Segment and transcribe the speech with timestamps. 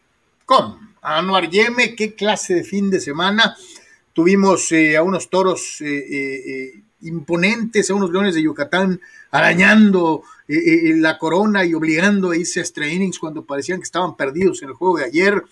[0.45, 0.91] Com.
[1.01, 3.55] Anuar Yeme, qué clase de fin de semana.
[4.13, 8.99] Tuvimos eh, a unos toros eh, eh, imponentes, a unos leones de Yucatán
[9.31, 12.85] arañando la corona y obligando a irse a extra
[13.21, 15.43] cuando parecían que estaban perdidos en el juego de ayer.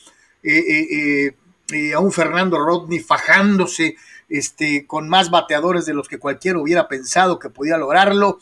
[1.95, 3.95] a un Fernando Rodney fajándose
[4.27, 8.39] este, con más bateadores de los que cualquiera hubiera pensado que podía lograrlo.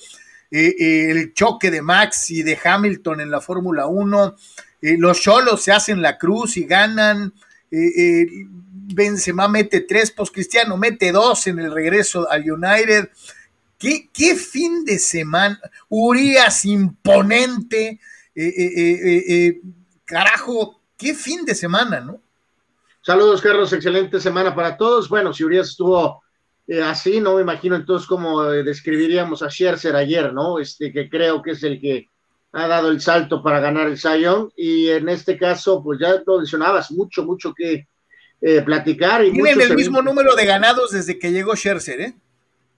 [0.50, 4.36] el choque de Max y de Hamilton en la Fórmula 1
[4.82, 7.34] eh, los Cholos se hacen la cruz y ganan.
[8.94, 13.10] Benzema mete tres, pues Cristiano mete dos en el regreso al United.
[13.78, 15.60] ¿Qué, fin de semana?
[15.90, 18.00] Urias imponente.
[20.06, 22.20] carajo, qué fin de semana, ¿no?
[23.02, 23.72] Saludos, Carlos.
[23.74, 25.10] Excelente semana para todos.
[25.10, 26.24] Bueno, si Urias estuvo
[26.84, 30.60] así, no me imagino entonces cómo describiríamos a Scherzer ayer, ¿no?
[30.60, 32.10] Este que creo que es el que
[32.54, 36.38] ha dado el salto para ganar el Sion y en este caso, pues ya lo
[36.38, 37.88] mencionabas, mucho, mucho que
[38.40, 39.26] eh, platicar.
[39.26, 42.16] Y Tienen el mismo número de ganados desde que llegó Scherzer, ¿eh?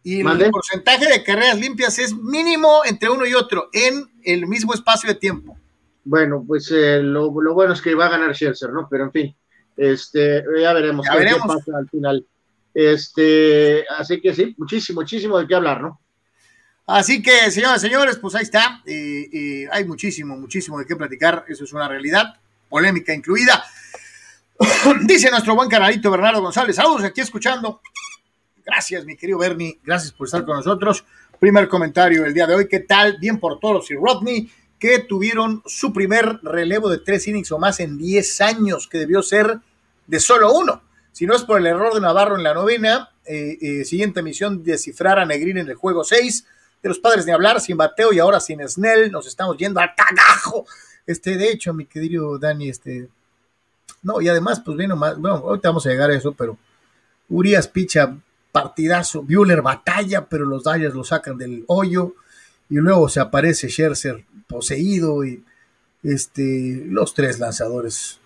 [0.01, 4.73] Y el porcentaje de carreras limpias es mínimo entre uno y otro en el mismo
[4.73, 5.57] espacio de tiempo.
[6.05, 8.87] Bueno, pues eh, lo, bueno es que va a ganar Scherzer, ¿no?
[8.89, 9.35] Pero en fin,
[9.75, 12.25] este, ya veremos qué pasa al final.
[12.73, 15.99] Este, así que sí, muchísimo, muchísimo de qué hablar, ¿no?
[16.87, 18.81] Así que, señoras y señores, pues ahí está.
[18.85, 21.43] hay muchísimo, muchísimo de qué platicar.
[21.49, 22.35] Eso es una realidad,
[22.69, 23.63] polémica incluida.
[25.05, 26.75] Dice nuestro buen canalito Bernardo González.
[26.75, 27.81] Saludos aquí escuchando.
[28.65, 29.79] Gracias, mi querido Bernie.
[29.83, 31.05] Gracias por estar con nosotros.
[31.39, 32.67] Primer comentario el día de hoy.
[32.67, 33.17] ¿Qué tal?
[33.19, 37.79] Bien por todos y Rodney, que tuvieron su primer relevo de tres innings o más
[37.79, 39.59] en 10 años, que debió ser
[40.07, 40.83] de solo uno.
[41.13, 44.63] Si no es por el error de Navarro en la novena, eh, eh, siguiente misión,
[44.63, 46.45] descifrar a Negrín en el juego 6
[46.83, 49.95] de los padres ni hablar, sin bateo y ahora sin Snell, nos estamos yendo al
[49.95, 50.65] cagajo.
[51.05, 53.09] Este, de hecho, mi querido Dani, este,
[54.01, 56.57] no, y además, pues bien, más, bueno, ahorita vamos a llegar a eso, pero
[57.29, 58.17] Urias picha
[58.51, 62.15] partidazo, Bueller batalla, pero los Dyers lo sacan del hoyo,
[62.69, 65.43] y luego se aparece Scherzer poseído, y
[66.03, 68.19] este, los tres lanzadores,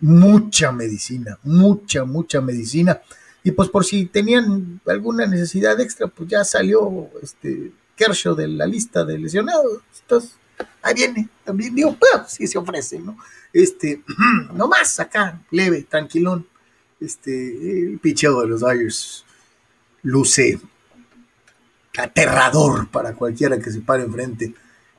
[0.00, 3.00] mucha medicina, mucha, mucha medicina
[3.48, 8.66] y pues por si tenían alguna necesidad extra, pues ya salió este Kershaw de la
[8.66, 9.80] lista de lesionados.
[10.82, 13.16] Ahí viene, también digo, pues sí se ofrece, ¿no?
[13.52, 14.02] Este,
[14.54, 16.46] nomás acá, leve, tranquilón.
[17.00, 19.24] Este, el picheo de los Dodgers
[20.02, 20.58] luce
[21.96, 24.54] aterrador para cualquiera que se pare enfrente.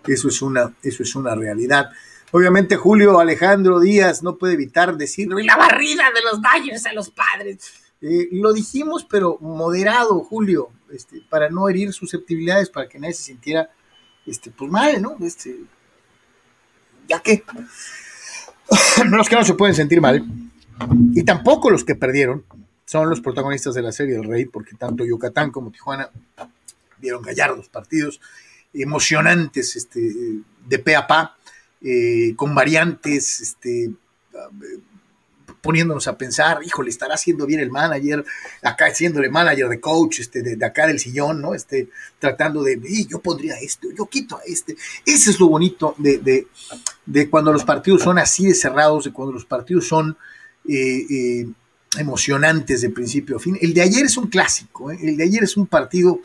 [0.07, 1.89] Eso es una, eso es una realidad.
[2.31, 6.93] Obviamente Julio Alejandro Díaz no puede evitar decirlo, y la barrida de los Dodgers a
[6.93, 7.71] los padres.
[8.01, 13.23] Eh, lo dijimos, pero moderado, Julio, este, para no herir susceptibilidades, para que nadie se
[13.23, 13.69] sintiera
[14.29, 15.17] este, pues mal, ¿no?
[15.21, 15.55] Este,
[17.07, 17.43] ya que
[19.09, 20.23] los que no se pueden sentir mal,
[21.13, 22.43] y tampoco los que perdieron,
[22.85, 26.09] son los protagonistas de la serie del Rey, porque tanto Yucatán como Tijuana
[26.99, 28.19] dieron gallardos partidos
[28.73, 30.01] emocionantes este,
[30.67, 31.37] de pe a pa,
[31.81, 33.91] eh, con variantes, este,
[35.61, 38.23] poniéndonos a pensar, híjole, estará haciendo bien el manager,
[38.61, 41.53] acá el manager de coach, este, de, acá del sillón, ¿no?
[41.53, 44.75] Este, tratando de, yo pondría esto, yo quito a este.
[45.05, 46.45] Ese es lo bonito de,
[47.05, 50.17] de, cuando los partidos son así de cerrados, de cuando los partidos son
[50.67, 51.47] eh, eh,
[51.97, 53.57] emocionantes de principio a fin.
[53.61, 54.99] El de ayer es un clásico, ¿eh?
[55.01, 56.19] el de ayer es un partido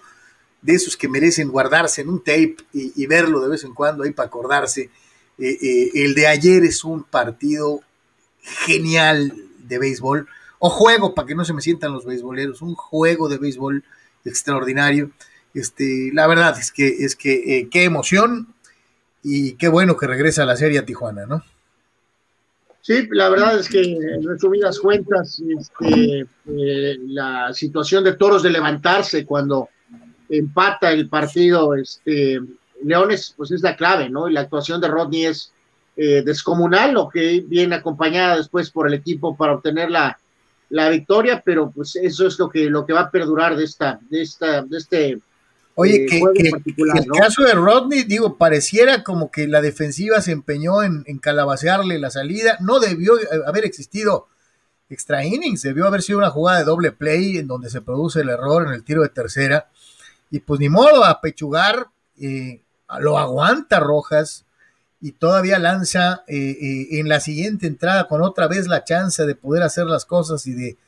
[0.62, 4.12] de esos que merecen guardarse en un tape y, verlo de vez en cuando ahí
[4.12, 4.88] para acordarse.
[5.36, 7.82] El de ayer es un partido
[8.44, 13.29] genial de béisbol, o juego, para que no se me sientan los beisboleros, un juego
[13.29, 13.85] de béisbol
[14.25, 15.11] extraordinario.
[15.52, 18.55] Este, la verdad es que, es que eh, qué emoción
[19.23, 21.43] y qué bueno que regresa la serie a Tijuana, ¿no?
[22.82, 26.26] Sí, la verdad es que en resumidas cuentas, este,
[27.06, 29.70] la situación de Toros de levantarse cuando
[30.29, 32.43] empata el partido este,
[32.82, 34.29] Leones, pues es la clave, ¿no?
[34.29, 35.54] Y la actuación de Rodney es
[35.96, 40.19] eh, descomunal, lo que viene acompañada después por el equipo para obtener la,
[40.70, 44.00] la, victoria, pero pues eso es lo que, lo que va a perdurar de esta,
[44.11, 45.19] de esta, de este
[45.76, 50.82] Oye, eh, que, el caso de Rodney, digo, pareciera como que la defensiva se empeñó
[50.82, 52.56] en, en, calabacearle la salida.
[52.61, 53.14] No debió
[53.46, 54.29] haber existido
[54.88, 58.29] extra innings, debió haber sido una jugada de doble play en donde se produce el
[58.29, 59.69] error en el tiro de tercera.
[60.31, 61.88] Y pues ni modo, a pechugar,
[62.20, 62.62] eh,
[63.00, 64.44] lo aguanta Rojas
[65.05, 69.35] y todavía lanza eh, eh, en la siguiente entrada con otra vez la chance de
[69.35, 70.79] poder hacer las cosas y de,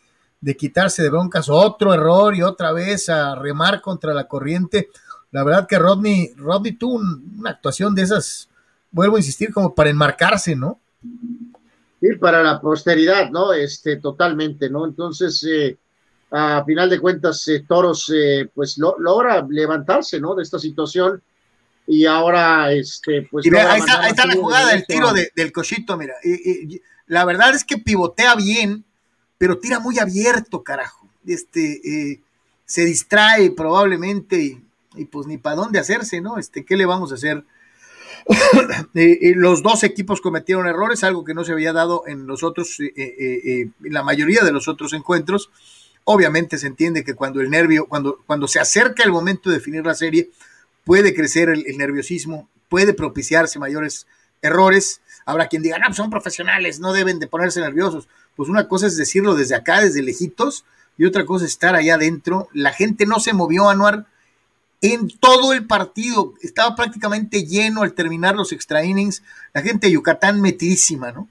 [0.41, 4.89] de quitarse de broncas otro error y otra vez a remar contra la corriente.
[5.33, 8.49] La verdad que Rodney, Rodney tuvo una actuación de esas,
[8.91, 10.81] vuelvo a insistir, como para enmarcarse, ¿no?
[12.01, 13.53] Sí, para la posteridad, ¿no?
[13.53, 14.87] Este, totalmente, ¿no?
[14.87, 15.77] Entonces, eh,
[16.31, 18.11] a final de cuentas, eh, Toros
[18.55, 20.35] pues logra levantarse, ¿no?
[20.35, 21.21] De esta situación
[21.87, 23.47] y ahora, este, pues...
[23.47, 26.15] ahí, está, la jugada del tiro del cochito, mira.
[27.07, 28.85] la verdad es que pivotea bien,
[29.39, 31.09] pero tira muy abierto, carajo.
[31.27, 32.21] Este, eh,
[32.65, 34.61] se distrae probablemente
[34.97, 36.39] y, pues ni para dónde hacerse, ¿no?
[36.39, 37.45] Este, ¿qué le vamos a hacer?
[39.37, 43.75] los dos equipos cometieron errores, algo que no se había dado en los otros, en
[43.81, 45.51] la mayoría de los otros encuentros.
[46.03, 49.85] Obviamente se entiende que cuando el nervio, cuando, cuando se acerca el momento de definir
[49.85, 50.31] la serie,
[50.87, 54.07] puede crecer el, nerviosismo, puede propiciarse mayores
[54.41, 55.01] errores.
[55.27, 58.09] Habrá quien diga, no, pues son profesionales, no deben de ponerse nerviosos.
[58.37, 60.65] Pues una cosa es decirlo desde acá, desde lejitos,
[60.97, 62.49] y otra cosa es estar allá adentro.
[62.53, 64.07] La gente no se movió, Anuar,
[64.81, 66.35] en todo el partido.
[66.41, 69.25] Estaba prácticamente lleno al terminar los extra innings.
[69.53, 71.29] La gente de Yucatán metidísima, ¿no?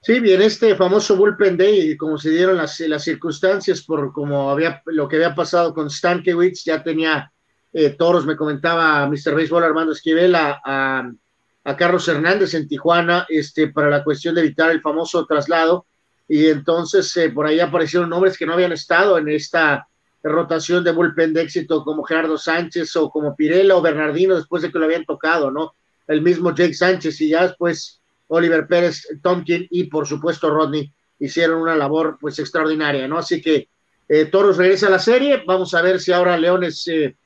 [0.00, 4.80] Sí, bien, este famoso bullpen day, como se dieron las, las circunstancias por como había
[4.86, 7.30] lo que había pasado con Stankiewicz, ya tenía
[7.72, 9.34] eh, toros, me comentaba Mr.
[9.34, 14.72] Baseball Armando Esquivel a, a, Carlos Hernández en Tijuana, este, para la cuestión de evitar
[14.72, 15.86] el famoso traslado,
[16.26, 19.86] y entonces eh, por ahí aparecieron nombres que no habían estado en esta
[20.22, 24.72] rotación de bullpen de éxito, como Gerardo Sánchez o como Pirela o Bernardino, después de
[24.72, 25.74] que lo habían tocado, ¿no?
[26.08, 31.60] El mismo Jake Sánchez, y ya después Oliver Pérez, Tomkin y por supuesto Rodney hicieron
[31.60, 33.18] una labor pues extraordinaria, ¿no?
[33.18, 33.68] Así que
[34.08, 37.16] eh, Toros regresa a la serie, vamos a ver si ahora Leones eh,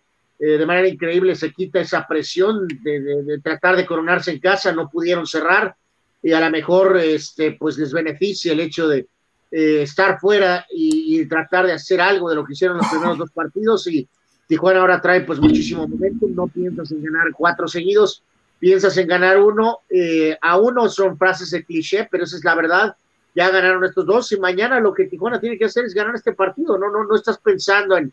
[0.45, 4.91] eh, de manera increíble se quita esa presión de, tratar de coronarse en casa, no
[4.91, 5.75] pudieron cerrar
[6.23, 9.07] y a lo mejor este, pues les beneficia el hecho de
[9.51, 13.31] estar fuera y, y, tratar de hacer algo de lo que hicieron los primeros dos
[13.31, 14.09] partidos y
[14.47, 18.23] Tijuana ahora trae pues muchísimo momento, no piensas en ganar cuatro seguidos,
[18.59, 22.55] piensas en ganar uno, eh, a uno son frases de cliché, pero esa es la
[22.55, 22.97] verdad.
[23.35, 26.35] Ya ganaron estos dos y mañana lo que Tijuana tiene que hacer es ganar este
[26.35, 26.79] partido.
[26.79, 28.13] No, no, no estás pensando en,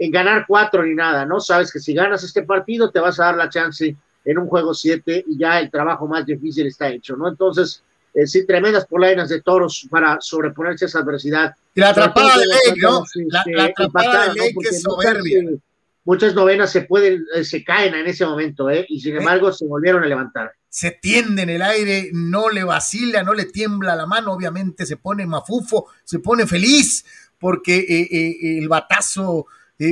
[0.00, 1.38] en ganar cuatro ni nada, ¿no?
[1.38, 4.74] Sabes que si ganas este partido te vas a dar la chance en un juego
[4.74, 7.28] siete y ya el trabajo más difícil está hecho, ¿no?
[7.28, 7.82] Entonces,
[8.14, 11.54] eh, sí, tremendas polainas de toros para sobreponerse a esa adversidad.
[11.74, 13.04] Y la atrapada de Ley, ¿no?
[13.28, 15.60] La, la atrapada de Ley que es soberbia
[16.04, 18.86] muchas novenas se pueden, eh, se caen en ese momento, ¿eh?
[18.88, 20.52] y sin embargo se volvieron a levantar.
[20.68, 24.96] Se tiende en el aire, no le vacila, no le tiembla la mano, obviamente se
[24.96, 27.04] pone mafufo, se pone feliz,
[27.38, 29.46] porque eh, eh, el batazo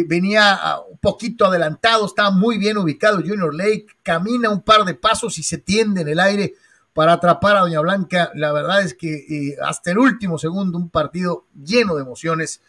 [0.07, 4.95] venía ah, un poquito adelantado, estaba muy bien ubicado Junior Lake, camina un par de
[4.95, 6.55] pasos y se tiende en el aire
[6.93, 8.31] para atrapar a Doña Blanca.
[8.35, 12.61] La verdad es que hasta el último segundo, un partido lleno de emociones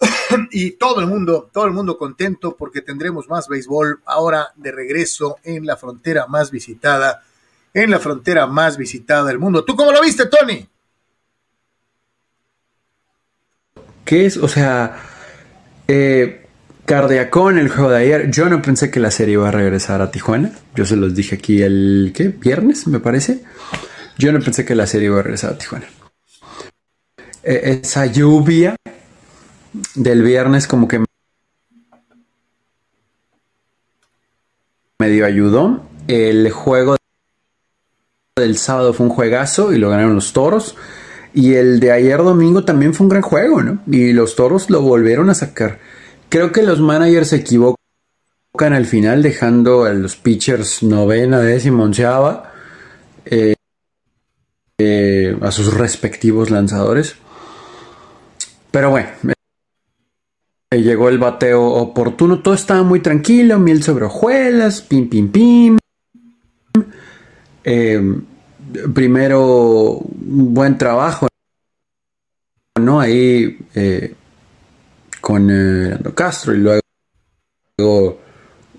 [0.50, 5.36] y todo el mundo, todo el mundo contento porque tendremos más béisbol ahora de regreso
[5.42, 7.24] en la frontera más visitada,
[7.74, 9.64] en la frontera más visitada del mundo.
[9.64, 10.66] ¿Tú cómo lo viste, Tony?
[14.04, 14.38] ¿Qué es?
[14.38, 15.07] O sea,
[15.88, 16.46] eh,
[16.84, 18.30] Cardiacón, el juego de ayer.
[18.30, 20.52] Yo no pensé que la serie iba a regresar a Tijuana.
[20.74, 22.28] Yo se los dije aquí el ¿qué?
[22.28, 23.42] viernes, me parece.
[24.16, 25.86] Yo no pensé que la serie iba a regresar a Tijuana.
[27.42, 28.76] E, esa lluvia
[29.94, 31.04] del viernes como que
[34.98, 35.86] medio ayudó.
[36.06, 36.96] El juego
[38.36, 40.76] del sábado fue un juegazo y lo ganaron los toros.
[41.38, 43.78] Y el de ayer domingo también fue un gran juego, ¿no?
[43.86, 45.78] Y los toros lo volvieron a sacar.
[46.28, 47.76] Creo que los managers se equivocan
[48.72, 52.54] al final dejando a los pitchers novena, décima, onceava
[53.24, 53.54] eh,
[54.78, 57.14] eh, a sus respectivos lanzadores.
[58.72, 59.10] Pero bueno,
[60.72, 65.78] eh, llegó el bateo oportuno, todo estaba muy tranquilo, miel sobre hojuelas, pim, pim, pim.
[68.92, 71.27] primero, un buen trabajo,
[72.88, 73.00] ¿no?
[73.00, 73.58] Ahí
[75.20, 75.50] con
[76.14, 78.18] Castro y luego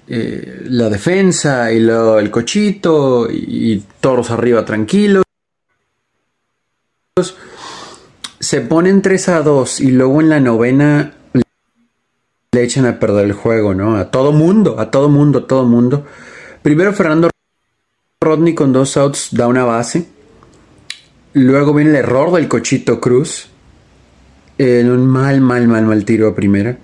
[0.07, 5.23] eh, la defensa y el cochito y, toros arriba tranquilos.
[8.39, 13.33] Se ponen 3 a 2 y luego en la novena le echan a perder el
[13.33, 13.97] juego, ¿no?
[13.97, 16.07] A todo mundo, a todo mundo, a todo mundo.
[16.63, 17.29] Primero Fernando
[18.19, 20.07] Rodney con dos outs da una base.
[21.33, 23.48] Luego viene el error del cochito Cruz.
[24.59, 26.77] En un mal, mal, mal, mal tiro a primera.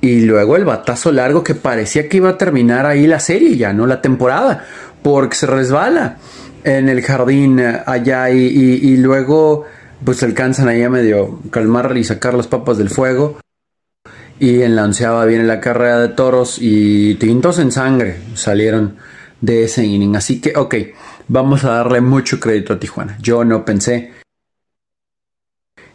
[0.00, 3.72] Y luego el batazo largo que parecía que iba a terminar ahí la serie, ya
[3.72, 4.64] no la temporada,
[5.02, 6.18] porque se resbala
[6.62, 9.64] en el jardín eh, allá y, luego
[10.04, 13.38] pues alcanzan ahí a medio calmar y sacar las papas del fuego.
[14.38, 18.96] Y en la onceava viene la carrera de toros y tintos en sangre salieron
[19.40, 20.14] de ese inning.
[20.14, 20.76] Así que, ok,
[21.28, 23.18] vamos a darle mucho crédito a Tijuana.
[23.20, 24.12] Yo no pensé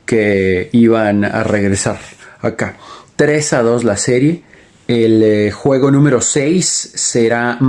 [0.05, 2.00] que iban a regresar
[2.41, 2.77] acá.
[3.15, 4.43] 3 a 2 la serie.
[4.88, 7.59] El eh, juego número 6 será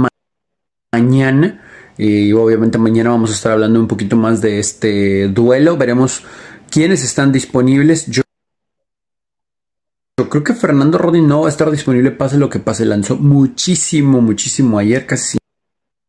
[0.93, 1.63] mañana.
[1.99, 5.77] Y obviamente mañana vamos a estar hablando un poquito más de este duelo.
[5.77, 6.25] Veremos
[6.71, 8.07] quiénes están disponibles.
[8.07, 8.23] Yo,
[10.29, 12.85] creo que Fernando Rodin no va a estar disponible, pase lo que pase.
[12.85, 15.39] Lanzó muchísimo, muchísimo ayer, casi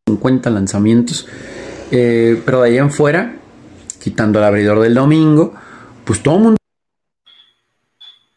[0.06, 1.26] 50 lanzamientos.
[1.90, 3.36] Eh, pero de ahí en fuera,
[3.98, 5.54] quitando el abridor del domingo,
[6.08, 6.56] pues todo el mundo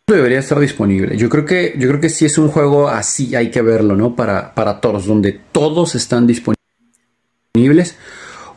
[0.06, 1.16] debería estar disponible.
[1.16, 4.14] Yo creo que, yo creo que si es un juego así, hay que verlo, ¿no?
[4.14, 7.96] Para, para todos, donde todos están disponibles.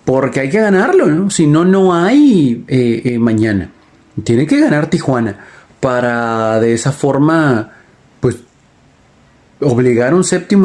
[0.05, 1.31] Porque hay que ganarlo, ¿no?
[1.31, 3.71] Si no, no hay eh, eh, mañana.
[4.25, 5.47] Tiene que ganar Tijuana
[5.79, 7.71] para de esa forma,
[8.19, 8.39] pues,
[9.61, 10.65] obligar un séptimo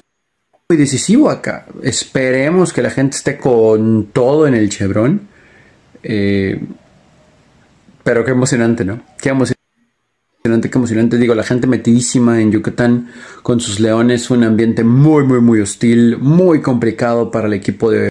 [0.72, 1.68] y decisivo acá.
[1.84, 5.28] Esperemos que la gente esté con todo en el Chevron.
[6.02, 6.60] Eh,
[8.10, 9.04] pero qué emocionante, ¿no?
[9.22, 9.60] Qué emocionante
[10.42, 11.18] qué emocionante.
[11.18, 13.12] Digo, la gente metidísima en Yucatán
[13.44, 18.10] con sus leones, un ambiente muy, muy, muy hostil, muy complicado para el equipo de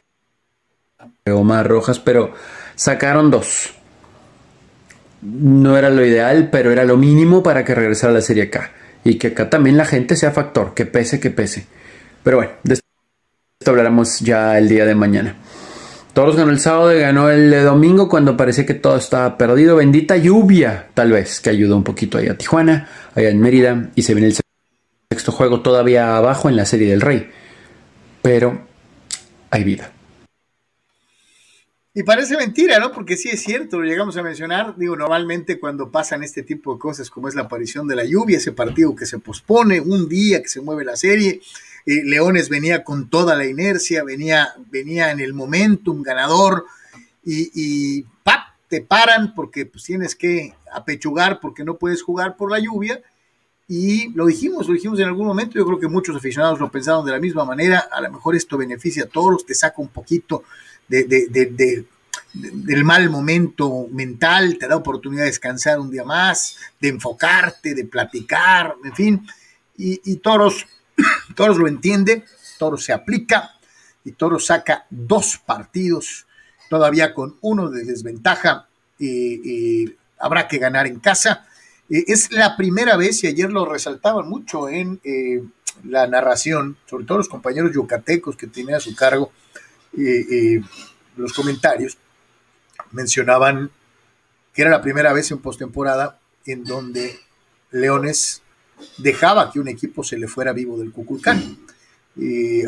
[1.28, 2.32] Omar Rojas, pero
[2.76, 3.74] sacaron dos.
[5.20, 8.70] No era lo ideal, pero era lo mínimo para que regresara la Serie K.
[9.02, 11.66] Y que acá también la gente sea factor, que pese, que pese.
[12.22, 12.84] Pero bueno, de esto
[13.66, 15.34] hablaremos ya el día de mañana.
[16.18, 19.76] Toros ganó el sábado y ganó el domingo cuando parecía que todo estaba perdido.
[19.76, 24.02] Bendita lluvia, tal vez, que ayudó un poquito ahí a Tijuana, allá en Mérida, y
[24.02, 24.37] se viene el
[25.12, 27.30] sexto juego todavía abajo en la Serie del Rey.
[28.20, 28.66] Pero
[29.50, 29.92] hay vida.
[31.94, 32.90] Y parece mentira, ¿no?
[32.90, 34.76] Porque sí es cierto, lo llegamos a mencionar.
[34.76, 38.38] Digo, normalmente cuando pasan este tipo de cosas, como es la aparición de la lluvia,
[38.38, 41.40] ese partido que se pospone, un día que se mueve la serie,
[41.88, 46.66] Leones venía con toda la inercia, venía, venía en el momentum ganador
[47.25, 48.40] y, ¡pap!
[48.68, 53.00] te paran porque pues, tienes que apechugar porque no puedes jugar por la lluvia.
[53.66, 57.04] Y lo dijimos, lo dijimos en algún momento, yo creo que muchos aficionados lo pensaron
[57.04, 60.45] de la misma manera, a lo mejor esto beneficia a todos, te saca un poquito
[60.88, 61.04] de,
[62.33, 67.85] del mal momento mental, te da oportunidad de descansar un día más, de enfocarte, de
[67.85, 69.26] platicar, en fin.
[69.76, 70.66] Y, y Toros
[71.34, 72.24] Toros lo entiende,
[72.58, 73.58] Toros se aplica
[74.04, 76.26] y Toros saca dos partidos
[76.68, 78.68] todavía con uno de desventaja.
[78.98, 81.46] y habrá que ganar en casa.
[81.88, 85.42] Eh, es la primera vez, y ayer lo resaltaban mucho en eh,
[85.84, 89.32] la narración, sobre todo los compañeros yucatecos que tienen a su cargo
[91.16, 91.98] los comentarios,
[92.92, 93.70] mencionaban
[94.52, 97.18] que era la primera vez en postemporada en donde
[97.70, 98.42] Leones
[98.99, 101.58] dejaba que un equipo se le fuera vivo del Cuculcán.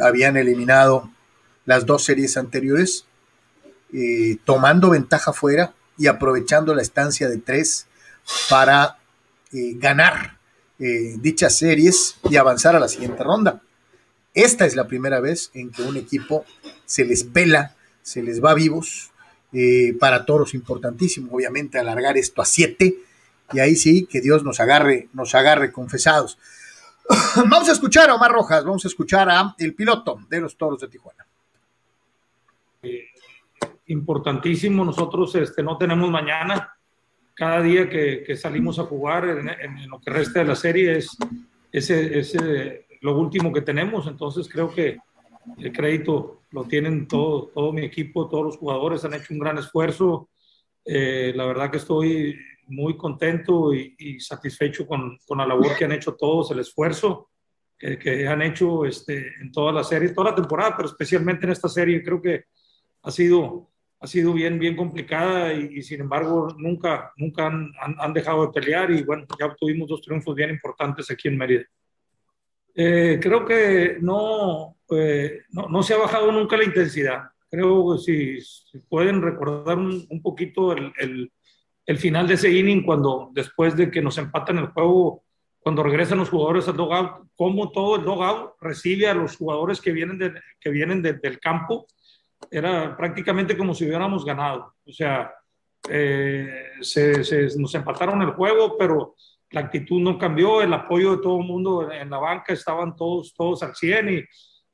[0.02, 1.10] habían eliminado
[1.66, 3.04] las dos series anteriores,
[3.92, 7.86] eh, tomando ventaja fuera y aprovechando la estancia de tres
[8.48, 8.98] para
[9.52, 10.38] eh, ganar
[10.78, 13.62] eh, dichas series y avanzar a la siguiente ronda.
[14.32, 16.44] Esta es la primera vez en que un equipo
[16.86, 19.10] se les pela, se les va vivos.
[19.98, 22.98] para toros importantísimo, obviamente, alargar esto a siete
[23.52, 26.38] y ahí sí que Dios nos agarre, nos agarre confesados.
[27.48, 30.80] vamos a escuchar a Omar Rojas, vamos a escuchar a el piloto de los Toros
[30.80, 31.26] de Tijuana.
[32.82, 33.06] Eh,
[33.86, 36.74] importantísimo, nosotros este, no tenemos mañana.
[37.34, 41.16] Cada día que, salimos a jugar en, lo que resta de la serie es
[41.72, 44.06] ese, lo último que tenemos.
[44.06, 44.98] Entonces creo que
[45.58, 49.58] el crédito lo tienen todo, todo mi equipo, todos los jugadores han hecho un gran
[49.58, 50.28] esfuerzo.
[50.84, 52.38] Eh, la verdad que estoy
[52.70, 57.30] muy contento y, satisfecho con, con, la labor que han hecho todos, el esfuerzo
[57.78, 61.52] que, que, han hecho este, en toda la serie, toda la temporada, pero especialmente en
[61.52, 62.02] esta serie.
[62.02, 62.44] Creo que
[63.02, 68.46] ha sido, ha sido bien, bien complicada y, sin embargo nunca, nunca han, han, dejado
[68.46, 71.64] de pelear y bueno, ya obtuvimos dos triunfos bien importantes aquí en Mérida.
[72.74, 77.24] Eh, creo que no, eh, no, no, se ha bajado nunca la intensidad.
[77.50, 81.32] Creo que si, si pueden recordar un, un poquito el, el,
[81.90, 85.24] el, final de ese inning, cuando después de que nos empatan el juego,
[85.58, 89.92] cuando regresan los jugadores al dogout, cómo todo el dogout recibe a los jugadores que
[89.92, 91.86] vienen, que vienen de, del campo
[92.50, 94.74] era prácticamente como si hubiéramos ganado.
[94.86, 95.32] O sea,
[95.88, 99.14] eh, se, nos empataron el juego, pero
[99.50, 103.34] la actitud no cambió, el apoyo de todo el mundo en la banca estaban todos,
[103.34, 104.24] todos al 100 y,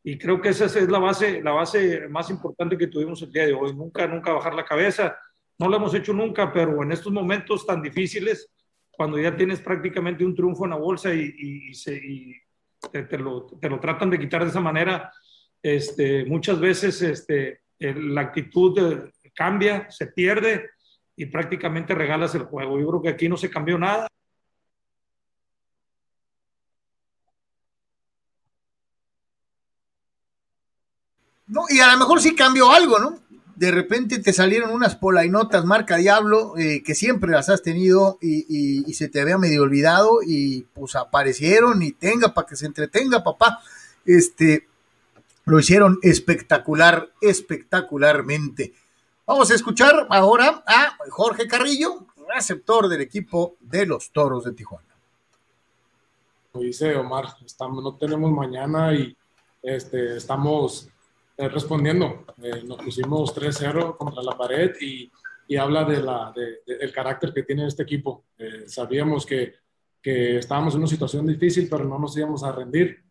[0.04, 3.46] y creo que esa es la base, la base más importante que tuvimos el día
[3.46, 3.74] de hoy.
[3.74, 5.16] Nunca, nunca bajar la cabeza.
[5.58, 8.50] No lo hemos hecho nunca, pero en estos momentos tan difíciles,
[8.90, 12.00] cuando ya tienes prácticamente un triunfo en la bolsa y, se,
[12.90, 15.12] te, lo, te, lo, tratan de quitar de esa manera,
[15.62, 20.70] este, muchas veces este, la actitud cambia, se pierde
[21.14, 22.78] y prácticamente regalas el juego.
[22.78, 24.08] Yo creo que aquí no se cambió nada.
[31.46, 33.18] No, y a lo mejor sí cambió algo, ¿no?
[33.56, 38.92] De repente te salieron unas polainotas marca Diablo, eh, que siempre las has tenido y,
[38.92, 43.60] se te había medio olvidado y pues aparecieron y tenga para que se entretenga, papá.
[44.04, 44.68] Este,
[45.46, 48.74] lo hicieron espectacular, espectacularmente.
[49.26, 54.86] Vamos a escuchar ahora a Jorge Carrillo, receptor del equipo de los Toros de Tijuana.
[56.52, 59.16] Como dice Omar, estamos, no tenemos mañana y
[59.62, 60.88] este, estamos
[61.38, 62.24] eh, respondiendo.
[62.42, 65.10] Eh, nos pusimos 3-0 contra la pared y,
[65.46, 66.00] y habla de
[66.34, 68.24] de, del carácter que tiene este equipo.
[68.38, 69.54] Eh, sabíamos que,
[70.00, 73.04] que estábamos en una situación difícil, pero no nos íbamos a rendir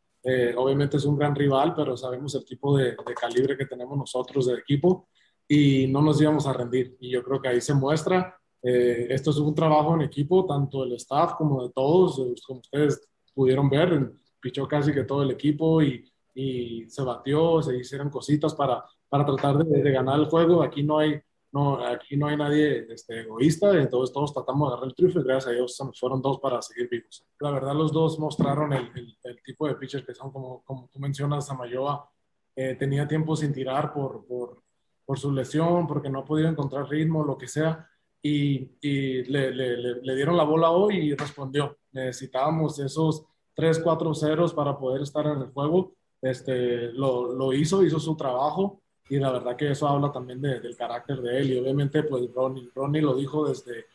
[0.57, 4.55] obviamente es un gran rival, pero sabemos el tipo de, calibre que tenemos nosotros de
[4.55, 5.07] equipo
[5.47, 6.97] y no nos íbamos a rendir.
[6.99, 8.35] Y yo creo que ahí se muestra.
[8.59, 12.15] Esto es un trabajo en equipo, tanto el staff como de todos,
[12.47, 16.03] como ustedes pudieron ver, pichó casi que todo el equipo y,
[16.35, 20.61] y se batió, se hicieron cositas para, para tratar de, de ganar el juego.
[20.61, 21.19] Aquí no hay
[21.55, 25.23] no, aquí no hay nadie este, egoísta, entonces todos tratamos de agarrar el triunfo y
[25.23, 27.25] gracias a Dios fueron dos para seguir vivos.
[27.39, 28.91] La verdad, los dos mostraron el,
[29.23, 32.11] el, tipo de pitchers que son, como, como tú mencionas, Samayoa
[32.57, 34.63] eh, tenía tiempo sin tirar por, por,
[35.05, 37.87] por, su lesión, porque no podía encontrar ritmo, lo que sea,
[38.21, 41.77] y, y le, le, le, dieron la bola hoy y respondió.
[41.93, 45.93] Necesitábamos esos 3, 4 ceros para poder estar en el juego.
[46.25, 50.75] Este, lo, lo hizo, hizo su trabajo y la verdad que eso habla también del
[50.75, 51.51] carácter de él.
[51.51, 53.85] Y obviamente pues Ronnie, Ronnie lo dijo desde,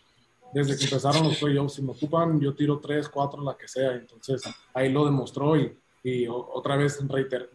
[0.55, 3.95] desde que empezaron los playoffs, si me ocupan yo tiro tres, cuatro, la que sea,
[3.95, 7.01] entonces ahí lo demostró y, y otra vez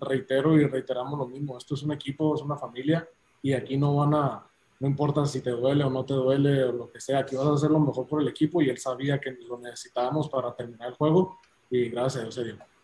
[0.02, 3.08] reitero y reiteramos lo mismo, esto es un equipo, es una familia
[3.42, 4.46] y aquí no van a,
[4.82, 7.48] no importa si te duele o no te duele o lo que sea, aquí vas
[7.48, 10.90] a hacer lo mejor por el equipo y él sabía que lo necesitábamos para terminar
[10.90, 11.38] el juego.
[11.70, 12.75] Y gracias a Dios se dio.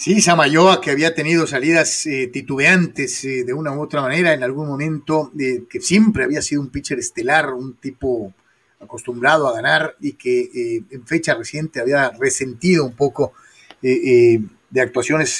[0.00, 4.44] Sí, Samayoa, que había tenido salidas eh, titubeantes eh, de una u otra manera en
[4.44, 8.32] algún momento, eh, que siempre había sido un pitcher estelar, un tipo
[8.78, 13.32] acostumbrado a ganar y que en fecha reciente había resentido un poco
[13.82, 14.40] de
[14.80, 15.36] actuaciones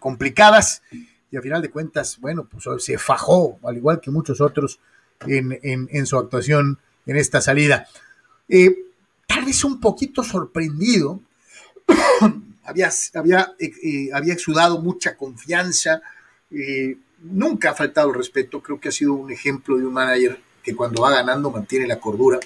[0.00, 0.82] complicadas
[1.30, 4.80] y a final de cuentas, bueno, pues se fajó, al igual que muchos otros,
[5.24, 7.86] en, en su actuación en esta salida.
[9.28, 11.20] tal vez un poquito sorprendido
[12.70, 16.00] había, había, eh, eh, exudado mucha confianza,
[16.50, 20.40] eh, nunca ha faltado el respeto, creo que ha sido un ejemplo de un manager
[20.62, 22.38] que cuando va ganando mantiene la cordura,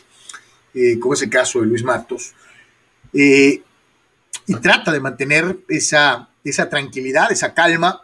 [1.01, 2.33] como es el caso de Luis Matos,
[3.13, 8.03] y trata de mantener esa, esa tranquilidad, esa calma,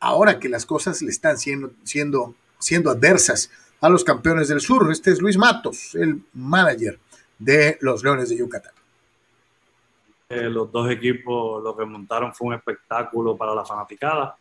[0.00, 4.90] ahora que las cosas le están siendo, siendo, siendo adversas a los campeones del sur.
[4.90, 6.98] Este es Luis Matos, el manager
[7.38, 8.77] de los Leones de Yucatán.
[10.30, 14.36] Eh, los dos equipos lo que montaron fue un espectáculo para la fanaticada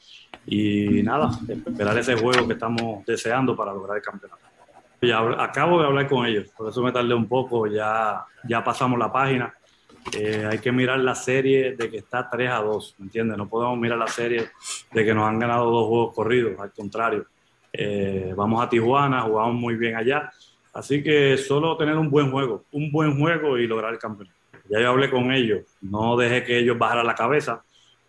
[0.46, 4.42] y nada, esperar ese juego que estamos deseando para lograr el campeonato.
[5.02, 9.00] Ya acabo de hablar con ellos, por eso me tardé un poco, ya, ya pasamos
[9.00, 9.54] la página.
[10.12, 13.38] Eh, hay que mirar la serie de que está 3 a 2, ¿me entiendes?
[13.38, 14.50] No podemos mirar la serie
[14.92, 17.28] de que nos han ganado dos juegos corridos, al contrario.
[17.72, 20.30] Eh, vamos a Tijuana, jugamos muy bien allá,
[20.74, 24.37] así que solo tener un buen juego, un buen juego y lograr el campeonato.
[24.70, 27.64] Ya yo hablé con ellos, no dejé que ellos bajaran la cabeza,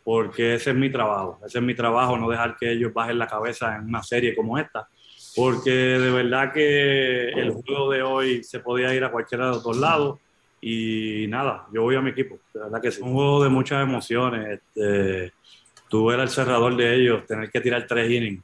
[0.05, 3.27] porque ese es mi trabajo, ese es mi trabajo, no dejar que ellos bajen la
[3.27, 4.89] cabeza en una serie como esta,
[5.37, 9.63] porque de verdad que el juego de hoy se podía ir a cualquiera de los
[9.63, 10.19] dos lados.
[10.61, 13.01] Y nada, yo voy a mi equipo, de verdad que sí.
[13.01, 15.33] Un juego de muchas emociones, este,
[15.89, 18.43] tú eras el cerrador de ellos, tener que tirar tres innings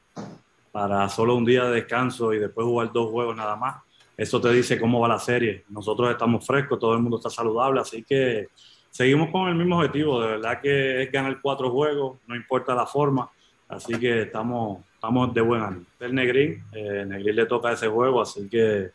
[0.71, 3.77] para solo un día de descanso y después jugar dos juegos nada más
[4.17, 5.65] eso te dice cómo va la serie.
[5.69, 8.49] Nosotros estamos frescos, todo el mundo está saludable, así que
[8.91, 10.21] seguimos con el mismo objetivo.
[10.21, 13.31] De verdad que es ganar cuatro juegos, no importa la forma.
[13.69, 15.87] Así que estamos, estamos de buen ánimo.
[15.99, 18.91] El Negrín, eh, Negrín le toca ese juego, así que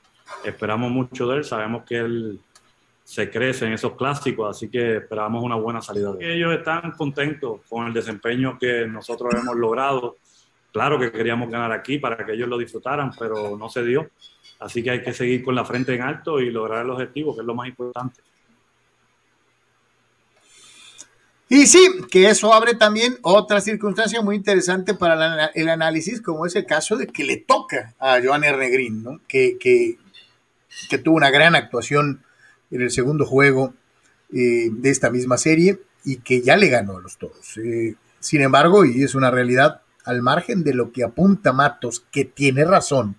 [0.45, 1.43] esperamos mucho de él.
[1.43, 2.39] Sabemos que él
[3.03, 6.31] se crece en esos clásicos, así que esperamos una buena salida de él.
[6.31, 10.17] Ellos están contentos con el desempeño que nosotros hemos logrado.
[10.71, 14.11] Claro que queríamos ganar aquí para que ellos lo disfrutaran, pero no se dio.
[14.59, 17.41] Así que hay que seguir con la frente en alto y lograr el objetivo, que
[17.41, 18.21] es lo más importante.
[21.51, 21.79] Y sí,
[22.11, 26.95] que eso abre también otra circunstancia muy interesante para el análisis, como es el caso
[26.95, 29.19] de que le toca a Joan Ernegrin, ¿no?
[29.27, 29.97] que, que,
[30.99, 32.23] tuvo una gran actuación
[32.69, 33.73] en el segundo juego
[34.31, 37.57] eh, de esta misma serie y que ya le ganó a los todos.
[37.57, 42.25] Eh, sin embargo, y es una realidad, al margen de lo que apunta Matos, que
[42.25, 43.15] tiene razón,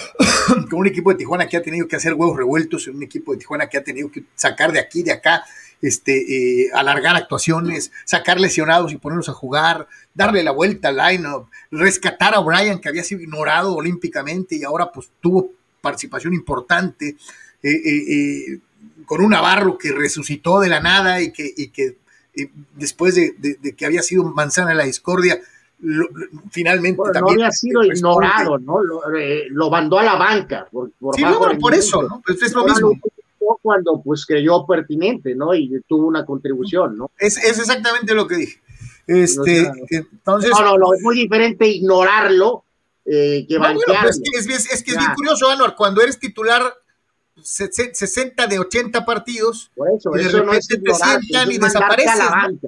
[0.70, 3.38] con un equipo de Tijuana que ha tenido que hacer huevos revueltos, un equipo de
[3.38, 5.44] Tijuana que ha tenido que sacar de aquí, de acá,
[5.80, 11.48] este, eh, alargar actuaciones, sacar lesionados y ponerlos a jugar, darle la vuelta al line-up,
[11.70, 15.50] rescatar a Brian que había sido ignorado olímpicamente y ahora pues tuvo
[15.80, 17.16] participación importante,
[17.62, 18.58] eh, eh,
[19.06, 21.96] con un Navarro que resucitó de la nada y que,
[22.74, 25.40] después de, de, que había sido manzana de la discordia,
[26.50, 27.38] finalmente también.
[27.38, 28.80] No había sido ignorado, ¿no?
[29.16, 30.66] Eh, lo, mandó a la banca.
[30.70, 31.22] Por, sí,
[31.60, 32.22] por eso, ¿no?
[32.24, 32.92] Pues es lo mismo.
[33.60, 35.54] Cuando pues creyó pertinente, ¿no?
[35.54, 37.10] Y tuvo una contribución, ¿no?
[37.18, 38.60] Es, es exactamente lo que dije.
[39.06, 40.50] Este, entonces.
[40.52, 42.64] No, no, no, es muy diferente ignorarlo
[43.04, 46.62] eh, que no, es, que es, es, que es bien curioso, Anuar, cuando eres titular
[47.42, 52.60] 60 de 80 partidos, eso, y de repente te sientan y desaparecen.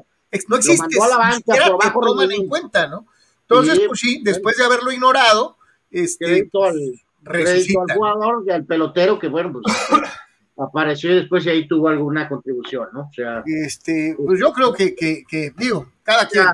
[0.48, 3.06] No existe, a la banca, te toman en cuenta, ¿no?
[3.42, 5.56] Entonces, pues sí, después de haberlo ignorado,
[5.90, 7.80] este, al, resucita.
[7.88, 9.64] al jugador y al pelotero que, bueno, pues
[10.56, 13.02] apareció y después y ahí tuvo alguna contribución, ¿no?
[13.02, 16.46] O sea, este, pues yo creo que, que, que digo, cada quien.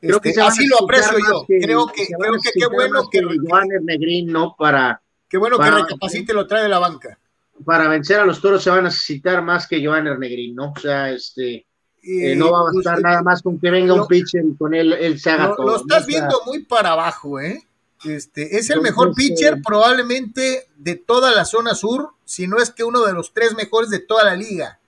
[0.00, 1.44] Este, así lo aprecio yo.
[1.46, 4.54] creo que, creo que qué bueno que, Juan Negrín, ¿no?
[4.58, 5.00] Para.
[5.28, 7.18] Qué bueno que recapacite lo trae de la banca.
[7.64, 10.72] Para vencer a los toros se va a necesitar más que Joan Negrín, ¿no?
[10.72, 11.66] O sea, este
[12.06, 14.92] eh, no va a bastar nada más con que venga un pitcher y con él,
[14.92, 15.66] él se haga todo.
[15.66, 17.62] Lo estás viendo muy para abajo, ¿eh?
[18.04, 22.84] Este, es el mejor pitcher probablemente de toda la zona sur, si no es que
[22.84, 24.78] uno de los tres mejores de toda la liga.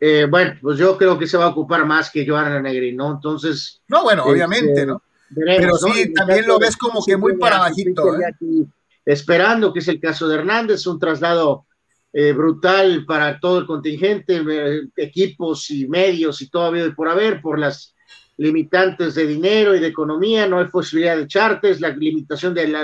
[0.00, 3.12] Eh, bueno, pues yo creo que se va a ocupar más que Joana Negri, ¿no?
[3.12, 3.80] Entonces.
[3.86, 5.00] No, bueno, obviamente, este, ¿no?
[5.34, 8.16] Pero sí, también lo ves como que muy para bajito.
[8.16, 8.66] ¿eh?
[9.04, 11.66] esperando, que es el caso de Hernández, un traslado
[12.14, 17.08] eh, brutal para todo el contingente, eh, equipos y medios y todo habido y por
[17.08, 17.94] haber, por las
[18.36, 22.76] limitantes de dinero y de economía, no hay posibilidad de chartes, la limitación del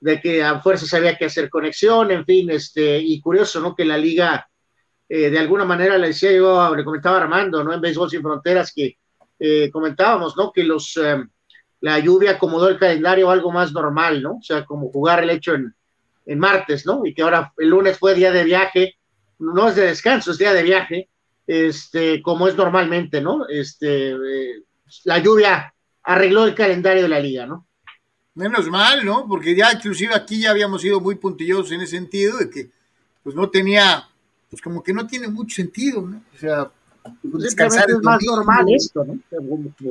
[0.00, 3.74] de que a fuerzas había que hacer conexión, en fin, este, y curioso, ¿no?
[3.74, 4.48] Que la liga,
[5.08, 7.74] eh, de alguna manera, le decía yo, le comentaba Armando, ¿no?
[7.74, 8.96] En Béisbol Sin Fronteras, que
[9.70, 10.52] comentábamos, ¿no?
[10.52, 10.98] Que los,
[11.80, 14.36] la lluvia acomodó el calendario algo más normal, ¿no?
[14.36, 15.74] O sea, como jugar el hecho en,
[16.28, 17.04] en martes, ¿no?
[17.06, 18.96] Y que ahora el lunes fue día de viaje,
[19.38, 21.08] no es de descanso, es día de viaje,
[21.46, 23.48] este, como es normalmente, ¿no?
[23.48, 24.62] Este, eh,
[25.04, 27.66] la lluvia arregló el calendario de la liga, ¿no?
[28.34, 29.26] Menos mal, ¿no?
[29.26, 32.70] Porque ya inclusive aquí ya habíamos sido muy puntillosos en ese sentido de que
[33.22, 34.06] pues no tenía,
[34.50, 36.22] pues como que no tiene mucho sentido, ¿no?
[36.34, 36.70] O sea,
[37.30, 39.18] pues descansar es más normal esto, ¿no?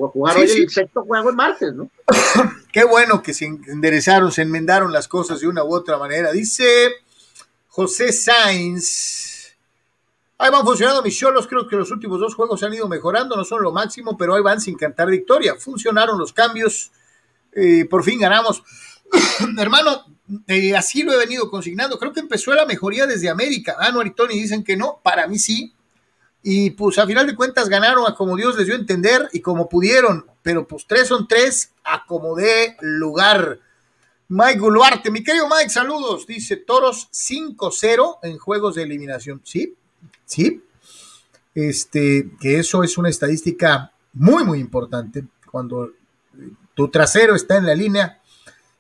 [0.09, 1.89] Jugar hoy el sexto juego en martes, ¿no?
[2.71, 6.31] Qué bueno que se enderezaron, se enmendaron las cosas de una u otra manera.
[6.31, 6.65] Dice
[7.69, 9.55] José Sainz.
[10.39, 13.43] Ahí van funcionando mis cholos, creo que los últimos dos juegos han ido mejorando, no
[13.43, 15.55] son lo máximo, pero ahí van sin cantar victoria.
[15.55, 16.91] Funcionaron los cambios,
[17.53, 18.63] eh, por fin ganamos.
[19.57, 20.05] Hermano,
[20.47, 21.97] eh, así lo he venido consignando.
[21.97, 23.77] Creo que empezó la mejoría desde América.
[23.79, 24.99] Ah, no, y Tony dicen que no.
[25.03, 25.73] Para mí sí.
[26.43, 29.41] Y pues a final de cuentas ganaron a como Dios les dio a entender y
[29.41, 33.59] como pudieron, pero pues tres son tres, acomodé lugar.
[34.29, 36.27] Mike Guluarte, mi querido Mike, saludos.
[36.27, 39.41] Dice Toros 5-0 en juegos de eliminación.
[39.43, 39.75] Sí,
[40.25, 40.63] sí.
[41.55, 45.25] Este, que eso es una estadística muy, muy importante.
[45.49, 45.91] Cuando
[46.75, 48.21] tu trasero está en la línea,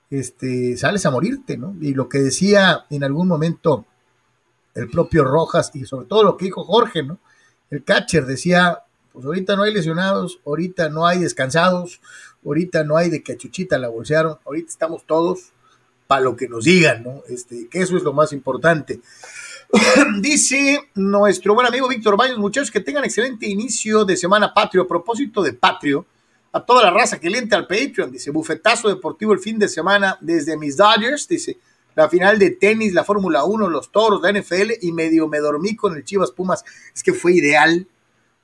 [0.09, 1.75] este, sales a morirte, ¿no?
[1.81, 3.85] Y lo que decía en algún momento
[4.75, 7.19] el propio Rojas y sobre todo lo que dijo Jorge, ¿no?
[7.69, 12.01] El catcher decía, pues ahorita no hay lesionados, ahorita no hay descansados,
[12.45, 15.51] ahorita no hay de que Chuchita la bolsearon, ahorita estamos todos
[16.07, 17.23] para lo que nos digan, ¿no?
[17.27, 19.01] Este, que eso es lo más importante.
[20.21, 24.83] Dice nuestro buen amigo Víctor Baños, muchachos, que tengan excelente inicio de semana patrio.
[24.83, 26.05] A propósito de patrio,
[26.53, 30.17] a toda la raza que le al Patreon, dice, bufetazo deportivo el fin de semana
[30.21, 31.57] desde mis Dodgers, dice,
[31.97, 35.75] la final de tenis, la Fórmula 1, los toros, la NFL y medio me dormí
[35.75, 36.63] con el Chivas Pumas.
[36.93, 37.87] Es que fue ideal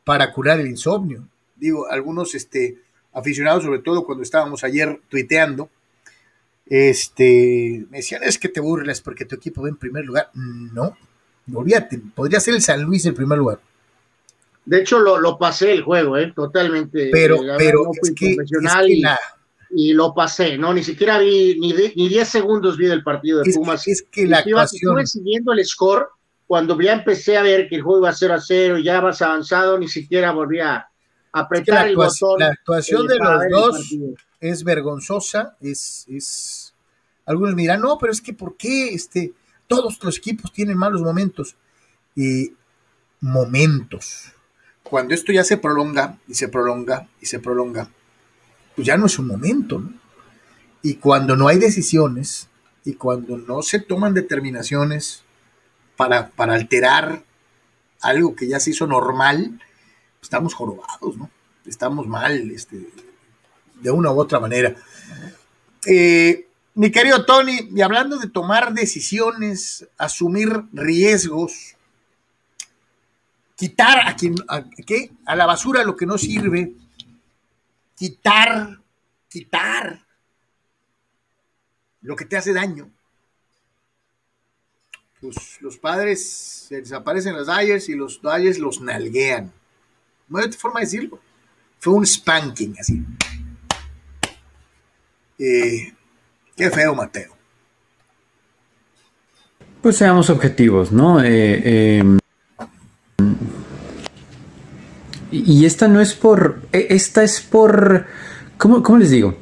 [0.03, 1.27] para curar el insomnio.
[1.55, 2.79] Digo, algunos este,
[3.13, 5.69] aficionados, sobre todo cuando estábamos ayer tuiteando,
[6.65, 10.31] este, me decían, es que te burles porque tu equipo va en primer lugar.
[10.33, 10.97] No,
[11.53, 13.59] olvídate, podría ser el San Luis el primer lugar.
[14.65, 16.33] De hecho, lo, pasé el juego, ¿eh?
[16.35, 17.09] totalmente.
[17.11, 18.35] Pero, pero es que,
[19.75, 20.73] y, lo pasé, ¿no?
[20.73, 23.88] Ni siquiera vi, ni, ni 10 segundos vi del partido de Pumas.
[23.88, 24.99] es que la actuación...
[24.99, 26.07] Estuve siguiendo el score,
[26.47, 29.21] cuando ya empecé a ver que el juego iba a ser a cero, ya vas
[29.21, 30.88] avanzado, ni siquiera volví a
[31.31, 32.39] apretar el botón.
[32.39, 33.95] La actuación de los dos
[34.39, 36.73] es vergonzosa, es, es...
[37.25, 39.33] Algunos miran, no, pero es que ¿por qué este,
[39.67, 41.55] todos los equipos tienen malos momentos?
[42.15, 42.51] Y
[43.21, 44.33] momentos
[44.93, 47.89] cuando esto ya se prolonga y se prolonga y se prolonga,
[48.75, 49.93] pues ya no es un momento, ¿no?
[50.81, 52.49] Y cuando no hay decisiones
[52.83, 55.23] y cuando no se toman determinaciones
[55.95, 57.23] para, para alterar
[58.01, 59.62] algo que ya se hizo normal,
[60.21, 61.29] estamos jorobados, ¿no?
[61.65, 62.86] Estamos mal, este,
[63.81, 64.75] de una u otra manera.
[65.86, 71.75] Eh, mi querido Tony, y hablando de tomar decisiones, asumir riesgos,
[73.55, 74.36] quitar a quien,
[74.86, 75.12] ¿qué?
[75.25, 76.73] a la basura lo que no sirve,
[77.95, 78.79] quitar,
[79.29, 80.06] quitar
[82.01, 82.91] lo que te hace daño.
[85.21, 86.29] Pues los padres
[86.67, 89.51] se desaparecen los Dyers y los Dyers los nalguean.
[90.27, 91.19] No hay otra forma de decirlo.
[91.79, 93.03] Fue un spanking así.
[95.39, 95.93] Eh,
[96.56, 97.36] qué feo, Mateo.
[99.82, 101.21] Pues seamos objetivos, ¿no?
[101.21, 102.19] Eh, em,
[105.34, 106.60] y esta no es por.
[106.72, 108.06] E, esta es por.
[108.58, 109.36] ¿Cómo, les digo?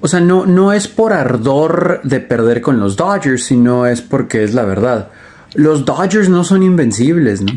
[0.00, 4.42] O sea, no, no es por ardor de perder con los Dodgers, sino es porque
[4.42, 5.10] es la verdad.
[5.54, 7.52] Los Dodgers no son invencibles, ¿no?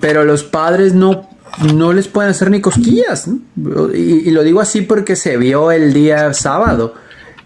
[0.00, 1.28] Pero los padres no,
[1.74, 3.28] no les pueden hacer ni cosquillas.
[3.94, 6.94] Y, lo digo así porque se vio el día sábado.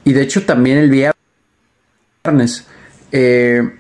[0.05, 2.66] Y de hecho también el viernes.
[3.11, 3.77] Eh,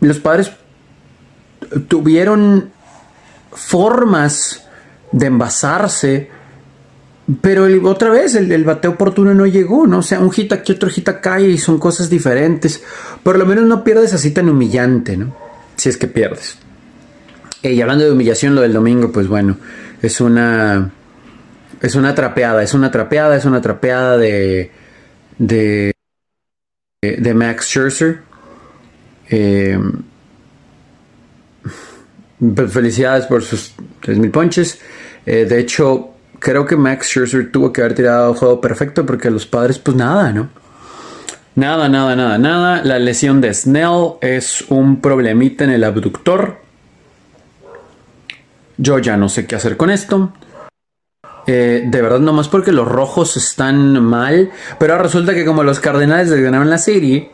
[0.00, 0.52] los padres
[1.88, 2.73] tuvieron
[3.54, 4.66] formas
[5.12, 6.30] de envasarse,
[7.40, 9.98] pero otra vez el, bateo oportuno no llegó, ¿no?
[9.98, 12.82] O sea, un hit aquí, otro hit acá y son cosas diferentes.
[13.22, 15.34] Por lo menos no pierdes así tan humillante, ¿no?
[15.76, 16.58] Si es que pierdes.
[17.62, 19.56] Y hablando de humillación, lo del domingo, pues bueno,
[20.02, 20.90] es una.
[21.80, 24.70] Es una trapeada, es una trapeada, es una trapeada de.
[25.38, 25.92] de.
[27.00, 28.20] de Max Scherzer.
[29.30, 29.78] Eh,
[32.38, 34.80] pues, felicidades por sus 3.000 ponches.
[35.26, 39.30] Eh, de hecho, creo que Max Scherzer tuvo que haber tirado el juego perfecto porque
[39.30, 40.48] los padres, pues nada, ¿no?
[41.56, 42.82] Nada, nada, nada, nada.
[42.84, 46.58] La lesión de Snell es un problemita en el abductor.
[48.76, 50.32] Yo ya no sé qué hacer con esto.
[51.46, 54.50] Eh, de verdad, nomás porque los rojos están mal.
[54.80, 57.30] Pero resulta que como los Cardenales ganaron la serie,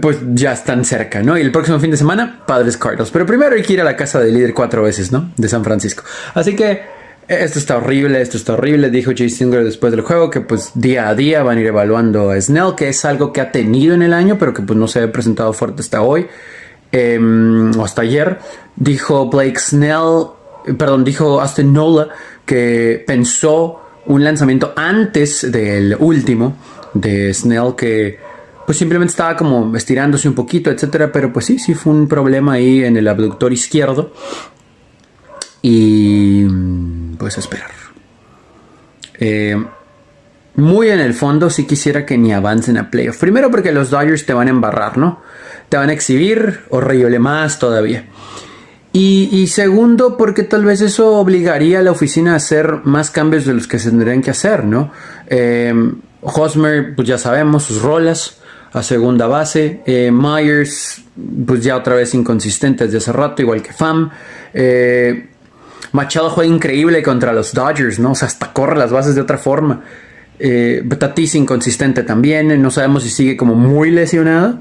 [0.00, 1.38] pues ya están cerca, ¿no?
[1.38, 3.10] Y el próximo fin de semana, Padres Cardinals.
[3.10, 5.32] Pero primero hay que ir a la casa del líder cuatro veces, ¿no?
[5.36, 6.02] De San Francisco.
[6.34, 6.82] Así que
[7.28, 8.90] esto está horrible, esto está horrible.
[8.90, 12.30] Dijo Jay Singer después del juego que pues día a día van a ir evaluando
[12.30, 14.88] a Snell, que es algo que ha tenido en el año, pero que pues no
[14.88, 16.26] se ha presentado fuerte hasta hoy.
[16.90, 18.38] Em, o hasta ayer.
[18.76, 20.28] Dijo Blake Snell,
[20.78, 22.08] perdón, dijo Austin Nola
[22.46, 26.56] que pensó un lanzamiento antes del último
[26.94, 28.18] de Snell que
[28.68, 32.52] pues simplemente estaba como estirándose un poquito, etcétera, pero pues sí, sí fue un problema
[32.52, 34.12] ahí en el abductor izquierdo.
[35.62, 36.44] Y
[37.16, 37.70] pues esperar.
[39.18, 39.56] Eh,
[40.56, 43.16] muy en el fondo sí quisiera que ni avancen a playoff.
[43.16, 45.22] Primero porque los Dodgers te van a embarrar, ¿no?
[45.70, 48.04] Te van a exhibir horrible más todavía.
[48.92, 53.54] Y, segundo porque tal vez eso obligaría a la oficina a hacer más cambios de
[53.54, 54.92] los que se tendrían que hacer, ¿no?
[55.26, 55.72] Eh,
[56.20, 58.38] Hosmer, pues ya sabemos sus rolas
[58.72, 59.82] a segunda base.
[59.86, 61.02] Eh, Myers,
[61.46, 64.10] pues ya otra vez inconsistente desde hace rato, igual que Fam.
[64.52, 65.28] Eh,
[65.92, 68.12] Machado juega increíble contra los Dodgers, ¿no?
[68.12, 69.82] O sea, hasta corre las bases de otra forma.
[70.38, 74.58] Eh, Tatis inconsistente también, no sabemos si sigue como muy lesionado.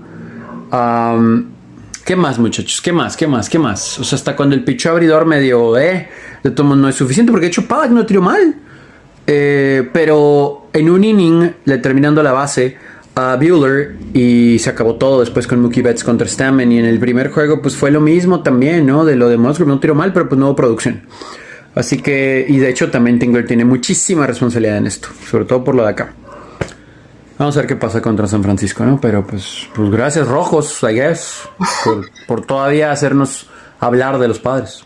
[2.07, 2.79] ¿Qué más, muchachos?
[2.79, 3.17] ¿Qué más?
[3.17, 3.49] ¿Qué más?
[3.49, 3.99] ¿Qué más?
[3.99, 6.07] O sea, hasta cuando el picho abridor medio, eh,
[6.41, 8.55] de todo no es suficiente, porque de hecho Paddock no tiró mal.
[9.27, 12.77] Eh, pero en un inning, le terminando la base
[13.17, 16.71] a Bueller y se acabó todo después con Mookie Betts contra Stammen.
[16.71, 19.05] Y en el primer juego, pues fue lo mismo también, ¿no?
[19.05, 21.01] De lo de Musgrove, no tiró mal, pero pues no hubo producción.
[21.73, 25.75] Así que, y de hecho también Tingler tiene muchísima responsabilidad en esto, sobre todo por
[25.75, 26.13] lo de acá.
[27.37, 28.99] Vamos a ver qué pasa contra San Francisco, ¿no?
[28.99, 31.41] Pero pues, pues gracias Rojos, I guess,
[32.27, 33.47] por, todavía hacernos
[33.79, 34.83] hablar de los padres.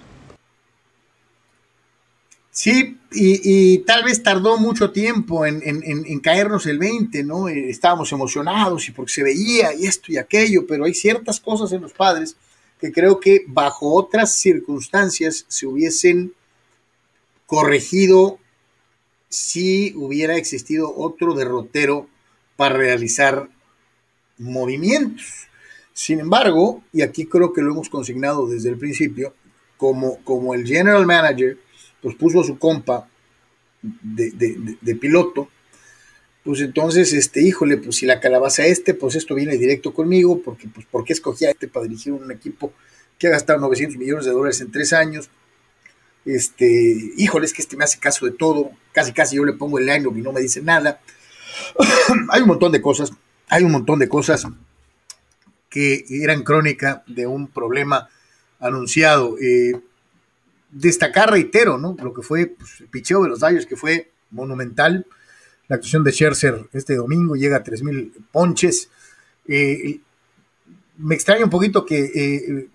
[2.50, 7.50] Sí, y, tal vez tardó mucho tiempo en, en, caernos el 20, ¿no?
[7.50, 11.72] Eh, estábamos emocionados y porque se veía y esto y aquello, pero hay ciertas cosas
[11.74, 12.38] en los padres
[12.80, 16.34] que creo que bajo otras circunstancias se hubiesen
[17.46, 18.40] corregido
[19.28, 22.08] si hubiera existido otro derrotero
[22.56, 23.50] para realizar
[24.38, 25.48] movimientos.
[25.94, 29.34] Sin embargo, y aquí creo que lo hemos consignado desde el principio,
[29.78, 31.58] como, como el general manager
[32.02, 33.08] pues puso a su compa
[33.82, 35.50] de, piloto,
[36.44, 40.68] pues entonces, este, híjole, pues si la calabaza este, pues esto viene directo conmigo, porque
[40.68, 42.74] pues ¿por qué escogí a este para dirigir un equipo
[43.20, 45.30] que ha gastado 900 millones de dólares en tres años?
[46.26, 49.80] Este, híjole, es que este me hace caso de todo, casi casi yo le pongo
[49.80, 51.02] el line y no me dice nada.
[52.30, 53.12] hay un montón de cosas,
[53.48, 54.48] hay un montón de cosas
[55.70, 58.10] que eran crónica de un problema
[58.60, 59.38] anunciado.
[59.40, 59.80] Eh,
[60.72, 61.96] destacar, reitero, ¿no?
[62.02, 65.06] Lo que fue pues, el picheo de los Dodgers, que fue monumental.
[65.68, 68.90] La actuación de Scherzer este domingo llega a 3.000 ponches.
[69.48, 70.00] Eh,
[70.98, 72.68] me extraña un poquito que eh,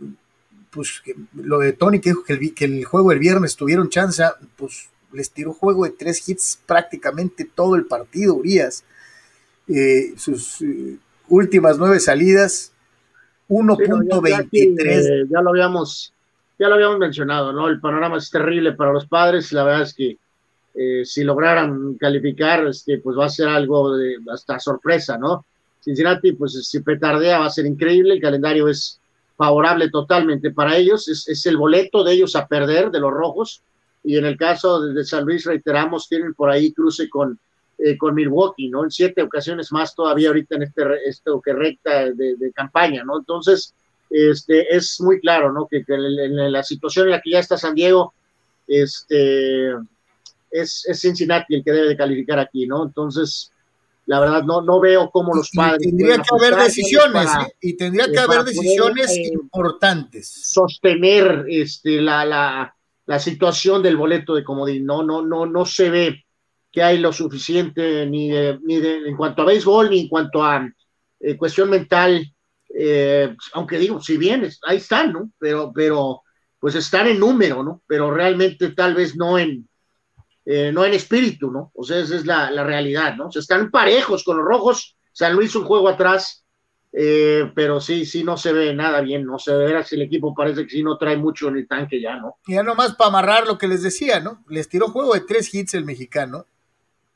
[0.70, 1.02] pues
[1.34, 4.22] lo de Tony que dijo que el, que el, juego del viernes tuvieron chance,
[4.56, 8.84] pues les tiró juego de tres hits prácticamente todo el partido, Urias.
[9.68, 10.62] Eh, sus
[11.28, 12.72] últimas nueve salidas,
[13.48, 14.66] 1.23.
[14.84, 16.12] Eh, ya, lo habíamos,
[16.58, 17.68] ya lo habíamos mencionado, ¿no?
[17.68, 19.52] El panorama es terrible para los padres.
[19.52, 20.18] La verdad es que
[21.04, 25.46] si lograran calificar, este, pues va a ser algo de hasta sorpresa, ¿no?
[25.80, 28.14] Cincinnati, pues si petardea va a ser increíble.
[28.14, 29.00] El calendario es
[29.36, 31.08] favorable totalmente para ellos.
[31.08, 33.62] Es, es el boleto de ellos a perder de los rojos
[34.06, 37.36] y en el caso de San Luis, reiteramos, tienen por ahí cruce con,
[37.76, 38.84] eh, con Milwaukee, ¿no?
[38.84, 43.18] En siete ocasiones más todavía ahorita en este esto que recta de, campaña, ¿no?
[43.18, 43.74] Entonces,
[44.10, 45.66] este, es muy claro, ¿no?
[45.66, 48.14] Que, en, la situación en la que ya está San Diego,
[48.66, 49.70] este,
[50.50, 52.84] es, es, Cincinnati el que debe de calificar aquí, ¿no?
[52.84, 53.52] Entonces,
[54.06, 55.80] la verdad, no, no veo cómo los padres.
[55.82, 57.56] tendría que haber decisiones, ¿eh?
[57.60, 60.28] y tendría que haber decisiones eh, importantes.
[60.28, 64.86] Sostener este, la, la, la situación del boleto de comodín.
[64.86, 66.24] No, no, no, no se ve
[66.70, 70.68] que hay lo suficiente ni, ni en cuanto a béisbol ni en cuanto a
[71.20, 72.32] eh, cuestión mental.
[72.78, 75.30] Eh, aunque digo, si bien ahí están, ¿no?
[75.38, 76.22] Pero, pero,
[76.58, 77.82] pues están en número, ¿no?
[77.86, 79.66] Pero realmente tal vez no en,
[80.44, 81.72] eh, no en espíritu, ¿no?
[81.74, 83.28] O sea, esa es la, realidad, ¿no?
[83.28, 84.96] O sea, están parejos con los rojos.
[85.12, 86.44] San Luis un juego atrás,
[86.92, 90.34] eh, pero sí, sí no se ve nada bien, no se ve si el equipo
[90.34, 92.36] parece que sí no trae mucho en el tanque ya, ¿no?
[92.46, 94.44] Ya nomás para amarrar lo que les decía, ¿no?
[94.48, 96.44] Les tiró juego de tres hits el mexicano,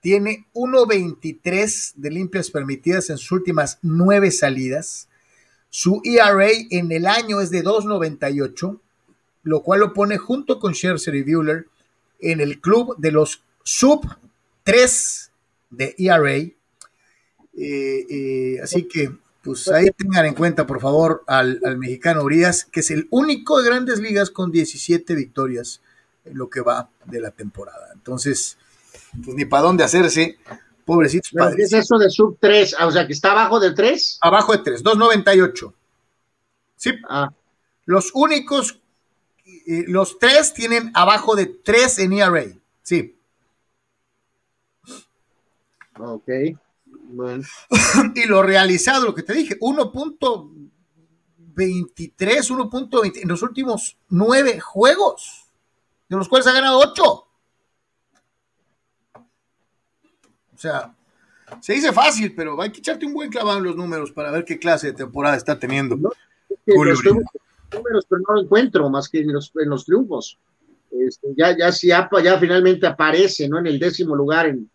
[0.00, 5.09] tiene 1.23 de limpias permitidas en sus últimas nueve salidas,
[5.70, 8.78] su ERA en el año es de 2.98,
[9.44, 11.66] lo cual lo pone junto con Scherzer y Bueller
[12.18, 14.06] en el club de los sub
[14.64, 15.30] 3
[15.70, 16.36] de ERA.
[16.36, 16.54] Eh,
[17.56, 19.10] eh, así que
[19.42, 23.68] pues ahí tengan en cuenta, por favor, al, mexicano Urias, que es el único de
[23.68, 25.80] grandes ligas con 17 victorias
[26.24, 27.90] en lo que va de la temporada.
[27.94, 28.58] Entonces,
[29.24, 30.36] pues ni para dónde hacerse,
[30.90, 31.54] Pobrecitos padres.
[31.56, 32.74] ¿Qué es eso de sub 3?
[32.76, 34.18] Ah, o sea, que está abajo de 3.
[34.22, 35.72] Abajo de 3, 2.98.
[36.74, 36.90] Sí.
[37.08, 37.30] Ah.
[37.84, 38.80] Los únicos,
[39.46, 42.44] eh, los tres tienen abajo de 3 en ERA.
[42.82, 43.16] Sí.
[45.96, 46.28] Ok.
[46.82, 47.44] Bueno.
[48.16, 50.56] y lo realizado, lo que te dije, 1.23,
[51.56, 55.46] 1.20 en los últimos 9 juegos,
[56.08, 57.29] de los cuales ha ganado 8.
[60.60, 60.94] Sea,
[61.60, 64.44] se dice fácil, pero hay que echarte un buen clavado en los números para ver
[64.44, 65.96] qué clase de temporada está teniendo.
[66.66, 70.38] los números, pero no lo encuentro más que en los, en los triunfos.
[70.90, 73.58] Este, ya, ya, ya, ya finalmente aparece, ¿no?
[73.58, 74.68] En el décimo lugar en,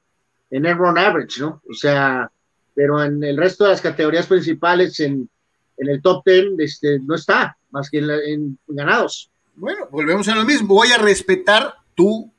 [0.49, 1.61] en el run average, ¿no?
[1.69, 2.31] O sea,
[2.73, 5.29] pero en el resto de las categorías principales, en,
[5.77, 9.31] el top ten, este, no está, más que en, ganados.
[9.55, 10.75] Bueno, volvemos a lo mismo.
[10.75, 12.31] Voy a respetar tu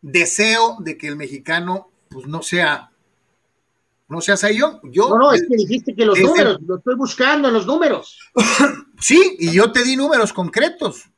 [0.00, 2.92] deseo de que el mexicano, pues no sea
[4.12, 4.78] no seas Sayón.
[4.84, 8.18] Yo, no, no, es que dijiste que los números, lo estoy buscando en los números.
[9.00, 11.08] sí, y yo te di números concretos.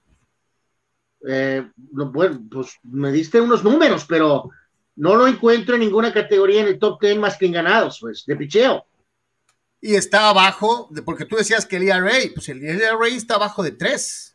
[1.26, 4.48] Eh, bueno, pues me diste unos números, pero
[4.96, 8.24] no lo encuentro en ninguna categoría en el top 10 más que en ganados, pues,
[8.26, 8.86] de picheo.
[9.80, 13.72] Y está abajo, porque tú decías que el ERA, pues el ERA está abajo de
[13.72, 14.33] 3.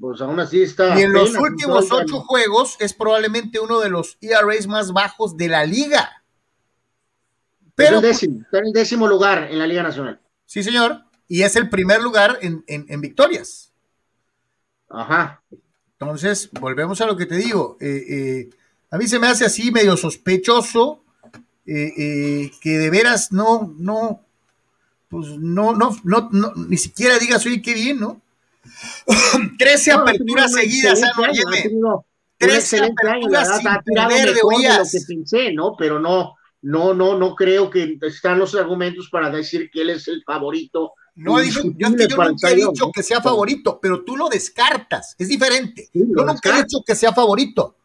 [0.00, 0.98] Pues aún así está.
[0.98, 5.48] Y en los últimos ocho juegos es probablemente uno de los ERAs más bajos de
[5.48, 6.22] la liga.
[7.74, 10.18] Pero, décimo, está en el décimo lugar en la Liga Nacional.
[10.46, 11.02] Sí, señor.
[11.28, 13.72] Y es el primer lugar en, victorias.
[14.88, 15.42] Ajá.
[15.98, 17.76] Entonces, volvemos a lo que te digo.
[17.80, 18.50] Eh, eh,
[18.90, 21.04] a mí se me hace así medio sospechoso
[21.66, 24.24] eh, que de veras no, no,
[25.08, 28.22] pues no, no, no, no, ni siquiera digas, oye, qué bien, ¿no?
[29.58, 31.00] 13 aperturas seguidas,
[31.72, 32.04] ¿no?
[32.38, 35.74] 13 aperturas sin de lo que pensé, ¿no?
[35.76, 40.08] Pero no, no, no, no creo que están los argumentos para decir que él es
[40.08, 40.94] el favorito.
[41.14, 45.88] No, yo, yo, nunca he dicho que sea favorito, pero tú lo descartas, es diferente.
[45.94, 47.76] yo nunca he dicho que sea favorito,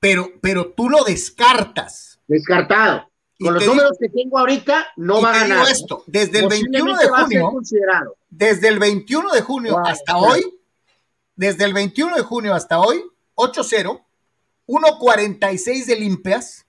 [0.00, 2.18] pero, pero tú lo descartas.
[2.26, 3.08] Descartado.
[3.40, 5.68] Con los números que tengo ahorita, no va a ganar.
[5.68, 7.52] esto, desde el 21 de junio,
[8.28, 10.44] desde el 21 de junio hasta hoy,
[11.36, 13.04] desde el 21 de junio hasta hoy,
[13.36, 14.02] 8-0,
[14.66, 16.66] 1.46 de limpias,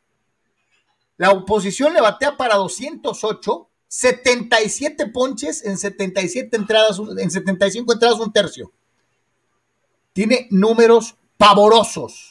[1.17, 8.31] la oposición le batea para 208, 77 ponches en 77 entradas, en 75 entradas, un
[8.31, 8.71] tercio.
[10.13, 12.28] Tiene números pavorosos.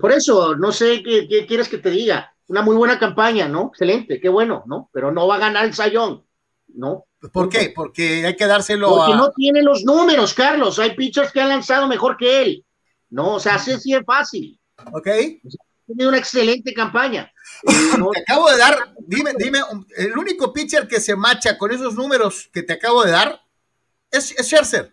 [0.00, 2.30] Por eso, no sé qué, quieres que te diga.
[2.46, 3.68] Una muy buena campaña, ¿no?
[3.72, 4.90] Excelente, qué bueno, ¿no?
[4.92, 6.24] Pero no va a ganar el Sayón,
[6.68, 7.06] ¿no?
[7.32, 7.72] ¿Por qué?
[7.74, 10.78] Porque hay que dárselo Porque no tiene los números, Carlos.
[10.78, 12.64] Hay pitchers que han lanzado mejor que él.
[13.08, 14.60] No, o sea, así, es fácil.
[14.92, 15.08] Ok.
[15.86, 17.32] tiene una excelente campaña.
[18.12, 19.60] te acabo de dar, dime, dime,
[19.96, 23.40] el único pitcher que se macha con esos números que te acabo de dar
[24.10, 24.92] es, es Scherzer.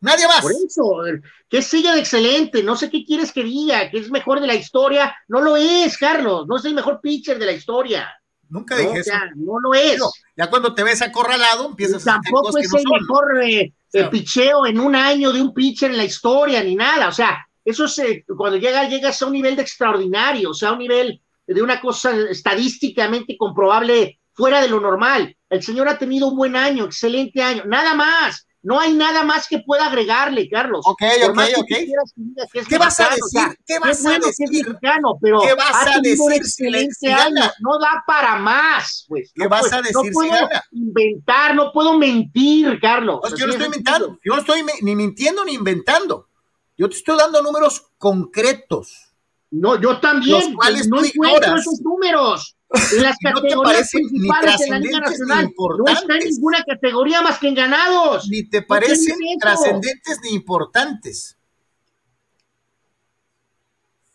[0.00, 0.42] Nadie más.
[0.42, 1.02] Por eso,
[1.48, 4.54] que sigue de excelente, no sé qué quieres que diga, que es mejor de la
[4.54, 5.16] historia.
[5.26, 8.08] No lo es, Carlos, no es el mejor pitcher de la historia.
[8.48, 9.12] Nunca dije eso.
[9.36, 10.00] no lo es.
[10.36, 13.72] ya cuando te ves acorralado, empiezas a Tampoco es el mejor eh,
[14.10, 17.08] picheo en un año de un pitcher en la historia, ni nada.
[17.08, 20.70] O sea, eso es eh, cuando llega, llegas a un nivel de extraordinario, o sea,
[20.70, 25.36] a un nivel de una cosa estadísticamente comprobable fuera de lo normal.
[25.50, 28.46] El señor ha tenido un buen año, excelente año, nada más.
[28.62, 30.84] No hay nada más que pueda agregarle, Carlos.
[30.84, 32.64] Ok, ok, ok.
[32.68, 33.58] ¿Qué vas a decir?
[33.64, 34.48] ¿Qué vas a decir?
[34.50, 37.50] mexicano, pero ¿Qué vas a decir año.
[37.60, 39.32] No da para más, pues.
[39.34, 43.20] ¿Qué vas a decir no puedo inventar, no puedo mentir, Carlos.
[43.36, 44.18] yo no estoy inventando.
[44.24, 46.28] Yo no estoy ni mintiendo ni inventando.
[46.76, 49.08] Yo te estoy dando números concretos.
[49.50, 50.32] No, yo también.
[50.32, 52.57] Los cuales no encuentro esos números.
[52.70, 57.54] Las categorías principales de la Liga Nacional no está en ninguna categoría más que en
[57.54, 58.28] ganados.
[58.28, 61.38] Ni te parecen trascendentes ni importantes.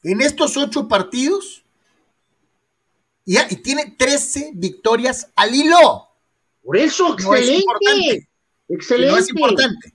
[0.03, 1.63] En estos ocho partidos,
[3.25, 6.09] y, y tiene 13 victorias al hilo.
[6.61, 8.29] Por eso, excelente.
[8.67, 9.11] excelente.
[9.11, 9.93] No es importante.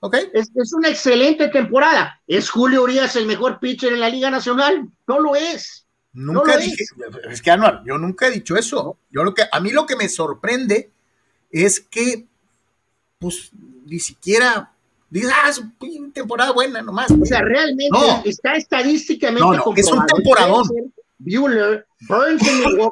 [0.00, 0.30] ¿Okay?
[0.32, 2.20] Es, es, una excelente temporada.
[2.26, 4.88] ¿Es Julio Urias el mejor pitcher en la Liga Nacional?
[5.06, 5.83] No lo es.
[6.14, 6.84] Nunca dije,
[7.28, 7.42] es.
[7.42, 8.98] que Anuar, yo nunca he dicho eso.
[9.10, 10.90] Yo lo que, a mí lo que me sorprende
[11.50, 12.26] es que,
[13.18, 13.50] pues,
[13.84, 14.72] ni siquiera
[15.10, 17.10] digas, ah, es una temporada buena nomás.
[17.10, 20.68] O sea, realmente está estadísticamente no, no, es un temporadón.
[21.18, 22.42] Bueller, Burns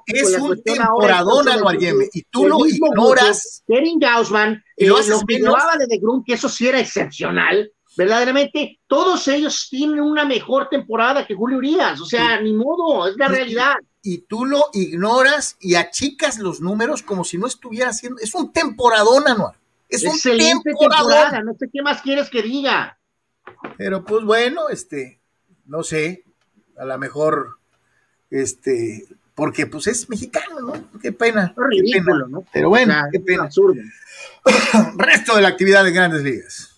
[0.07, 3.63] es un temporadón, Anuar Yeme, y tú lo ignoras.
[3.67, 6.79] Kevin Gaussman, y lo, eh, lo que llevaba de The Grun, que eso sí era
[6.79, 13.09] excepcional, verdaderamente todos ellos tienen una mejor temporada que Julio Urias, o sea, ni modo,
[13.09, 13.75] es la realidad.
[14.03, 18.53] Y, tú lo ignoras y achicas los números como si no estuviera haciendo, es un
[18.53, 19.55] temporadón anual.
[19.89, 22.99] Es Excelente un temporada, no sé qué más quieres que diga.
[23.77, 25.21] Pero pues bueno, este,
[25.67, 26.25] no sé,
[26.79, 27.59] a lo mejor,
[28.31, 31.01] este, porque pues es mexicano, ¿no?
[31.01, 31.55] Qué pena.
[31.57, 32.45] Ridículo, ¿no?
[32.53, 33.45] Pero bueno, qué pena.
[33.45, 33.81] Absurdo.
[34.97, 36.72] Resto de la actividad de grandes ligas.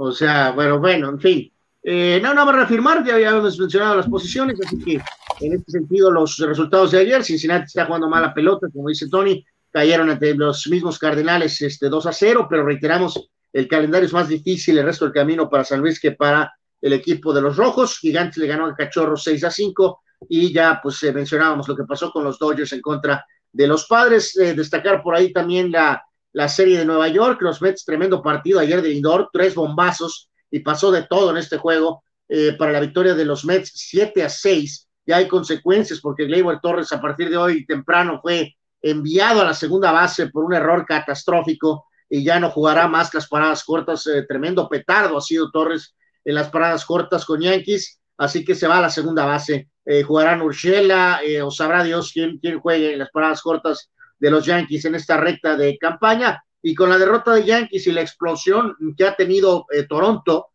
[0.00, 1.52] O sea, bueno, bueno, en fin.
[1.82, 5.00] Eh, no, no, a reafirmar, ya habíamos mencionado las posiciones, así que
[5.40, 9.44] en este sentido los resultados de ayer, Cincinnati está jugando mala pelota, como dice Tony,
[9.72, 14.28] cayeron ante los mismos Cardenales este, 2 a 0, pero reiteramos, el calendario es más
[14.28, 17.98] difícil el resto del camino para San Luis que para el equipo de los Rojos,
[17.98, 21.84] Gigantes le ganó a Cachorros 6 a 5 y ya pues eh, mencionábamos lo que
[21.84, 26.04] pasó con los Dodgers en contra de los Padres, eh, destacar por ahí también la
[26.32, 30.60] la serie de Nueva York, los Mets, tremendo partido ayer de indoor, tres bombazos y
[30.60, 34.28] pasó de todo en este juego eh, para la victoria de los Mets, 7 a
[34.28, 39.44] 6 ya hay consecuencias porque Gleyber Torres a partir de hoy temprano fue enviado a
[39.44, 44.06] la segunda base por un error catastrófico y ya no jugará más las paradas cortas.
[44.06, 48.68] Eh, tremendo petardo ha sido Torres en las paradas cortas con Yankees, así que se
[48.68, 49.70] va a la segunda base.
[49.86, 54.30] Eh, jugarán Urshela eh, o sabrá Dios quién, quién juegue en las paradas cortas de
[54.30, 56.42] los Yankees en esta recta de campaña.
[56.62, 60.48] Y con la derrota de Yankees y la explosión que ha tenido Toronto,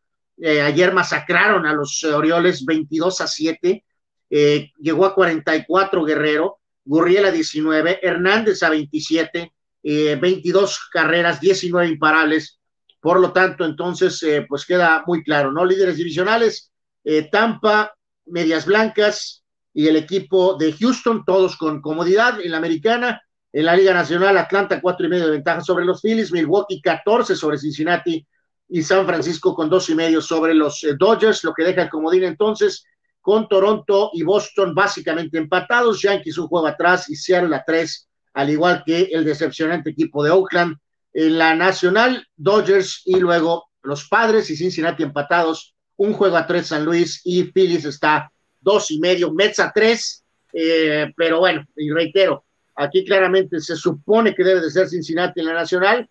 [0.44, 3.86] ayer masacraron a los Orioles 22 a 7,
[4.30, 9.54] llegó a 44 Guerrero, Gurriel a 19, Hernández a 27,
[9.84, 12.60] 22 eh, carreras, 19 imparables.
[13.00, 15.66] Por lo tanto, entonces, eh, pues queda muy claro, ¿no?
[15.66, 16.72] Líderes divisionales,
[17.04, 17.94] eh, Tampa,
[18.26, 19.44] Medias Blancas
[19.74, 23.22] y el equipo de Houston, todos con comodidad en la americana.
[23.54, 27.36] En la Liga Nacional, Atlanta, cuatro y medio de ventaja sobre los Phillies, Milwaukee, 14
[27.36, 28.26] sobre Cincinnati
[28.68, 32.24] y San Francisco con dos y medio sobre los Dodgers, lo que deja el comodín
[32.24, 32.84] entonces
[33.22, 38.50] con Toronto y Boston básicamente empatados, Yankees un juego atrás y Seattle a tres, al
[38.50, 40.76] igual que el decepcionante equipo de Oakland.
[41.14, 46.68] En la Nacional, Dodgers y luego los Padres y Cincinnati empatados, un juego a tres
[46.68, 51.92] San Luis y Phillies está dos y medio, Mets a tres, eh, pero bueno, y
[51.92, 52.44] reitero,
[52.76, 56.10] aquí claramente se supone que debe de ser Cincinnati en la Nacional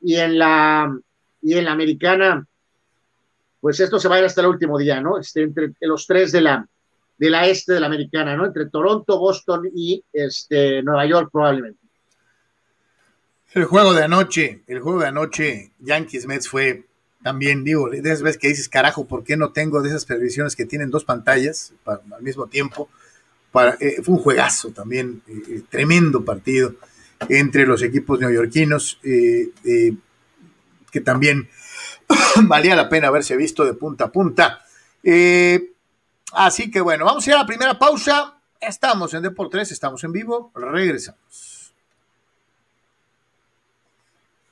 [0.00, 0.96] y en la,
[1.42, 2.46] y en la Americana
[3.64, 5.18] pues esto se va a ir hasta el último día, ¿no?
[5.18, 6.68] Este, entre los tres de la,
[7.16, 8.44] de la este de la americana, ¿no?
[8.44, 11.78] Entre Toronto, Boston y este, Nueva York probablemente.
[13.54, 16.84] El juego de anoche, el juego de anoche, Yankees Mets fue
[17.22, 20.56] también, digo, de esas veces que dices, carajo, ¿por qué no tengo de esas televisiones
[20.56, 22.90] que tienen dos pantallas al mismo tiempo?
[23.80, 26.74] Eh, fue un juegazo también, eh, eh, tremendo partido
[27.28, 31.48] entre los equipos neoyorquinos, que también
[32.42, 34.60] valía la pena haberse visto de punta a punta.
[35.02, 35.72] Eh,
[36.32, 38.38] así que bueno, vamos a ir a la primera pausa.
[38.60, 41.72] Estamos en Deportes, estamos en vivo, regresamos.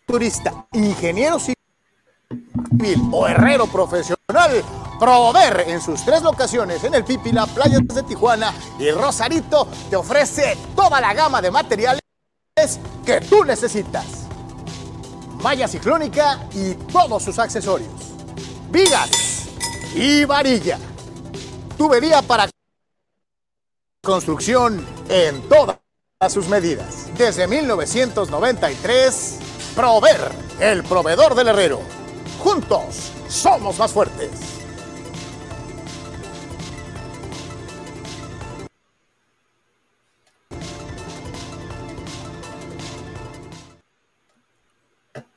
[0.07, 1.57] Turista, ingeniero civil
[3.11, 4.62] o herrero profesional,
[5.03, 10.57] Prover en sus tres locaciones en el Pipila, Playas de Tijuana y Rosarito te ofrece
[10.76, 12.00] toda la gama de materiales
[13.05, 14.28] que tú necesitas
[15.42, 17.90] malla ciclónica y todos sus accesorios.
[18.70, 19.48] Vigas
[19.96, 20.78] y varilla.
[21.76, 22.48] Tubería para
[24.05, 25.78] construcción en todas
[26.28, 27.09] sus medidas.
[27.18, 29.38] Desde 1993,
[29.74, 30.30] Prover,
[30.61, 31.80] el proveedor del herrero.
[32.38, 34.51] Juntos somos más fuertes.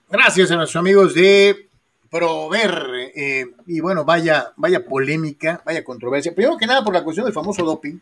[0.10, 1.68] Gracias a nuestros amigos de
[2.12, 3.12] Prover.
[3.16, 6.36] Eh, y bueno, vaya, vaya polémica, vaya controversia.
[6.36, 7.97] Primero que nada por la cuestión del famoso doping,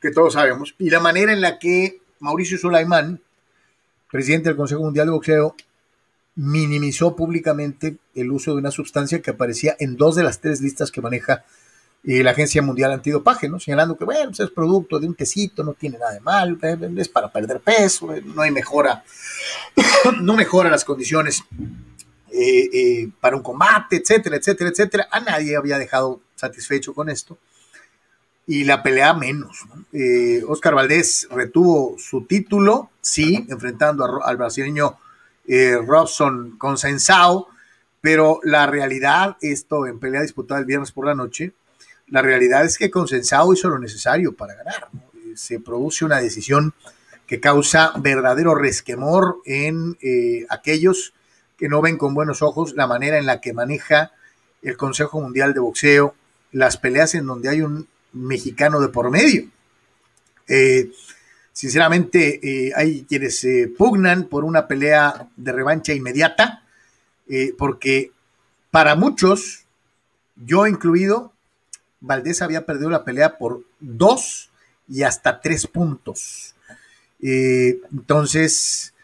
[0.00, 3.20] que todos sabemos, y la manera en la que Mauricio Sulaimán,
[4.10, 5.54] presidente del Consejo Mundial de Boxeo,
[6.34, 10.90] minimizó públicamente el uso de una sustancia que aparecía en dos de las tres listas
[10.90, 11.44] que maneja
[12.02, 13.60] eh, la Agencia Mundial Antidopaje, ¿no?
[13.60, 16.78] señalando que, bueno, pues, es producto de un tecito, no tiene nada de mal, eh,
[16.96, 19.04] es para perder peso, eh, no hay mejora,
[20.22, 21.44] no mejora las condiciones
[23.20, 25.08] para un combate, etcétera, etcétera, etcétera.
[25.10, 27.36] A nadie había dejado satisfecho con esto.
[28.46, 29.66] Y la pelea menos.
[30.48, 34.98] Oscar Valdés retuvo su título, sí, enfrentando al brasileño
[35.84, 37.48] Robson Consensao,
[38.00, 41.52] pero la realidad, esto en pelea disputada el viernes por la noche,
[42.10, 44.88] la realidad es que Consensado hizo lo necesario para ganar.
[45.34, 46.74] Se produce una decisión
[47.26, 51.14] que causa verdadero resquemor en eh, aquellos
[51.56, 54.10] que no ven con buenos ojos la manera en la que maneja
[54.62, 56.14] el Consejo Mundial de Boxeo
[56.50, 59.48] las peleas en donde hay un mexicano de por medio.
[60.48, 60.90] Eh,
[61.52, 63.46] sinceramente, eh, hay quienes
[63.78, 66.64] pugnan por una pelea de revancha inmediata,
[67.56, 68.10] porque
[68.72, 69.66] para muchos,
[70.34, 71.32] yo incluido,
[72.00, 74.50] Valdés había perdido la pelea por dos
[74.88, 76.54] y hasta tres puntos.
[77.22, 78.94] Eh, entonces,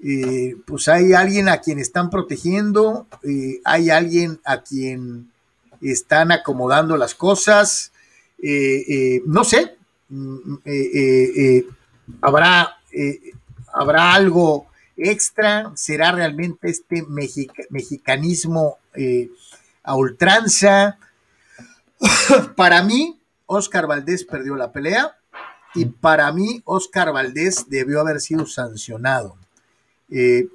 [0.00, 5.30] eh, pues hay alguien a quien están protegiendo, eh, hay alguien a quien
[5.80, 7.92] están acomodando las cosas,
[9.26, 9.76] no sé,
[10.08, 10.54] mm,
[12.20, 12.76] habrá,
[13.72, 17.04] habrá algo extra, será realmente este
[17.70, 18.78] mexicanismo
[19.82, 20.98] a ultranza,
[22.56, 25.16] para mí, Oscar Valdés perdió la pelea
[25.74, 29.36] y para mí, Oscar Valdés debió haber sido sancionado.
[30.10, 30.48] Eh,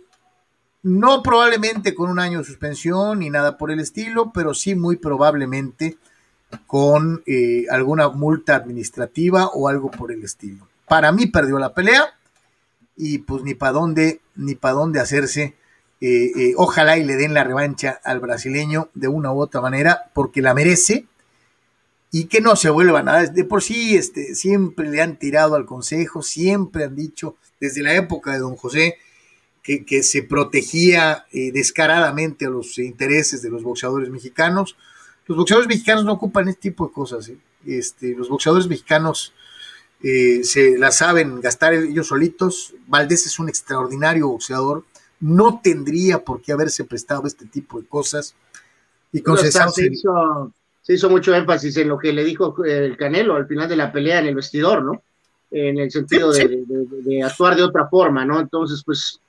[0.83, 4.97] no probablemente con un año de suspensión ni nada por el estilo, pero sí muy
[4.97, 5.97] probablemente
[6.67, 10.67] con eh, alguna multa administrativa o algo por el estilo.
[10.87, 12.13] Para mí perdió la pelea
[12.95, 15.55] y pues ni para dónde, ni para dónde hacerse.
[16.01, 20.11] Eh, eh, ojalá y le den la revancha al brasileño de una u otra manera,
[20.13, 21.07] porque la merece
[22.18, 23.26] y que no se vuelva nada.
[23.26, 27.93] De por sí, este, siempre le han tirado al consejo, siempre han dicho, desde la
[27.93, 28.95] época de don José,
[29.61, 34.78] que, que se protegía eh, descaradamente a los intereses de los boxeadores mexicanos.
[35.26, 37.30] Los boxeadores mexicanos no ocupan este tipo de cosas.
[37.66, 39.34] Este, los boxeadores mexicanos
[40.01, 42.76] eh, se la saben gastar ellos solitos.
[42.88, 44.86] Valdés es un extraordinario boxeador,
[45.20, 48.36] no tendría por qué haberse prestado este tipo de cosas.
[49.11, 50.53] Y con César se, hizo,
[50.86, 53.91] se hizo mucho énfasis en lo que le dijo el Canelo al final de la
[53.91, 55.01] pelea en el vestidor, ¿no?
[55.49, 58.39] En el sentido de, actuar de otra forma, ¿no?
[58.39, 59.19] Entonces, pues,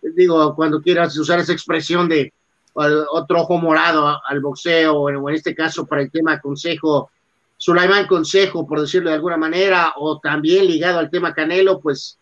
[0.00, 2.32] digo, cuando quieras usar esa expresión de
[2.74, 7.10] otro ojo morado al boxeo, o en este caso para el tema consejo,
[7.56, 12.18] Sulaimán Consejo, por decirlo de alguna manera, o también ligado al tema Canelo, pues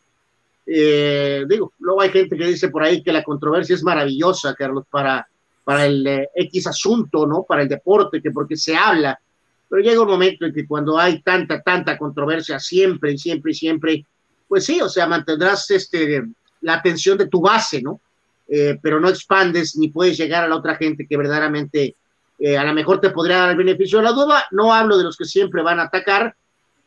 [0.64, 4.84] eh, digo, luego hay gente que dice por ahí que la controversia es maravillosa, Carlos,
[4.90, 5.28] para,
[5.68, 7.42] para el eh, X asunto, ¿no?
[7.42, 9.20] Para el deporte, que porque se habla,
[9.68, 13.54] pero llega un momento en que cuando hay tanta, tanta controversia, siempre y siempre y
[13.54, 14.06] siempre,
[14.48, 16.24] pues sí, o sea, mantendrás este,
[16.62, 18.00] la atención de tu base, ¿no?
[18.48, 21.96] Eh, pero no expandes ni puedes llegar a la otra gente que verdaderamente
[22.38, 24.46] eh, a lo mejor te podría dar el beneficio de la duda.
[24.52, 26.34] No hablo de los que siempre van a atacar,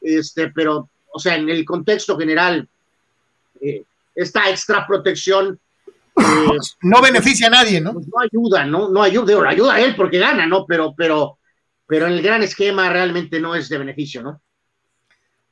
[0.02, 2.68] este, pero, o sea, en el contexto general,
[3.62, 3.84] eh,
[4.16, 5.60] esta extra protección.
[6.18, 7.94] Eh, no beneficia a nadie, ¿no?
[7.94, 8.90] Pues no ayuda, ¿no?
[8.90, 10.66] No ayuda, ayuda a él porque gana, ¿no?
[10.66, 11.40] Pero, pero,
[11.88, 14.42] pero en el gran esquema realmente no es de beneficio, ¿no?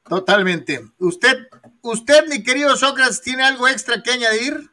[0.07, 0.81] Totalmente.
[0.97, 1.47] Usted,
[1.81, 4.69] usted, mi querido Sócrates, ¿tiene algo extra que añadir?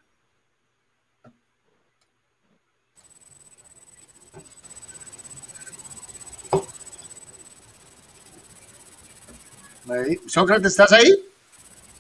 [10.26, 11.14] Sócrates, ¿estás ahí?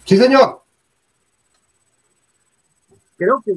[0.04, 0.62] Sí, señor.
[3.16, 3.52] Creo que.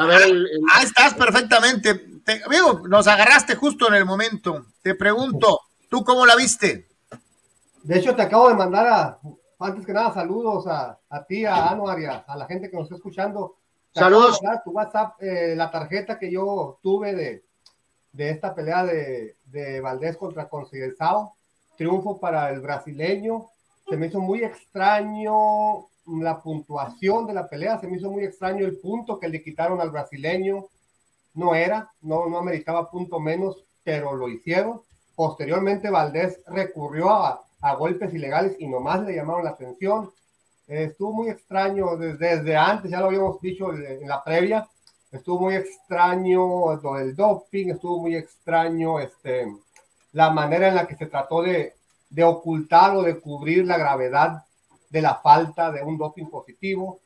[0.00, 0.22] A ver.
[0.22, 0.60] El, el...
[0.72, 1.94] Ah, estás perfectamente.
[2.24, 4.66] Te, amigo, nos agarraste justo en el momento.
[4.82, 6.88] Te pregunto, ¿tú cómo la viste?
[7.82, 9.18] De hecho, te acabo de mandar a,
[9.58, 12.76] antes que nada, saludos a, a ti, a Anuar y a, a, la gente que
[12.76, 13.56] nos está escuchando.
[13.92, 14.40] Te saludos.
[14.64, 17.44] tu WhatsApp, eh, la tarjeta que yo tuve de,
[18.12, 21.32] de esta pelea de, de Valdés contra Conceição
[21.76, 23.48] triunfo para el brasileño.
[23.88, 25.88] Se me hizo muy extraño
[26.18, 29.80] la puntuación de la pelea, se me hizo muy extraño el punto que le quitaron
[29.80, 30.66] al brasileño.
[31.34, 34.80] No era, no, no ameritaba punto menos, pero lo hicieron.
[35.14, 40.10] Posteriormente Valdés recurrió a, a golpes ilegales y nomás le llamaron la atención.
[40.66, 44.68] Eh, estuvo muy extraño desde, desde, antes, ya lo habíamos dicho en la previa,
[45.10, 49.52] estuvo muy extraño del doping, estuvo muy extraño este,
[50.12, 51.74] la manera en la que se trató de,
[52.08, 54.44] de, ocultar o de cubrir la gravedad
[54.90, 57.00] de la falta de un doping positivo.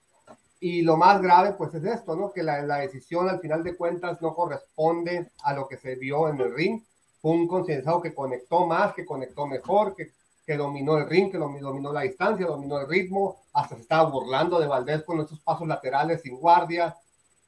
[0.58, 2.32] Y lo más grave, pues es esto, ¿no?
[2.32, 6.28] Que la, la decisión al final de cuentas no corresponde a lo que se vio
[6.28, 6.82] en el ring.
[7.20, 10.12] Fue un concienciado que conectó más, que conectó mejor, que,
[10.46, 14.58] que dominó el ring, que dominó la distancia, dominó el ritmo, hasta se estaba burlando
[14.58, 16.94] de Valdés con esos pasos laterales sin guardia,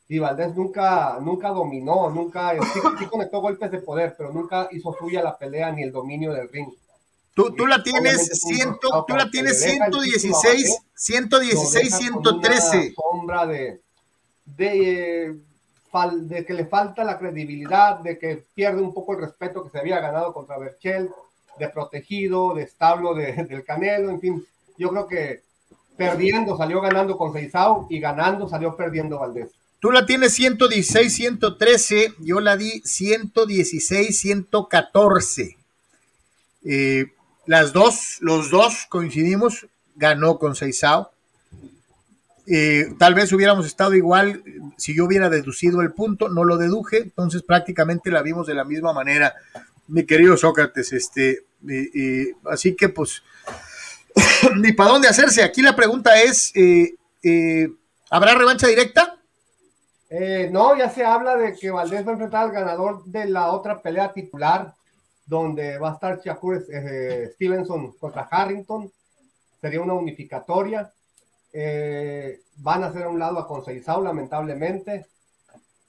[0.08, 4.94] y Valdés nunca, nunca dominó, nunca, sí, sí, conectó golpes de poder, pero nunca hizo
[4.94, 6.72] suya la pelea ni el dominio del ring.
[7.36, 12.94] Tú, tú la tienes, ciento, tú la tienes 116, 116, 113.
[12.94, 13.82] sombra de,
[14.46, 15.36] de,
[16.22, 19.78] de, que le falta la credibilidad, de que pierde un poco el respeto que se
[19.78, 21.10] había ganado contra Berchel,
[21.58, 24.46] de protegido, de establo de, del Canelo, en fin,
[24.78, 25.42] yo creo que
[25.94, 29.50] perdiendo salió ganando con Seizao y ganando salió perdiendo Valdés.
[29.78, 35.58] Tú la tienes 116, 113, yo la di 116, 114.
[36.64, 37.12] Eh,
[37.46, 41.10] las dos, los dos coincidimos, ganó con Seisao.
[42.46, 44.42] Eh, tal vez hubiéramos estado igual
[44.76, 48.64] si yo hubiera deducido el punto, no lo deduje, entonces prácticamente la vimos de la
[48.64, 49.34] misma manera,
[49.88, 50.92] mi querido Sócrates.
[50.92, 53.22] Este, eh, eh, así que pues,
[54.56, 55.42] ni para dónde hacerse.
[55.42, 56.52] Aquí la pregunta es,
[58.10, 59.16] ¿habrá revancha directa?
[60.08, 63.48] Eh, no, ya se habla de que Valdés va a enfrentar al ganador de la
[63.48, 64.74] otra pelea titular,
[65.26, 68.90] donde va a estar Shakur eh, Stevenson contra Harrington.
[69.60, 70.92] Sería una unificatoria.
[71.52, 75.06] Eh, van a hacer a un lado a Conceizao, lamentablemente.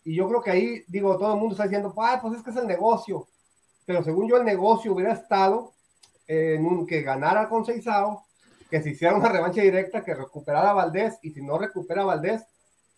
[0.04, 2.50] Y yo creo que ahí, digo, todo el mundo está diciendo, ah, pues es que
[2.50, 3.28] es el negocio.
[3.86, 5.74] Pero según yo, el negocio hubiera estado
[6.26, 8.26] en un, que ganara Conceizao,
[8.70, 12.06] que se hiciera una revancha directa, que recuperara a Valdés, y si no recupera a
[12.06, 12.44] Valdés,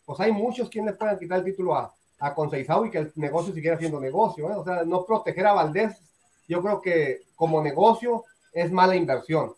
[0.05, 3.53] pues hay muchos quienes puedan quitar el título a, a Conceizao y que el negocio
[3.53, 4.49] siguiera siendo negocio.
[4.49, 4.55] ¿eh?
[4.55, 6.01] O sea, no proteger a Valdés
[6.49, 9.53] yo creo que como negocio es mala inversión,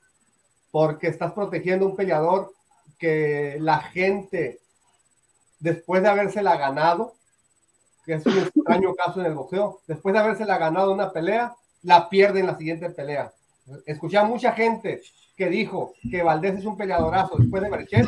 [0.70, 2.54] porque estás protegiendo un peleador
[3.00, 4.60] que la gente,
[5.60, 7.16] después de habérsela ganado,
[8.06, 12.10] que es un extraño caso en el boxeo, después de habérsela ganado una pelea, la
[12.10, 13.34] pierde en la siguiente pelea.
[13.86, 15.02] Escuché a mucha gente
[15.38, 18.08] que dijo que Valdés es un peleadorazo después de Berchel,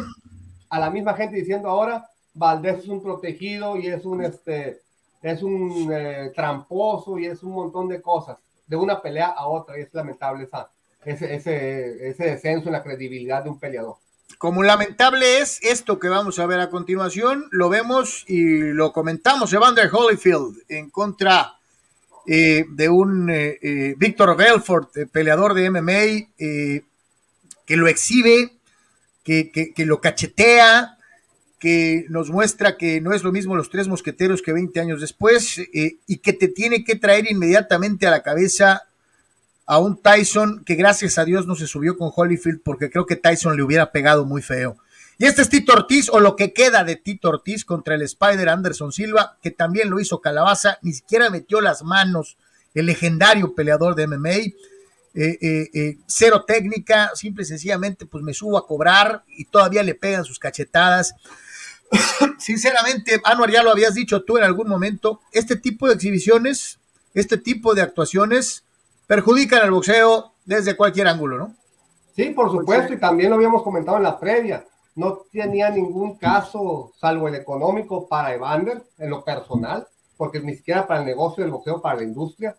[0.70, 4.82] a la misma gente diciendo ahora Valdés es un protegido y es un este
[5.22, 9.78] es un eh, tramposo y es un montón de cosas de una pelea a otra
[9.78, 10.70] y es lamentable esa,
[11.06, 13.96] ese, ese, ese descenso en la credibilidad de un peleador.
[14.38, 19.54] Como lamentable es esto que vamos a ver a continuación, lo vemos y lo comentamos,
[19.54, 21.54] Evander Holyfield en contra
[22.26, 26.30] eh, de un eh, eh, Víctor Belfort, peleador de MMA,
[27.66, 28.60] que lo exhibe,
[29.24, 30.93] que, que, lo cachetea,
[31.64, 35.62] que nos muestra que no es lo mismo los tres mosqueteros que 20 años después
[35.72, 38.84] y que te tiene que traer inmediatamente a la cabeza
[39.66, 43.16] a un Tyson que gracias a Dios no se subió con Holyfield porque creo que
[43.16, 44.76] Tyson le hubiera pegado muy feo.
[45.18, 48.50] Y este es Tito Ortiz, o lo que queda de Tito Ortiz contra el Spider
[48.50, 52.36] Anderson Silva, que también lo hizo Calabaza, ni siquiera metió las manos,
[52.74, 54.36] el legendario peleador de MMA.
[55.16, 59.84] Eh, eh, eh, cero técnica, simple y sencillamente, pues me subo a cobrar y todavía
[59.84, 61.14] le pegan sus cachetadas.
[62.38, 66.80] Sinceramente, Anuar, ya lo habías dicho tú en algún momento, este tipo de exhibiciones,
[67.14, 68.64] este tipo de actuaciones
[69.08, 71.56] perjudican al boxeo desde cualquier ángulo, ¿no?
[72.16, 74.66] Sí, por supuesto, y también lo habíamos comentado en la previa
[74.96, 79.88] no tenía ningún caso, salvo el económico, para Evander, en lo personal,
[80.18, 82.56] porque ni siquiera para el negocio del boxeo, para la industria,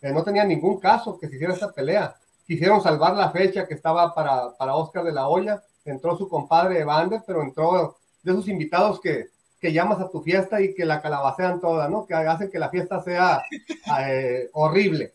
[0.00, 2.16] eh, no tenía ningún caso que se hiciera esta pelea.
[2.46, 6.80] Quisieron salvar la fecha que estaba para, para Oscar de la Hoya, entró su compadre
[6.80, 9.28] Evander, pero entró de esos invitados que,
[9.60, 12.06] que llamas a tu fiesta y que la calabacean toda, ¿no?
[12.06, 13.42] Que hacen que la fiesta sea
[14.08, 15.14] eh, horrible.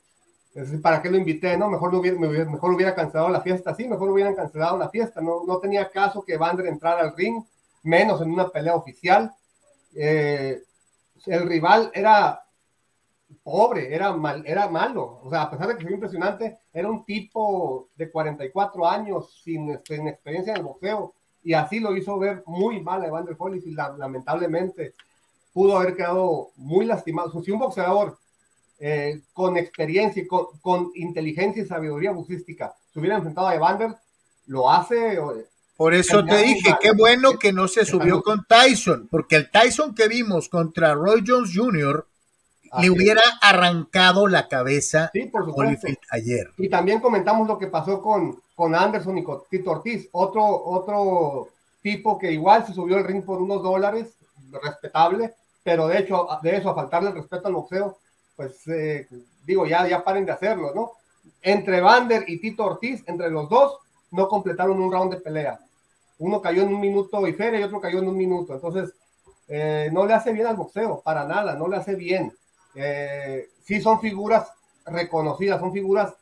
[0.82, 1.58] ¿para qué lo invité?
[1.58, 3.74] No, mejor, no hubiera, mejor cancelado la fiesta.
[3.74, 5.22] Sí, mejor hubieran cancelado la fiesta.
[5.22, 7.44] No, no tenía caso que Vander entrara al ring,
[7.84, 9.34] menos en una pelea oficial.
[9.96, 10.62] Eh,
[11.26, 12.44] el rival era
[13.42, 15.22] pobre, era, mal, era malo.
[15.24, 19.80] O sea, a pesar de que fue impresionante, era un tipo de 44 años sin,
[19.84, 21.16] sin experiencia en boxeo.
[21.44, 23.98] Y así lo hizo ver muy mal a Evander Holyfield.
[23.98, 24.96] Lamentablemente,
[25.54, 27.44] pudo haber quedado muy lastimado.
[27.44, 28.18] Si un boxeador
[28.80, 33.96] eh, con experiencia y con, inteligencia y sabiduría bucística se hubiera enfrentado a Evander,
[34.48, 35.18] lo hace.
[35.78, 39.96] Por eso te dije, qué bueno que no se subió con Tyson, porque el Tyson
[39.96, 42.06] que vimos contra Roy Jones Jr.
[42.82, 45.68] le hubiera arrancado la cabeza sí, por
[46.12, 46.52] ayer.
[46.58, 51.50] Y también comentamos lo que pasó con, con Anderson y con Tito Ortiz, otro, otro
[51.82, 54.14] tipo que igual se subió al ring por unos dólares,
[54.62, 57.98] respetable, pero de hecho, de eso, a faltarle el respeto al boxeo,
[58.36, 59.08] pues eh,
[59.46, 60.92] digo, ya, ya paren de hacerlo, ¿no?
[61.42, 63.78] Entre Vander y Tito Ortiz, entre los dos,
[64.12, 65.60] no completaron un round de pelea.
[66.20, 68.54] Uno cayó en un minuto y Feria y otro cayó en un minuto.
[68.54, 68.94] Entonces,
[69.48, 72.34] eh, no le hace bien al boxeo, para nada, no le hace bien.
[72.76, 74.48] Eh, sí son figuras
[74.86, 76.14] reconocidas, son figuras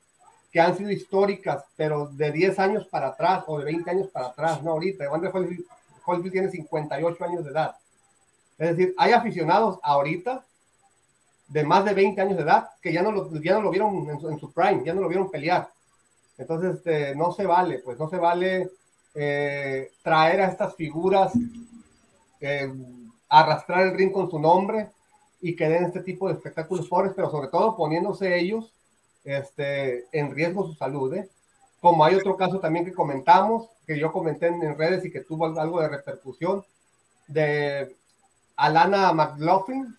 [0.51, 4.27] que han sido históricas, pero de 10 años para atrás o de 20 años para
[4.27, 5.05] atrás, no ahorita.
[5.05, 7.75] Evander Holyfield tiene 58 años de edad.
[8.57, 10.45] Es decir, hay aficionados ahorita
[11.47, 14.07] de más de 20 años de edad que ya no lo, ya no lo vieron
[14.09, 15.69] en su, prime, ya no lo vieron pelear.
[16.37, 18.69] Entonces, este, no se vale, pues no se vale
[19.15, 21.33] eh, traer a estas figuras,
[22.39, 22.73] eh,
[23.29, 24.91] arrastrar el ring con su nombre
[25.41, 28.71] y que den este tipo de espectáculos pobres, pero sobre todo poniéndose ellos
[29.23, 31.13] este, en riesgo su salud.
[31.15, 31.27] ¿eh?
[31.79, 35.45] Como hay otro caso también que comentamos, que yo comenté en, redes y que tuvo
[35.59, 36.63] algo de repercusión,
[37.27, 37.95] de
[38.55, 39.97] Alana McLaughlin,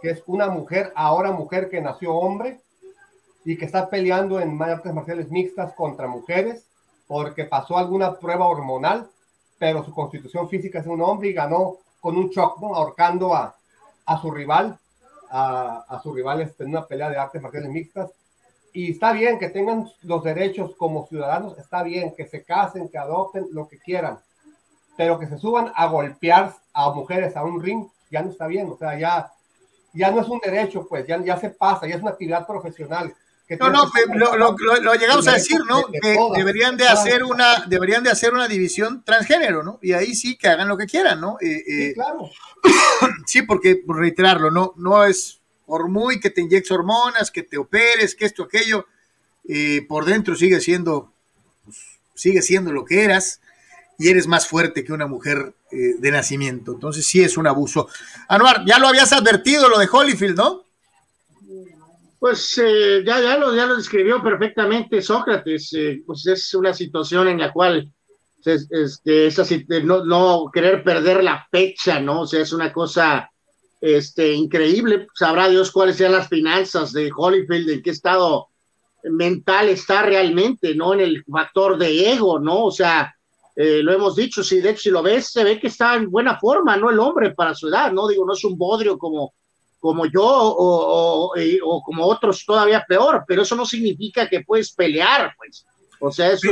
[0.00, 2.60] que es una mujer, ahora mujer que nació hombre
[3.44, 6.64] y que está peleando en artes marciales mixtas contra mujeres
[7.08, 9.08] porque pasó alguna prueba hormonal,
[9.58, 13.57] pero su constitución física es un hombre y ganó con un shock, ahorcando a,
[14.08, 14.78] a su rival,
[15.30, 18.10] a, a su rival este, en una pelea de artes marciales mixtas.
[18.72, 22.98] Y está bien que tengan los derechos como ciudadanos, está bien que se casen, que
[22.98, 24.18] adopten, lo que quieran,
[24.96, 28.68] pero que se suban a golpear a mujeres a un ring, ya no está bien,
[28.70, 29.32] o sea, ya
[29.92, 33.14] ya no es un derecho, pues, ya, ya se pasa, ya es una actividad profesional.
[33.56, 35.86] No, no, lo, llegamos a decir, ¿no?
[35.86, 39.78] que deberían de hacer una, deberían de hacer una división transgénero, ¿no?
[39.80, 41.38] Y ahí sí que hagan lo que quieran, ¿no?
[41.40, 42.30] Eh, sí, eh, claro.
[43.26, 47.58] sí, porque, por reiterarlo, no, no es por muy que te inyectes hormonas, que te
[47.58, 48.86] operes, que esto, aquello,
[49.46, 51.12] eh, por dentro sigue siendo,
[51.64, 51.76] pues,
[52.14, 53.40] sigue siendo lo que eras
[53.98, 56.72] y eres más fuerte que una mujer eh, de nacimiento.
[56.72, 57.88] Entonces sí es un abuso.
[58.28, 60.64] Anuar, ya lo habías advertido lo de Holyfield, ¿no?
[62.18, 67.28] Pues eh, ya, ya, lo, ya lo describió perfectamente Sócrates, eh, pues es una situación
[67.28, 67.92] en la cual
[68.44, 72.22] es, este, no, no, querer perder la fecha, ¿no?
[72.22, 73.30] O sea, es una cosa
[73.80, 78.48] este, increíble, sabrá Dios cuáles sean las finanzas de Holyfield, en qué estado
[79.04, 80.94] mental está realmente, ¿no?
[80.94, 82.64] En el factor de ego, ¿no?
[82.64, 83.14] O sea,
[83.54, 86.10] eh, lo hemos dicho, si de hecho si lo ves, se ve que está en
[86.10, 86.90] buena forma, ¿no?
[86.90, 88.08] El hombre para su edad, ¿no?
[88.08, 89.34] Digo, no es un bodrio como,
[89.78, 95.34] como yo o, o, como otros todavía peor, pero eso no significa que puedes pelear,
[95.36, 95.64] pues.
[96.00, 96.48] O sea, eso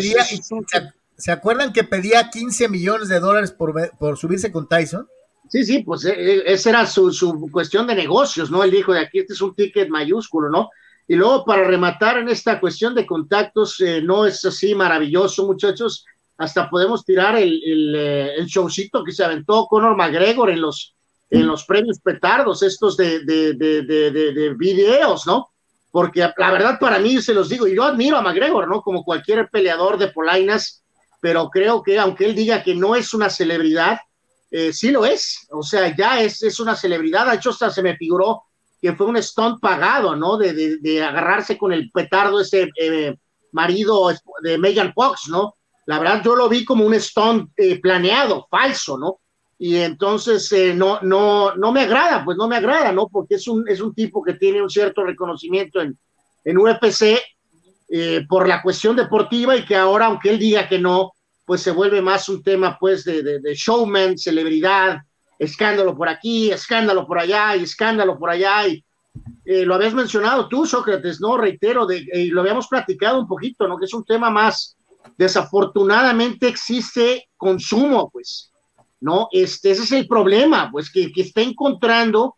[1.17, 5.09] ¿Se acuerdan que pedía 15 millones de dólares por, por subirse con Tyson?
[5.49, 8.63] Sí, sí, pues eh, eh, esa era su, su, cuestión de negocios, ¿no?
[8.65, 10.71] Él dijo de aquí, este es un ticket mayúsculo, ¿no?
[11.09, 16.05] Y luego, para rematar en esta cuestión de contactos, eh, no es así maravilloso, muchachos.
[16.37, 20.96] Hasta podemos tirar el, el, el, showcito que se aventó Conor McGregor en los,
[21.31, 25.51] en los premios petardos, estos de, de, de, de, videos, ¿no?
[25.91, 28.83] Porque la verdad, para mí, se los digo, y yo admiro a McGregor, ¿no?
[28.83, 30.85] Como cualquier peleador de polainas,
[31.21, 33.99] pero creo que aunque él diga que no es una celebridad,
[34.51, 37.83] eh, sí lo es, o sea, ya es, es una celebridad, de hecho hasta se
[37.83, 38.45] me figuró
[38.81, 40.37] que fue un stunt pagado, ¿no?
[40.37, 43.17] De, de, agarrarse con el petardo ese eh,
[43.53, 44.13] marido
[44.43, 45.57] de Megan Fox, ¿no?
[45.87, 49.21] La verdad yo lo vi como un stunt eh, planeado, falso, ¿no?
[49.59, 53.09] Y entonces no, no, no me agrada, pues no me agrada, ¿no?
[53.09, 55.99] Porque es un, es un tipo que tiene un cierto reconocimiento en,
[56.45, 57.19] en UFC
[58.29, 61.13] por la cuestión deportiva y que ahora, aunque él diga que no,
[61.47, 64.99] pues se vuelve más un tema pues de, de, showman, celebridad,
[65.39, 68.67] escándalo por aquí, escándalo por allá y escándalo por allá.
[68.67, 68.85] Y
[69.45, 71.39] eh, lo habías mencionado tú, Sócrates, ¿no?
[71.39, 73.79] Reitero, de, y lo habíamos platicado un poquito, ¿no?
[73.79, 74.77] Que es un tema más,
[75.17, 78.51] desafortunadamente existe consumo, pues,
[79.01, 79.29] ¿no?
[79.33, 82.37] Este, ese es el problema, pues, que, que está encontrando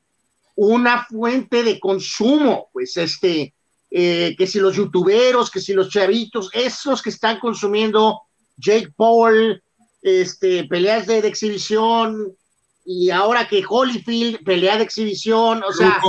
[0.57, 3.55] una fuente de consumo, pues, este,
[3.91, 8.21] eh, que si los youtuberos, que si los chavitos, esos que están consumiendo
[8.57, 9.63] Jake Paul,
[10.03, 12.37] este, peleas de, exhibición,
[12.85, 16.01] y ahora que Holyfield, pelea de exhibición, o sea,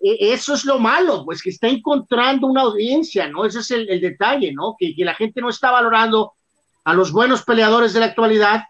[0.00, 3.44] e, eso es lo malo, pues que está encontrando una audiencia, ¿no?
[3.44, 4.74] Ese es el, detalle, ¿no?
[4.78, 6.32] Que, la gente no está valorando
[6.84, 8.62] a los buenos peleadores de la actualidad,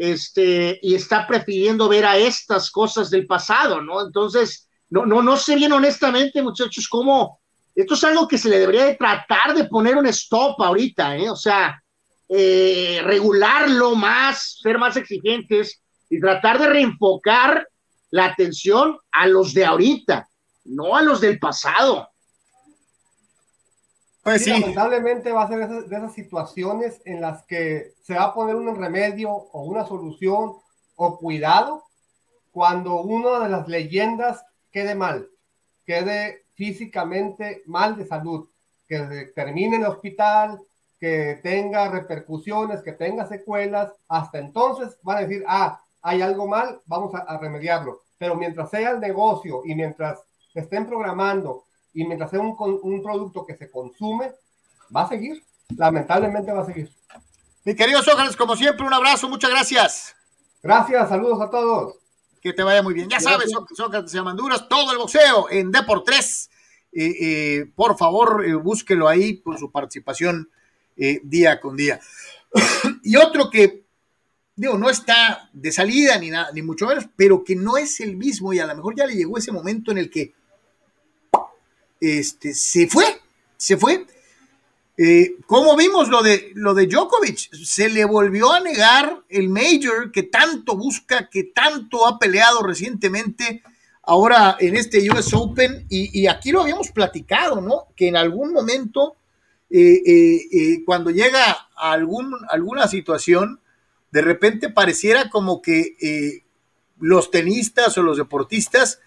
[0.00, 4.00] este, y está prefiriendo ver a estas cosas del pasado, ¿no?
[4.00, 7.38] Entonces, no, no, no sé bien honestamente, muchachos, cómo
[7.74, 11.28] esto es algo que se le debería de tratar de poner un stop ahorita, ¿eh?
[11.28, 11.82] O sea,
[12.30, 17.68] eh, regularlo más, ser más exigentes y tratar de reenfocar
[18.10, 20.26] la atención a los de ahorita,
[20.64, 22.08] no a los del pasado.
[24.22, 28.34] Pues sí, Lamentablemente va a ser de esas, situaciones en las que se va a
[28.34, 30.56] poner un remedio o una solución
[30.96, 31.84] o cuidado
[32.50, 35.28] cuando una de las leyendas quede mal,
[35.86, 38.48] quede físicamente mal de salud,
[38.86, 40.60] que termine en el hospital,
[40.98, 46.80] que tenga repercusiones, que tenga secuelas, hasta entonces van a decir, ah, hay algo mal,
[46.84, 48.02] vamos a, remediarlo.
[48.18, 50.20] Pero mientras sea el negocio y mientras
[50.54, 54.32] estén programando y mientras sea un, un producto que se consume,
[54.94, 55.42] va a seguir.
[55.76, 56.90] Lamentablemente va a seguir.
[57.64, 60.16] Mi querido Sócrates, como siempre, un abrazo, muchas gracias.
[60.62, 61.94] Gracias, saludos a todos.
[62.40, 63.08] Que te vaya muy bien.
[63.08, 66.50] Ya sabes, Sócrates Amanduras, todo el boxeo en Deport 3.
[67.74, 70.48] por favor, eh, búsquelo ahí por su participación
[70.96, 72.00] eh, día con día.
[73.02, 73.84] y otro que,
[74.56, 78.16] digo, no está de salida ni nada, ni mucho menos, pero que no es el
[78.16, 80.34] mismo y a lo mejor ya le llegó ese momento en el que
[82.00, 83.20] este, se fue,
[83.56, 84.06] se fue.
[84.96, 90.12] Eh, como vimos lo de, lo de Djokovic, se le volvió a negar el Major
[90.12, 93.62] que tanto busca, que tanto ha peleado recientemente
[94.02, 97.86] ahora en este US Open y, aquí lo habíamos platicado, ¿no?
[97.94, 99.16] Que en algún momento
[99.70, 103.60] eh, eh, eh, cuando llega a alguna situación,
[104.10, 106.42] de repente pareciera como que
[106.98, 108.98] los tenistas o los deportistas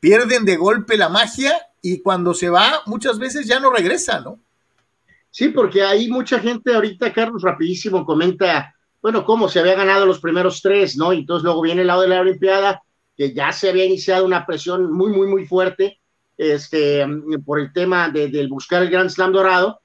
[0.00, 4.38] pierden de golpe la magia y cuando se va muchas veces ya no regresa, ¿no?
[5.30, 10.20] Sí, porque hay mucha gente ahorita, Carlos, rapidísimo comenta, bueno, cómo se había ganado los
[10.20, 11.12] primeros tres, ¿no?
[11.12, 12.82] Y entonces luego viene el lado de la Olimpiada,
[13.16, 16.00] que ya se había iniciado una presión muy, muy, muy fuerte
[16.38, 17.06] este,
[17.44, 19.80] por el tema de, del buscar el Grand Slam dorado,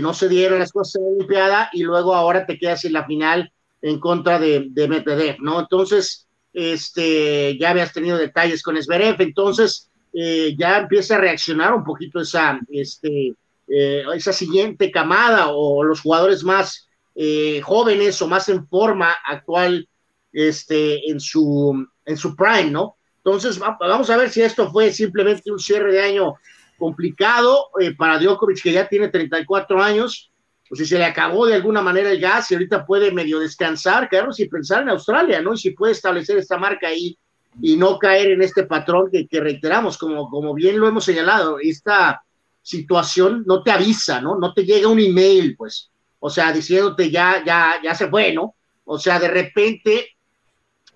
[0.00, 3.04] no se dieron las cosas en la Olimpiada y luego ahora te quedas en la
[3.04, 3.52] final
[3.82, 5.60] en contra de, de Medvedev, ¿no?
[5.60, 11.84] Entonces, este, ya habías tenido detalles con Zverev, entonces eh, ya empieza a reaccionar un
[11.84, 13.34] poquito esa, este,
[13.68, 19.86] eh, esa siguiente camada o los jugadores más eh, jóvenes o más en forma actual
[20.32, 22.96] este, en, su, en su prime, ¿no?
[23.18, 26.34] Entonces, vamos a ver si esto fue simplemente un cierre de año
[26.78, 30.30] complicado eh, para Djokovic, que ya tiene 34 años,
[30.68, 34.08] pues si se le acabó de alguna manera el gas y ahorita puede medio descansar,
[34.08, 35.54] Carlos, y pensar en Australia, ¿no?
[35.54, 37.18] Y si puede establecer esta marca ahí
[37.62, 41.58] y no caer en este patrón que, que reiteramos, como, como bien lo hemos señalado,
[41.60, 42.22] esta
[42.62, 44.38] situación no te avisa, ¿no?
[44.38, 48.54] No te llega un email, pues, o sea, diciéndote ya, ya, ya se fue, ¿no?
[48.84, 50.10] O sea, de repente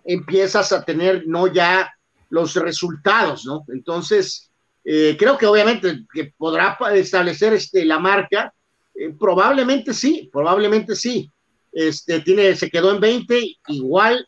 [0.04, 1.92] empiezas a tener no ya
[2.30, 3.64] los resultados, ¿no?
[3.68, 4.50] Entonces,
[4.84, 8.52] eh, creo que obviamente que podrá establecer este, la marca,
[8.94, 11.30] eh, probablemente sí, probablemente sí.
[11.72, 14.26] Este, tiene, se quedó en 20, igual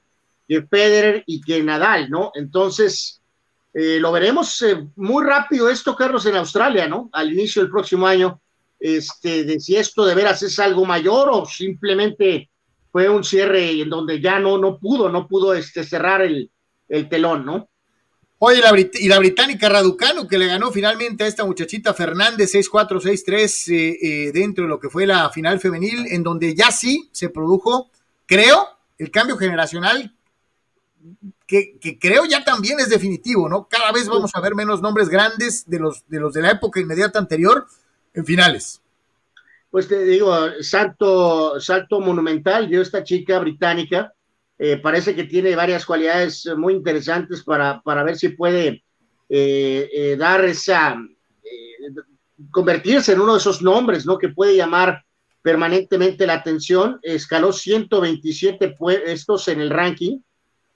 [0.52, 2.30] que Federer y que Nadal, ¿no?
[2.34, 3.22] Entonces,
[3.72, 4.62] eh, lo veremos
[4.96, 7.08] muy rápido esto, Carlos, en Australia, ¿no?
[7.12, 8.38] Al inicio del próximo año,
[8.78, 12.50] este, de si esto de veras es algo mayor o simplemente
[12.90, 16.50] fue un cierre en donde ya no, no pudo, no pudo este, cerrar el,
[16.88, 17.70] el telón, ¿no?
[18.38, 23.00] Oye, la, y la británica Raducano, que le ganó finalmente a esta muchachita Fernández 6-4,
[23.00, 27.08] 6-3 eh, eh, dentro de lo que fue la final femenil, en donde ya sí
[27.12, 27.88] se produjo,
[28.26, 30.14] creo, el cambio generacional,
[31.46, 33.68] que, creo ya también es definitivo, ¿no?
[33.68, 36.80] Cada vez vamos a ver menos nombres grandes de los de, los de la época
[36.80, 37.66] inmediata anterior
[38.14, 38.82] en finales
[39.72, 44.12] pues te digo, salto, salto monumental dio esta chica británica.
[44.58, 48.84] Eh, parece que tiene varias cualidades muy interesantes para, para ver si puede
[49.30, 50.94] eh, eh, dar esa,
[52.50, 54.18] convertirse en uno de esos nombres, ¿no?
[54.18, 55.06] Que puede llamar
[55.40, 57.00] permanentemente la atención.
[57.02, 60.18] Escaló 127 puestos en el ranking.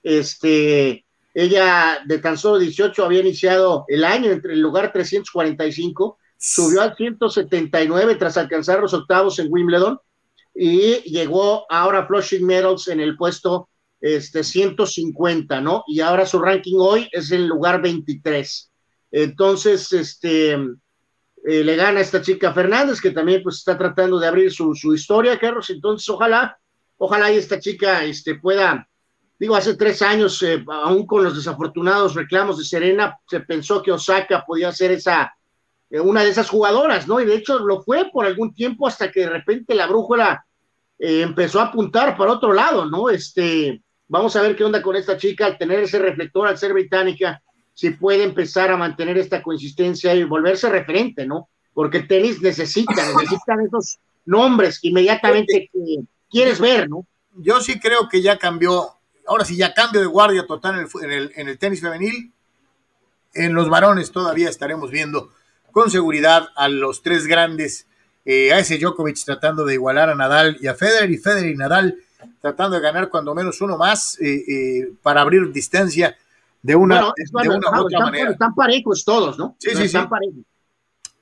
[0.08, 1.04] Este,
[1.34, 6.94] ella de tan solo 18 había iniciado el año entre el lugar 345 subió al
[6.94, 9.98] 179 tras alcanzar los octavos en Wimbledon
[10.54, 13.68] y llegó ahora a Flushing Medals en el puesto
[14.00, 15.82] este, 150, ¿no?
[15.88, 18.70] Y ahora su ranking hoy es el lugar 23.
[19.10, 24.28] Entonces, este, eh, le gana a esta chica Fernández, que también pues está tratando de
[24.28, 25.68] abrir su, su historia, Carlos.
[25.70, 26.56] Entonces, ojalá,
[26.96, 28.88] ojalá y esta chica este, pueda,
[29.38, 33.92] digo, hace tres años, eh, aún con los desafortunados reclamos de Serena, se pensó que
[33.92, 35.36] Osaka podía ser esa
[35.90, 37.20] eh, una de esas jugadoras, ¿no?
[37.20, 40.44] Y de hecho lo fue por algún tiempo hasta que de repente la brújula
[40.98, 43.08] eh, empezó a apuntar para otro lado, ¿no?
[43.08, 46.72] Este, vamos a ver qué onda con esta chica al tener ese reflector, al ser
[46.72, 47.40] británica,
[47.72, 51.48] si puede empezar a mantener esta consistencia y volverse referente, ¿no?
[51.72, 57.06] Porque el tenis necesita, necesitan esos nombres que inmediatamente que quieres ver, ¿no?
[57.38, 58.95] Yo sí creo que ya cambió,
[59.26, 62.32] ahora sí ya cambio de guardia total en el, en el, en el tenis femenil.
[63.34, 65.30] En los varones todavía estaremos viendo
[65.72, 67.86] con seguridad a los tres grandes,
[68.24, 71.56] eh, a ese Djokovic tratando de igualar a Nadal y a Federer, y Federer y
[71.56, 71.98] Nadal
[72.40, 76.16] tratando de ganar cuando menos uno más eh, eh, para abrir distancia
[76.62, 78.30] de una, de una u otra están, manera.
[78.30, 79.54] Están parejos todos, ¿no?
[79.58, 80.08] Sí, sí, están sí.
[80.08, 80.38] parejos.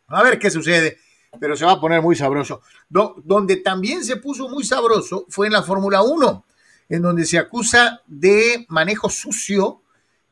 [0.06, 0.98] A ver qué sucede,
[1.40, 2.62] pero se va a poner muy sabroso.
[2.88, 6.44] Do- donde también se puso muy sabroso fue en la Fórmula 1,
[6.88, 9.82] en donde se acusa de manejo sucio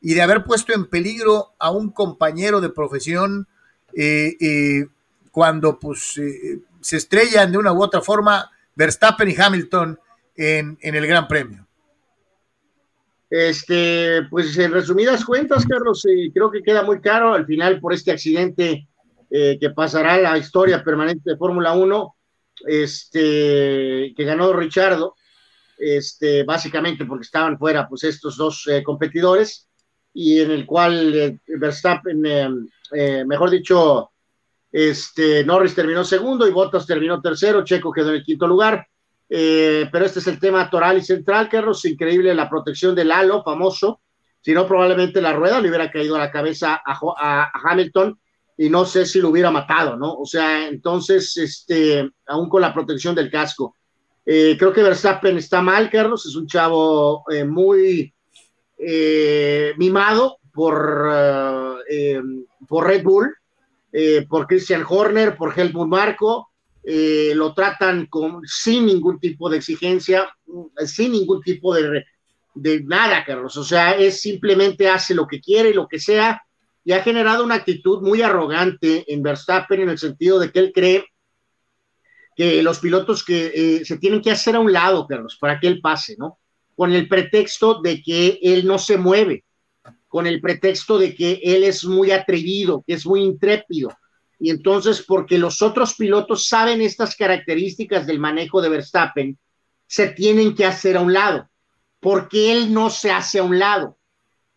[0.01, 3.47] y de haber puesto en peligro a un compañero de profesión
[3.95, 4.87] eh, eh,
[5.31, 9.99] cuando pues eh, se estrellan de una u otra forma Verstappen y Hamilton
[10.35, 11.65] en, en el Gran Premio.
[13.35, 17.91] Este, pues en resumidas cuentas, Carlos, eh, creo que queda muy caro al final por
[17.91, 18.87] este accidente
[19.31, 22.15] eh, que pasará la historia permanente de Fórmula 1,
[22.67, 25.15] este, que ganó Richardo,
[25.83, 29.67] este, básicamente porque estaban fuera pues estos dos eh, competidores
[30.13, 32.49] y en el cual eh, Verstappen, eh,
[32.93, 34.11] eh, mejor dicho,
[34.71, 38.85] este, Norris terminó segundo y Bottas terminó tercero, Checo quedó en el quinto lugar.
[39.27, 41.83] Pero este es el tema toral y central, Carlos.
[41.85, 44.01] Increíble la protección del halo famoso.
[44.41, 48.19] Si no, probablemente la rueda le hubiera caído a la cabeza a- a Hamilton
[48.57, 50.13] y no sé si lo hubiera matado, ¿no?
[50.13, 53.75] O sea, entonces, este, aún con la protección del casco.
[54.25, 56.25] Eh, creo que Verstappen está mal, Carlos.
[56.25, 58.13] Es un chavo eh, muy
[58.77, 62.21] eh, mimado por, eh,
[62.67, 63.35] por Red Bull,
[64.27, 66.49] por Christian Horner, por Helmut Marco
[66.85, 72.03] lo tratan con, sin ningún tipo de exigencia, mm, sin ningún tipo de,
[72.55, 73.55] de nada, Carlos.
[73.55, 76.41] O sea, es simplemente hace lo que quiere lo que sea,
[76.85, 80.71] y ha generado una actitud muy arrogante en Verstappen en el sentido de que él
[80.73, 81.05] cree
[82.35, 85.67] que los pilotos que eh, se tienen que hacer a un lado, Carlos, para que
[85.67, 86.39] él pase, ¿no?
[86.75, 89.45] Con el pretexto de que él no se mueve,
[90.07, 93.89] con el pretexto de que él es muy atrevido, que es muy intrépido,
[94.43, 99.39] y entonces, porque los otros pilotos saben estas características del manejo de Verstappen,
[99.87, 101.49] se tienen que hacer a un lado.
[102.01, 103.97] porque él no se hace a un lado?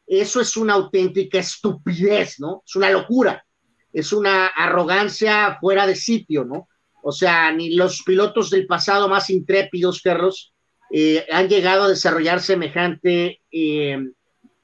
[0.05, 2.64] Eso es una auténtica estupidez, ¿no?
[2.66, 3.47] Es una locura.
[3.93, 6.68] es una arrogancia fuera de sitio, ¿no?
[7.09, 10.53] O sea, ni los pilotos del pasado más intrépidos, Carlos,
[10.91, 13.97] eh, han llegado a desarrollar semejante eh,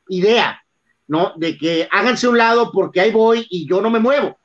[0.09, 0.61] idea,
[1.07, 1.34] ¿no?
[1.36, 4.36] De que háganse un lado porque ahí voy y yo no me muevo.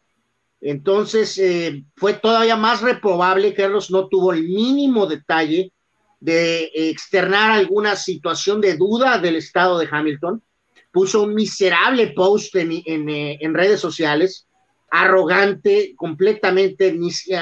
[0.61, 5.73] Entonces, eh, fue todavía más reprobable, Carlos no tuvo el mínimo detalle
[6.19, 10.43] de externar alguna situación de duda del estado de Hamilton,
[10.91, 14.46] puso un miserable post en, en redes sociales,
[14.89, 16.97] arrogante, completamente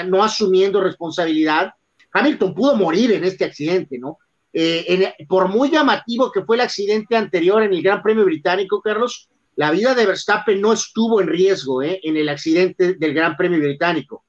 [0.05, 1.73] no asumiendo responsabilidad.
[2.11, 4.17] Hamilton pudo morir en este accidente, ¿no?
[4.57, 9.29] Eh, por muy llamativo que fue el accidente anterior en el Gran Premio Británico, Carlos,
[9.57, 11.99] la vida de Verstappen no estuvo en riesgo ¿eh?
[12.03, 14.23] en el accidente del Gran Premio Británico.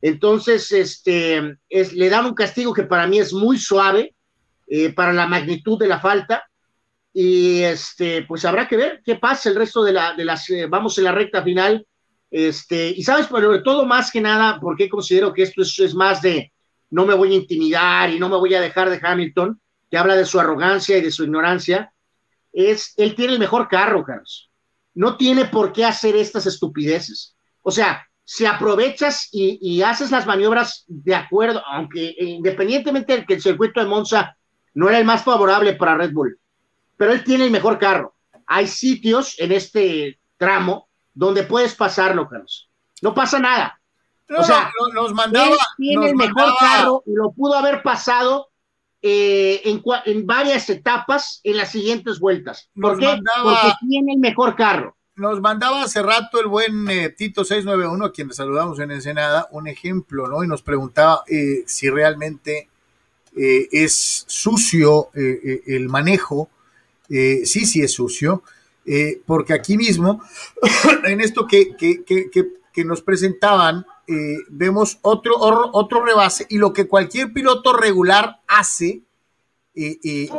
[0.00, 4.14] Entonces, este, es, le dan un castigo que para mí es muy suave
[4.66, 6.44] eh, para la magnitud de la falta.
[7.12, 10.98] Y este, pues habrá que ver qué pasa el resto de, la, de las, vamos
[10.98, 11.86] en la recta final.
[12.30, 16.20] Este, y sabes, pero todo más que nada, porque considero que esto es, es más
[16.20, 16.52] de
[16.90, 19.60] no me voy a intimidar y no me voy a dejar de Hamilton,
[19.90, 21.92] que habla de su arrogancia y de su ignorancia,
[22.52, 24.50] es, él tiene el mejor carro, Carlos.
[24.94, 27.36] No tiene por qué hacer estas estupideces.
[27.62, 33.42] O sea, si aprovechas y, haces las maniobras de acuerdo, aunque independientemente de que el
[33.42, 34.36] circuito de Monza
[34.74, 36.38] no era el más favorable para Red Bull,
[36.96, 38.14] pero él tiene el mejor carro.
[38.46, 40.87] Hay sitios en este tramo
[41.18, 42.70] donde puedes pasarlo, Carlos.
[43.02, 43.80] No pasa nada.
[44.28, 48.50] o sea, nos mandaba, él tiene el mejor carro y lo pudo haber pasado
[49.02, 52.70] eh, en, varias etapas en las siguientes vueltas.
[52.80, 53.18] ¿Por qué?
[53.42, 54.96] Porque tiene el mejor carro.
[55.16, 59.48] Nos mandaba hace rato el buen eh, Tito 691, a quien le saludamos en Ensenada,
[59.50, 60.44] un ejemplo, ¿no?
[60.44, 62.68] Y nos preguntaba eh, si realmente
[63.34, 66.48] es sucio el manejo.
[67.08, 68.42] sí, sí es sucio,
[69.26, 70.22] porque aquí mismo,
[71.04, 72.30] en esto que, que, que,
[72.78, 79.02] que nos presentaban, eh, vemos otro, otro rebase y lo que cualquier piloto regular hace.
[79.74, 80.30] Eh, eh,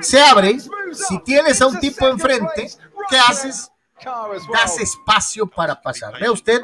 [0.00, 0.58] se abre,
[0.92, 2.70] si tienes a un tipo enfrente,
[3.08, 3.70] ¿qué haces?
[4.52, 6.18] Das espacio para pasar.
[6.20, 6.60] Ve usted,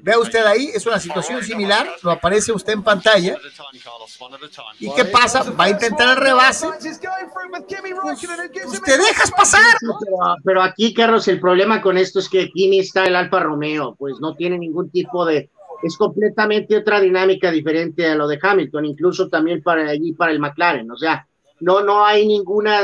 [0.00, 3.36] ve usted ahí, es una situación similar, lo aparece usted en pantalla.
[4.78, 5.42] ¿Y qué pasa?
[5.50, 6.68] Va a intentar el rebase.
[6.68, 9.76] Pues, te dejas pasar.
[10.44, 14.16] Pero, aquí, Carlos, el problema con esto es que Kimi está el Alfa Romeo, pues
[14.20, 15.50] no tiene ningún tipo de.
[15.82, 20.40] Es completamente otra dinámica diferente a lo de Hamilton, incluso también para allí, para el
[20.40, 20.90] McLaren.
[20.90, 21.26] O sea,
[21.60, 22.80] no, no hay ninguna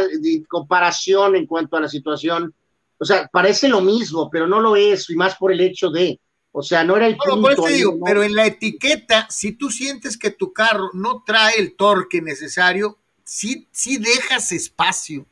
[0.49, 2.55] comparación en cuanto a la situación
[3.03, 6.21] o sea, parece lo mismo, pero no lo es, y más por el hecho de,
[6.53, 7.65] o sea, no era el punto.
[8.05, 12.97] Pero en la etiqueta, si tú sientes que tu carro no trae el torque necesario,
[13.25, 15.27] sí, sí dejas espacio.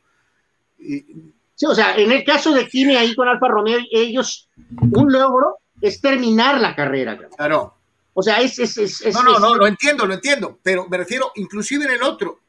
[0.81, 4.49] Sí, o sea, en el caso de Kimi ahí con Alfa Romeo, ellos,
[4.81, 7.17] un logro es terminar la carrera.
[7.37, 7.77] Claro.
[8.15, 11.31] O sea, es, es, es, No, no, no, lo entiendo, lo entiendo, pero me refiero,
[11.37, 12.41] inclusive en el otro,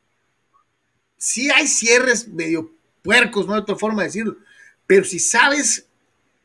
[1.16, 2.72] sí hay cierres medio
[3.04, 4.38] puercos, no hay otra forma de decirlo
[4.92, 5.86] pero si sabes,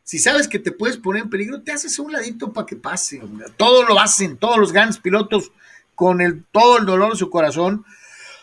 [0.05, 3.21] si sabes que te puedes poner en peligro, te haces un ladito para que pase.
[3.57, 5.51] Todo lo hacen, todos los grandes pilotos
[5.97, 7.85] con el, todo el dolor de su corazón.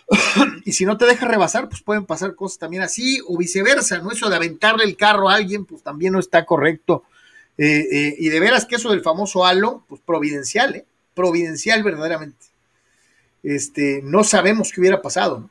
[0.65, 4.11] y si no te deja rebasar, pues pueden pasar cosas también así, o viceversa, ¿no?
[4.11, 7.05] Eso de aventarle el carro a alguien, pues también no está correcto.
[7.57, 10.85] Eh, eh, y de veras que eso del famoso halo, pues providencial, ¿eh?
[11.13, 12.45] Providencial verdaderamente.
[13.41, 15.39] Este, no sabemos qué hubiera pasado.
[15.39, 15.49] ¿no?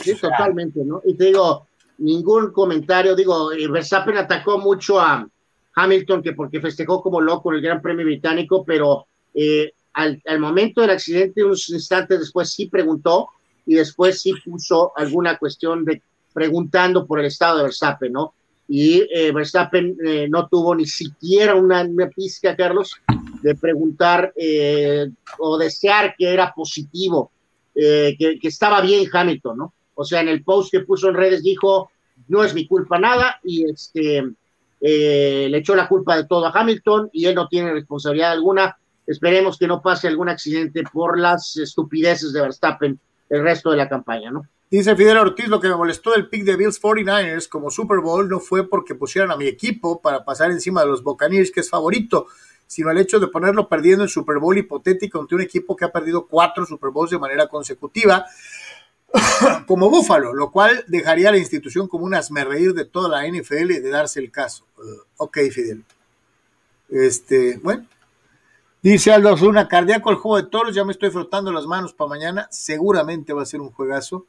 [0.00, 1.02] Sí, totalmente, ¿no?
[1.04, 1.66] Y te digo,
[1.98, 5.26] ningún comentario, digo, eh, Verstappen atacó mucho a
[5.74, 10.80] Hamilton, que porque festejó como loco en el Gran Premio Británico, pero eh, al, momento
[10.80, 13.28] del accidente, unos instantes después sí preguntó
[13.66, 16.02] y después sí puso alguna cuestión de
[16.34, 18.34] preguntando por el estado de Verstappen, ¿no?
[18.66, 19.96] Y eh, Verstappen
[20.30, 22.96] no tuvo ni siquiera una, una pizca, Carlos,
[23.42, 24.32] de preguntar
[25.38, 27.32] o desear que era positivo,
[27.74, 29.74] que, que estaba bien Hamilton, ¿no?
[29.94, 31.90] O sea, en el post que puso en redes dijo,
[32.28, 34.24] no es mi culpa nada y este,
[34.80, 38.76] eh, le echó la culpa de todo a Hamilton y él no tiene responsabilidad alguna.
[39.06, 42.98] Esperemos que no pase algún accidente por las estupideces de Verstappen
[43.28, 44.46] el resto de la campaña, ¿no?
[44.70, 48.26] Dice Fidel Ortiz, lo que me molestó del pick de Bills 49ers como Super Bowl
[48.26, 51.68] no fue porque pusieran a mi equipo para pasar encima de los Buccaneers, que es
[51.68, 52.26] favorito,
[52.66, 55.92] sino el hecho de ponerlo perdiendo en Super Bowl hipotético ante un equipo que ha
[55.92, 58.24] perdido cuatro Super Bowls de manera consecutiva.
[59.66, 63.68] como Búfalo, lo cual dejaría a la institución como un asmerreír de toda la NFL
[63.68, 64.64] de darse el caso.
[64.78, 65.84] Uh, ok, Fidel.
[66.88, 67.86] Este, bueno.
[68.82, 72.08] Dice Aldo Osuna, cardíaco el juego de toros, ya me estoy frotando las manos para
[72.08, 74.26] mañana, seguramente va a ser un juegazo.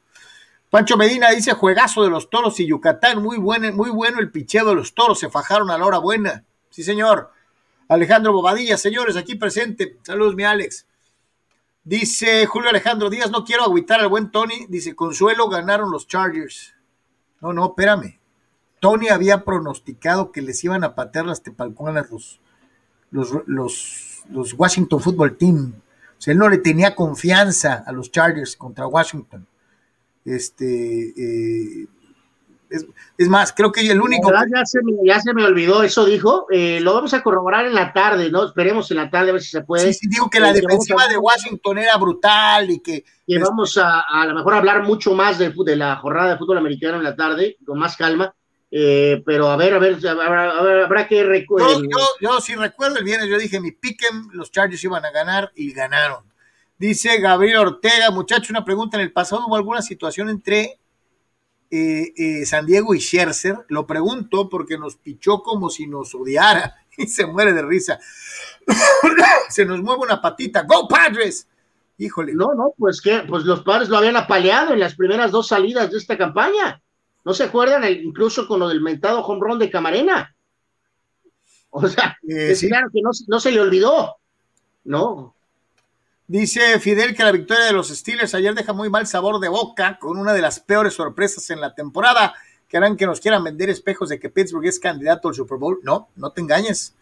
[0.70, 4.64] Pancho Medina dice juegazo de los toros y Yucatán, muy bueno, muy bueno el picheo
[4.64, 6.44] de los toros, se fajaron a la hora buena.
[6.70, 7.30] Sí, señor.
[7.88, 9.98] Alejandro Bobadilla, señores, aquí presente.
[10.02, 10.86] Saludos, mi Alex.
[11.84, 14.66] Dice Julio Alejandro Díaz, no quiero agüitar al buen Tony.
[14.70, 16.74] Dice, Consuelo ganaron los Chargers.
[17.42, 18.18] No, no, espérame.
[18.80, 22.40] Tony había pronosticado que les iban a patear las tepalcuanas los,
[23.10, 25.74] los, los, los Washington Football Team.
[26.18, 29.46] O sea, él no le tenía confianza a los Chargers contra Washington.
[30.24, 31.86] Este, eh,
[32.74, 32.86] es,
[33.18, 34.30] es, más, creo que el único.
[34.30, 36.46] Ya se, me, ya se me olvidó, eso dijo.
[36.50, 38.46] Eh, lo vamos a corroborar en la tarde, ¿no?
[38.46, 39.92] Esperemos en la tarde a ver si se puede.
[39.92, 43.04] Sí, sí, digo que la eh, defensiva de Washington era brutal y que.
[43.40, 46.98] Vamos a, a lo mejor hablar mucho más de, de, la jornada de fútbol americano
[46.98, 48.34] en la tarde, con más calma.
[48.70, 51.70] Eh, pero a ver, a ver, habrá, habrá, habrá que recordar.
[51.70, 55.10] Yo, yo, yo, si recuerdo el viernes, yo dije mi piquen, los Chargers iban a
[55.10, 56.24] ganar y ganaron.
[56.76, 58.96] Dice Gabriel Ortega, muchacho, una pregunta.
[58.96, 60.80] ¿En el pasado hubo alguna situación entre
[61.70, 63.64] eh, eh, San Diego y Scherzer?
[63.68, 67.98] Lo pregunto porque nos pichó como si nos odiara y se muere de risa.
[69.48, 70.62] se nos mueve una patita.
[70.62, 71.48] ¡Go Padres!
[71.98, 72.34] Híjole.
[72.34, 75.90] No, no, pues que pues los padres lo habían apaleado en las primeras dos salidas
[75.90, 76.82] de esta campaña.
[77.24, 77.84] ¿No se acuerdan?
[77.84, 80.34] Incluso con lo del mentado home run de Camarena.
[81.70, 82.68] O sea, eh, es sí.
[82.68, 84.16] claro que no, no se le olvidó.
[84.84, 85.34] No,
[86.26, 89.98] Dice Fidel que la victoria de los Steelers ayer deja muy mal sabor de boca
[89.98, 92.32] con una de las peores sorpresas en la temporada
[92.66, 95.80] que harán que nos quieran vender espejos de que Pittsburgh es candidato al Super Bowl.
[95.82, 96.94] No, no te engañes.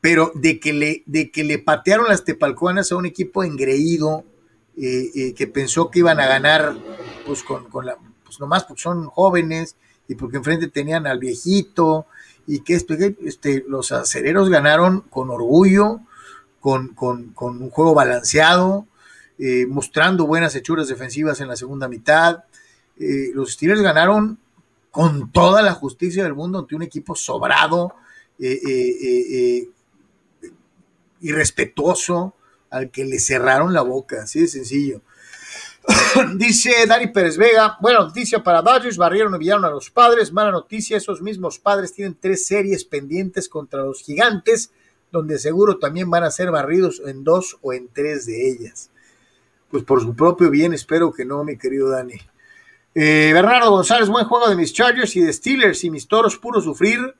[0.00, 4.22] Pero de que le, de que le patearon las tepalcuanas a un equipo engreído
[4.76, 6.76] eh, eh, que pensó que iban a ganar,
[7.26, 9.74] pues con, con la, pues nomás porque son jóvenes
[10.06, 12.06] y porque enfrente tenían al viejito
[12.46, 16.00] y que este, este, los acereros ganaron con orgullo
[16.64, 18.86] con, con, con un juego balanceado,
[19.38, 22.44] eh, mostrando buenas hechuras defensivas en la segunda mitad.
[22.98, 24.38] Eh, los Steelers ganaron
[24.90, 27.96] con toda la justicia del mundo ante un equipo sobrado,
[28.38, 29.68] eh,
[31.20, 32.34] irrespetuoso,
[32.70, 35.02] al que le cerraron la boca, así de sencillo.
[36.36, 40.50] Dice Dani Pérez Vega, buena noticia para Dodgers, barrieron y enviaron a los padres, mala
[40.50, 44.70] noticia, esos mismos padres tienen tres series pendientes contra los gigantes,
[45.14, 48.90] donde seguro también van a ser barridos en dos o en tres de ellas.
[49.70, 52.16] Pues por su propio bien, espero que no, mi querido Dani.
[52.96, 56.60] Eh, Bernardo González, buen juego de mis Chargers y de Steelers y mis toros, puro
[56.60, 57.14] sufrir,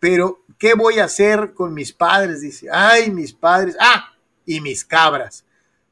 [0.00, 2.40] pero ¿qué voy a hacer con mis padres?
[2.40, 4.12] Dice, ay, mis padres, ah,
[4.44, 5.44] y mis cabras.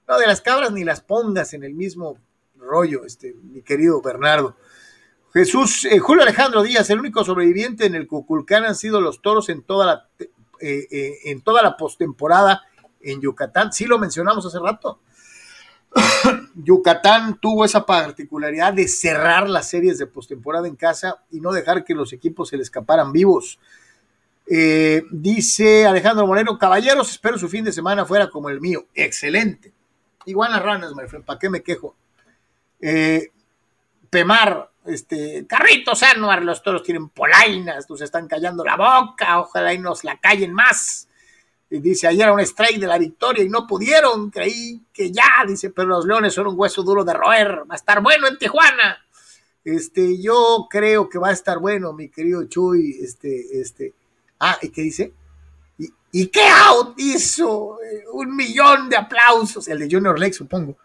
[0.08, 2.18] No, de las cabras ni las pongas en el mismo
[2.56, 4.56] rollo, este, mi querido Bernardo.
[5.32, 9.48] Jesús, eh, Julio Alejandro Díaz, el único sobreviviente en el Cuculcán han sido los toros
[9.48, 10.08] en toda la
[10.60, 12.62] eh, eh, en toda la postemporada
[13.00, 13.72] en Yucatán.
[13.72, 15.00] Sí lo mencionamos hace rato.
[16.54, 21.84] Yucatán tuvo esa particularidad de cerrar las series de postemporada en casa y no dejar
[21.84, 23.58] que los equipos se le escaparan vivos.
[24.48, 28.86] Eh, dice Alejandro Moreno, caballeros, espero su fin de semana fuera como el mío.
[28.94, 29.72] Excelente.
[30.24, 31.94] Igual las ranas, my ¿para qué me quejo?
[34.10, 39.78] Pemar, este, carritos Anuar, los toros tienen polainas, nos están callando la boca, ojalá y
[39.78, 41.08] nos la callen más.
[41.68, 45.44] Y dice, ayer era un strike de la victoria y no pudieron, creí que ya,
[45.46, 48.38] dice, pero los leones son un hueso duro de roer, va a estar bueno en
[48.38, 49.04] Tijuana.
[49.64, 53.94] Este, yo creo que va a estar bueno, mi querido Chuy, este, este,
[54.38, 55.12] ah, ¿y qué dice?
[55.76, 57.80] ¿Y, y qué out hizo?
[58.12, 60.76] Un millón de aplausos, el de Junior Lake, supongo.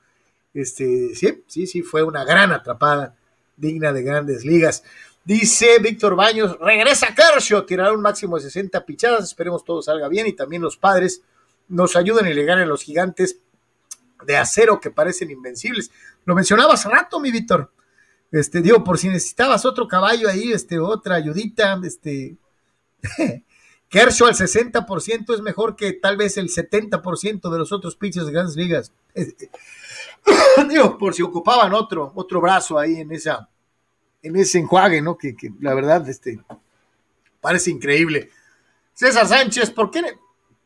[0.52, 3.16] Este, sí, sí, sí, fue una gran atrapada
[3.62, 4.84] digna de grandes ligas.
[5.24, 10.28] Dice Víctor Baños, regresa Kershaw, tirará un máximo de 60 pichadas, esperemos todo salga bien
[10.28, 11.22] y también los padres
[11.70, 13.38] nos ayuden a llegar a los gigantes
[14.26, 15.92] de acero que parecen invencibles.
[16.26, 17.72] Lo mencionaba hace rato, mi Víctor.
[18.32, 22.36] Este, digo, por si necesitabas otro caballo ahí, este, otra ayudita, este,
[23.92, 28.32] Kershaw al 60% es mejor que tal vez el 70% de los otros pitchers de
[28.32, 28.94] grandes ligas.
[30.70, 33.50] digo, por si ocupaban otro, otro brazo ahí en esa,
[34.24, 35.18] en ese enjuague, ¿no?
[35.18, 36.40] Que, que, la verdad, este,
[37.42, 38.30] parece increíble.
[38.94, 40.02] César Sánchez, ¿por qué?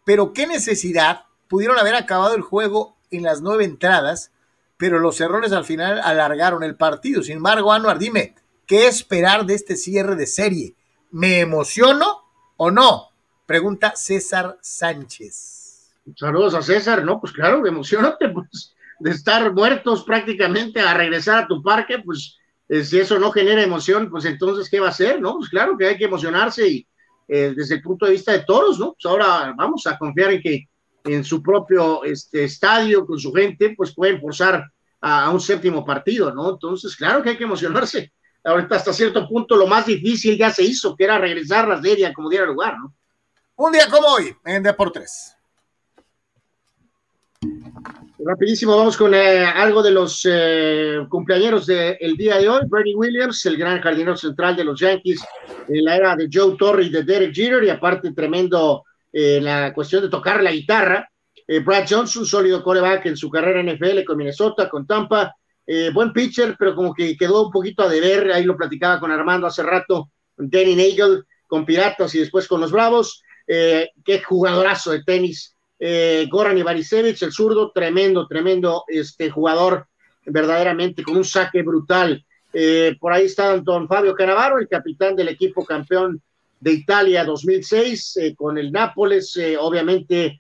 [0.04, 4.30] Pero qué necesidad pudieron haber acabado el juego en las nueve entradas,
[4.78, 7.24] pero los errores al final alargaron el partido.
[7.24, 8.36] Sin embargo, Anuar, dime,
[8.68, 10.76] ¿qué esperar de este cierre de serie?
[11.10, 12.22] ¿Me emociono
[12.58, 13.15] o no?
[13.46, 15.94] Pregunta César Sánchez.
[16.16, 17.20] Saludos a César, ¿no?
[17.20, 22.38] Pues claro, emocionate, pues de estar muertos prácticamente a regresar a tu parque, pues
[22.70, 25.22] eh, si eso no genera emoción, pues entonces, ¿qué va a ser?
[25.22, 26.88] No, pues claro que hay que emocionarse y
[27.28, 28.94] eh, desde el punto de vista de toros, ¿no?
[28.94, 30.68] Pues ahora vamos a confiar en que
[31.04, 34.66] en su propio este, estadio, con su gente, pues pueden forzar
[35.02, 36.52] a, un séptimo partido, ¿no?
[36.52, 38.12] Entonces, claro que hay que emocionarse.
[38.44, 42.12] Ahorita hasta cierto punto lo más difícil ya se hizo, que era regresar la serie
[42.14, 42.94] como diera lugar, ¿no?
[43.58, 45.34] Un día como hoy, en Deportes.
[48.20, 52.64] Rapidísimo, vamos con eh, algo de los eh, cumpleaños del día de hoy.
[52.68, 55.24] Bernie Williams, el gran jardinero central de los Yankees
[55.70, 58.84] en la era de Joe Torre y de Derek Jeter, y aparte tremendo
[59.14, 61.10] eh, la cuestión de tocar la guitarra.
[61.48, 65.34] Eh, Brad Johnson, sólido coreback en su carrera en NFL con Minnesota, con Tampa.
[65.94, 68.34] buen pitcher, pero como que quedó un poquito a deber.
[68.34, 70.10] Ahí lo platicaba con Armando hace rato.
[70.36, 73.22] Danny Nagel con Piratas y después con los Bravos.
[73.48, 79.88] Qué jugadorazo de tenis eh, Goran Ivarisevic, el zurdo, tremendo, tremendo este jugador,
[80.26, 82.24] verdaderamente con un saque brutal.
[82.54, 86.22] Eh, por ahí está Don Fabio Canavaro, el capitán del equipo campeón
[86.60, 90.40] de Italia 2006, eh, con el Nápoles, eh, obviamente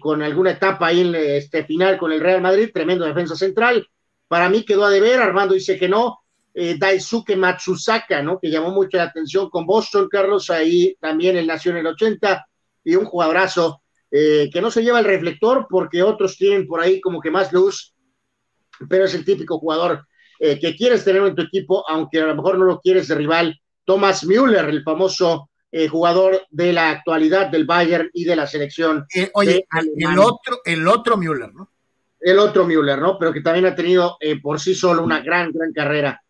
[0.00, 3.86] con alguna etapa ahí en este final con el Real Madrid, tremendo defensa central.
[4.26, 6.20] Para mí quedó a deber, Armando dice que no.
[6.52, 8.38] Daisuke Matsusaka, ¿no?
[8.40, 12.44] Que llamó mucho la atención con Boston, Carlos, ahí también él nació en el 80
[12.84, 17.00] y un jugadorazo eh, que no se lleva el reflector porque otros tienen por ahí
[17.00, 17.94] como que más luz,
[18.88, 20.04] pero es el típico jugador
[20.40, 23.14] eh, que quieres tener en tu equipo, aunque a lo mejor no lo quieres de
[23.14, 23.60] rival.
[23.84, 29.06] Thomas Müller, el famoso eh, jugador de la actualidad del Bayern y de la selección.
[29.34, 29.66] oye,
[29.96, 31.70] el otro, el otro Müller, ¿no?
[32.18, 33.16] El otro Müller, ¿no?
[33.18, 36.20] Pero que también ha tenido por sí solo una gran, gran carrera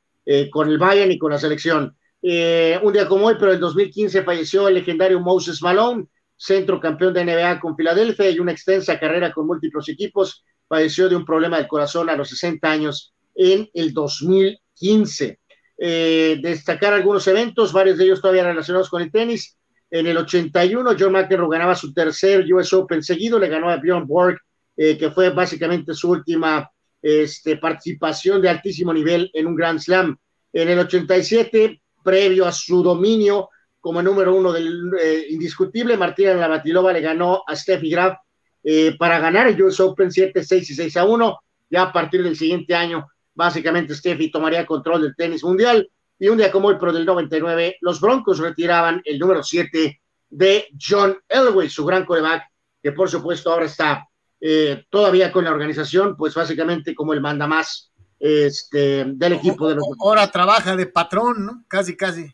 [0.51, 1.97] con el Bayern y con la selección.
[2.23, 6.07] un día como hoy, pero en 2015 falleció el legendario Moses Malone,
[6.41, 10.45] centro campeón de NBA con Filadelfia y una extensa carrera con múltiples equipos.
[10.67, 15.39] Padeció de un problema del corazón a los 60 años en el 2015.
[15.83, 19.59] Eh, destacar algunos eventos, varios de ellos todavía relacionados con el tenis.
[19.91, 24.07] En el 81, John McEnroe ganaba su tercer US Open seguido, le ganó a Bjorn
[24.07, 24.39] Borg,
[24.77, 26.71] eh, que fue básicamente su última
[27.03, 30.17] este, participación de altísimo nivel en un Grand Slam.
[30.53, 33.49] En el 87, previo a su dominio
[33.81, 35.97] como número uno del eh, indiscutible.
[35.97, 38.19] Martina Navratilova le ganó a Steffi Graf
[38.63, 41.39] eh, para ganar el US Open 7, 6 y 6 a 1.
[41.71, 45.89] Ya a partir del siguiente año, básicamente Steffi tomaría control del tenis mundial.
[46.19, 50.67] Y un día como el Pro del 99, los Broncos retiraban el número 7 de
[50.79, 52.45] John Elway, su gran coreback,
[52.83, 54.07] que por supuesto ahora está
[54.41, 59.77] eh, todavía con la organización, pues básicamente como el manda más este, del equipo de
[59.77, 59.85] los.
[60.01, 61.65] Ahora trabaja de patrón, ¿no?
[61.69, 62.27] Casi, casi.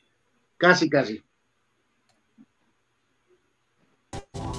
[0.57, 1.27] Casi, casi.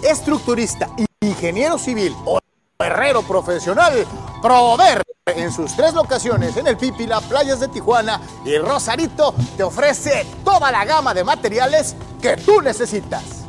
[0.03, 0.89] estructurista,
[1.21, 2.39] ingeniero civil o
[2.79, 4.05] herrero profesional,
[4.41, 10.25] Prover en sus tres locaciones en el Pípila, Playas de Tijuana y Rosarito te ofrece
[10.45, 13.43] toda la gama de materiales que tú necesitas.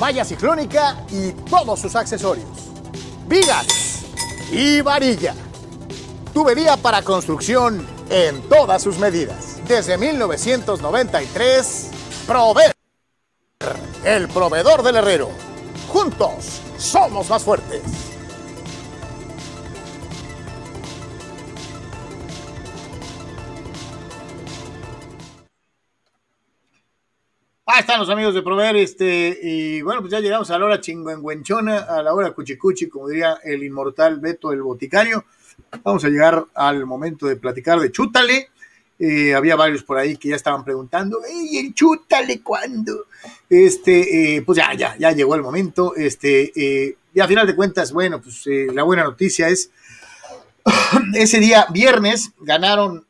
[0.00, 2.65] Malla ciclónica y todos sus accesorios.
[3.26, 4.04] Vigas
[4.50, 5.34] y varilla.
[6.32, 9.56] Tubería para construcción en todas sus medidas.
[9.66, 11.90] Desde 1993,
[12.26, 12.72] Prover
[14.04, 15.30] el proveedor del herrero.
[15.88, 17.82] Juntos somos más fuertes.
[27.78, 31.80] Están los amigos de Prover, este, y bueno, pues ya llegamos a la hora chingüengüenchona,
[31.80, 35.26] a la hora cuchicuchi, como diría el inmortal Beto el Boticario.
[35.84, 38.48] Vamos a llegar al momento de platicar de Chútale,
[38.98, 43.06] eh, había varios por ahí que ya estaban preguntando, ¡Ey, el chútale cuándo!
[43.50, 45.94] Este, eh, pues ya, ya, ya llegó el momento.
[45.96, 49.70] Este, eh, y a final de cuentas, bueno, pues la buena noticia es,
[51.14, 53.05] ese día, viernes, ganaron,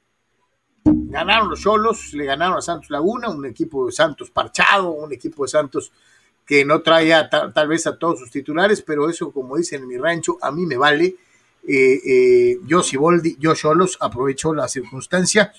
[0.86, 5.44] ganaron los Cholos, le ganaron a Santos Laguna, un equipo de Santos parchado, un equipo
[5.44, 5.92] de Santos
[6.44, 9.96] que no traía tal vez a todos sus titulares, pero eso, como dicen en mi
[9.96, 11.16] rancho, a mí me vale.
[12.64, 15.52] yo Siboldi, yo Cholos, aprovecho la circunstancia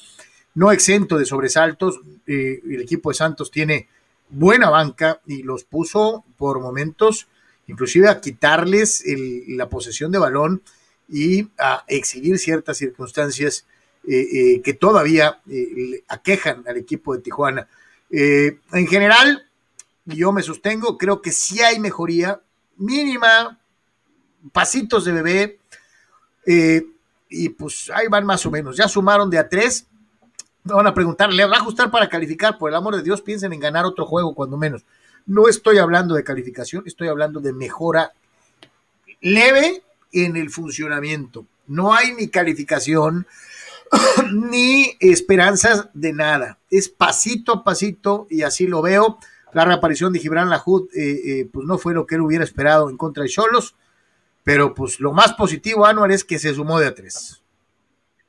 [0.57, 2.01] no exento de sobresaltos.
[2.25, 3.87] Eh, el equipo de Santos tiene
[4.29, 7.27] buena banca y los puso por momentos,
[7.67, 9.03] inclusive a quitarles
[9.47, 10.63] la posesión de balón
[11.07, 13.67] y a exhibir ciertas circunstancias
[14.07, 15.41] eh, eh, que todavía
[16.07, 17.67] aquejan al equipo de Tijuana.
[18.09, 19.45] en general,
[20.05, 22.41] yo me sostengo, creo que sí hay mejoría
[22.77, 23.59] mínima,
[24.53, 25.59] pasitos de bebé,
[27.29, 28.77] y pues ahí van más o menos.
[28.77, 29.85] Ya sumaron de a tres,
[30.63, 32.57] van a preguntar, ¿le va a ajustar para calificar?
[32.57, 34.85] Por el amor de Dios, piensen en ganar otro juego, cuando menos.
[35.25, 38.13] No estoy hablando de calificación, estoy hablando de mejora
[39.19, 41.45] leve en el funcionamiento.
[41.67, 43.27] No hay ni calificación
[44.33, 46.59] ni esperanzas de nada.
[46.69, 49.17] Es pasito a pasito y así lo veo.
[49.53, 52.89] La reaparición de Gibran Lahoud, eh, eh, pues no fue lo que él hubiera esperado
[52.89, 53.75] en contra de Cholos,
[54.43, 57.41] pero pues lo más positivo, Anuar, es que se sumó de a tres.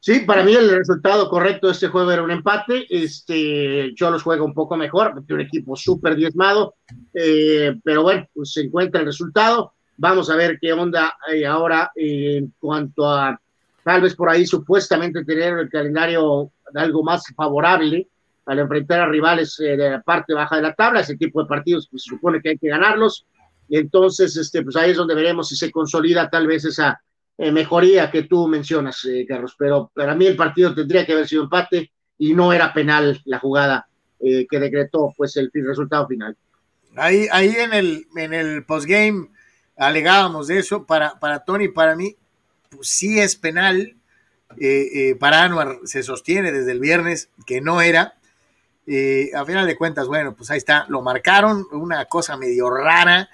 [0.00, 2.86] Sí, para mí el resultado correcto de este juego era un empate.
[2.88, 6.76] Este, los juega un poco mejor, un equipo súper diezmado,
[7.12, 9.74] eh, pero bueno, pues se encuentra el resultado.
[9.96, 13.40] Vamos a ver qué onda eh, ahora en cuanto a
[13.88, 18.06] tal vez por ahí supuestamente tener el calendario algo más favorable
[18.44, 21.00] al enfrentar a rivales eh, de la parte baja de la tabla.
[21.00, 23.24] Ese tipo de partidos pues, se supone que hay que ganarlos.
[23.66, 27.00] Y entonces, este, pues ahí es donde veremos si se consolida tal vez esa
[27.38, 29.54] eh, mejoría que tú mencionas, eh, Carlos.
[29.58, 33.38] Pero para mí el partido tendría que haber sido empate y no era penal la
[33.38, 33.88] jugada
[34.20, 36.36] eh, que decretó pues el, resultado final.
[36.94, 39.28] Ahí, ahí en el, en el postgame
[39.78, 40.84] alegábamos de eso.
[40.84, 42.14] Para, para Tony, para mí,
[42.68, 43.96] pues sí es penal.
[45.18, 48.14] para Anuar se sostiene desde el viernes que no era.
[49.34, 53.28] a final de cuentas, bueno, pues ahí está, lo marcaron, una cosa medio rara.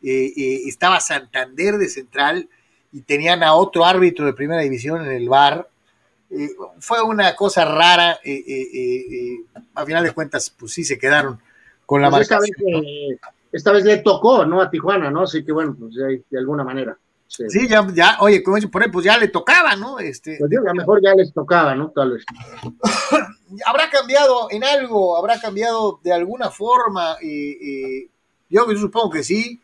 [0.00, 2.48] estaba Santander de central,
[2.92, 5.68] y tenían a otro árbitro de primera división en el bar.
[6.30, 8.18] Eh, fue una cosa rara.
[8.24, 9.44] Eh, eh,
[9.74, 11.40] a final de cuentas, pues sí se quedaron
[11.86, 12.30] con la pues
[13.52, 14.60] esta vez, le tocó, ¿no?
[14.60, 15.22] A Tijuana, ¿no?
[15.22, 16.96] Así que bueno, pues de, alguna manera.
[17.30, 20.00] Sí, ya, ya, oye, como por ahí, pues ya le tocaba, ¿no?
[20.00, 21.90] Este, pues a lo mejor ya les tocaba, ¿no?
[21.90, 22.24] Tal vez.
[23.66, 27.16] habrá cambiado en algo, habrá cambiado de alguna forma.
[28.48, 29.60] yo supongo que sí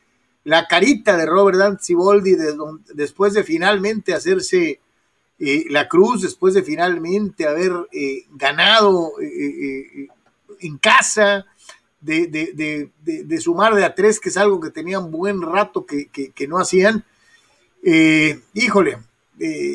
[0.47, 2.55] la carita de Robert Danziboldi de,
[2.95, 4.79] después de finalmente hacerse
[5.41, 10.07] eh, la cruz, después de finalmente haber eh, ganado eh,
[10.61, 11.47] en casa,
[12.01, 17.05] de, sumar de a tres, que es algo que tenían buen rato que, no hacían.
[17.83, 18.99] Híjole,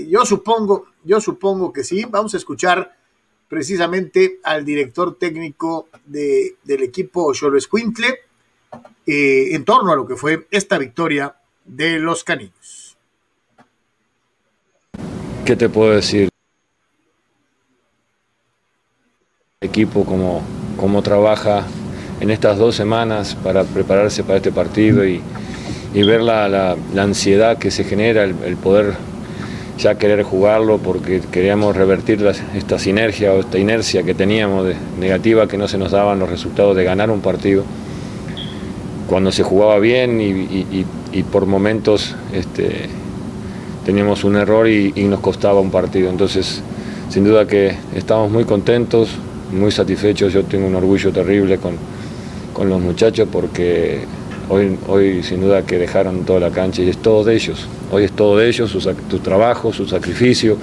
[0.08, 2.06] yo supongo, yo supongo que sí.
[2.10, 2.96] Vamos a escuchar
[3.48, 8.20] precisamente al director técnico del equipo Cholo Escuintle
[9.06, 12.98] eh, en torno a lo que fue esta victoria de los caninos.
[15.46, 16.30] ¿Qué te puedo decir?
[19.64, 20.42] equipo como,
[20.76, 21.66] como trabaja
[22.20, 25.22] en estas dos semanas para prepararse para este partido y,
[25.94, 28.94] ver la, ansiedad que se genera, el, poder
[29.78, 34.68] ya querer jugarlo porque queríamos revertir esta sinergia o esta inercia que teníamos
[35.00, 37.64] negativa que no se nos daban los resultados de ganar un partido
[39.12, 42.88] cuando se jugaba bien y, por momentos este,
[43.86, 46.10] teníamos un error y, nos costaba un partido.
[46.10, 46.62] Entonces,
[47.10, 49.10] sin duda que estamos muy contentos,
[49.52, 50.32] muy satisfechos.
[50.32, 51.76] Yo tengo un orgullo terrible con,
[52.70, 54.02] los muchachos porque
[54.52, 57.68] hoy, hoy sin duda que dejaron toda la cancha y es todo de ellos.
[57.92, 60.58] Hoy es todo de ellos, su, trabajo, su sacrificio,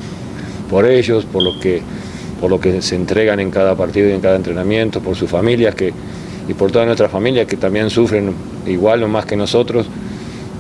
[0.71, 1.83] por ellos, por lo que
[2.41, 5.75] por lo que se entregan en cada partido y en cada entrenamiento, por sus familias
[5.75, 5.93] que
[6.49, 8.33] y por toda nuestra familia que también sufren
[8.65, 9.87] igual o más que nosotros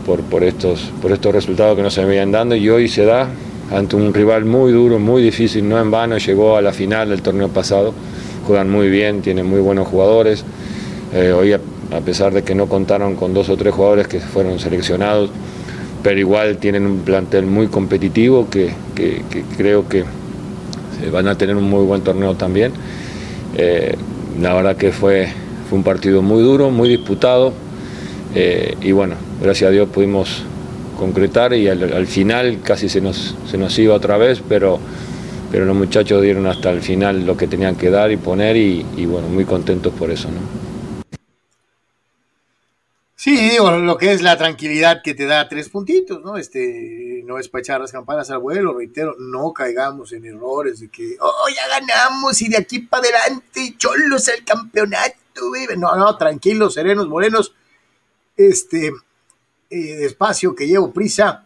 [0.04, 3.28] por, por, estos, por estos resultados que nos se venían dando y hoy se da
[3.70, 7.22] ante un rival muy duro, muy difícil, no en vano, llegó a la final del
[7.22, 7.94] torneo pasado,
[8.46, 10.44] juegan muy bien, tienen muy buenos jugadores,
[11.14, 11.52] eh, hoy
[11.92, 15.30] a, pesar de que no contaron con dos o tres jugadores que fueron seleccionados,
[16.02, 18.72] pero igual tienen un plantel muy competitivo que,
[19.56, 20.04] creo que
[21.12, 22.72] van a tener un muy buen torneo también.
[23.56, 23.96] Eh,
[24.40, 25.28] la verdad que fue
[25.68, 27.52] fue un partido muy duro, muy disputado
[28.34, 30.42] eh, y bueno, gracias a Dios pudimos
[30.98, 34.78] concretar y al, final casi se nos, se nos iba otra vez, pero,
[35.52, 38.82] pero los muchachos dieron hasta el final lo que tenían que dar y poner y,
[39.06, 40.28] bueno, muy contentos por eso.
[40.28, 40.67] ¿no?
[43.28, 46.38] Sí, digo, lo que es la tranquilidad que te da tres puntitos, ¿no?
[46.38, 50.88] Este, no es para echar las campanas al vuelo, reitero, no caigamos en errores de
[50.88, 55.18] que, oh, ya ganamos y de aquí para adelante, cholos el campeonato
[55.76, 57.52] no, no, tranquilos, serenos, morenos,
[58.34, 58.94] este,
[59.68, 61.44] eh, despacio, que llevo prisa.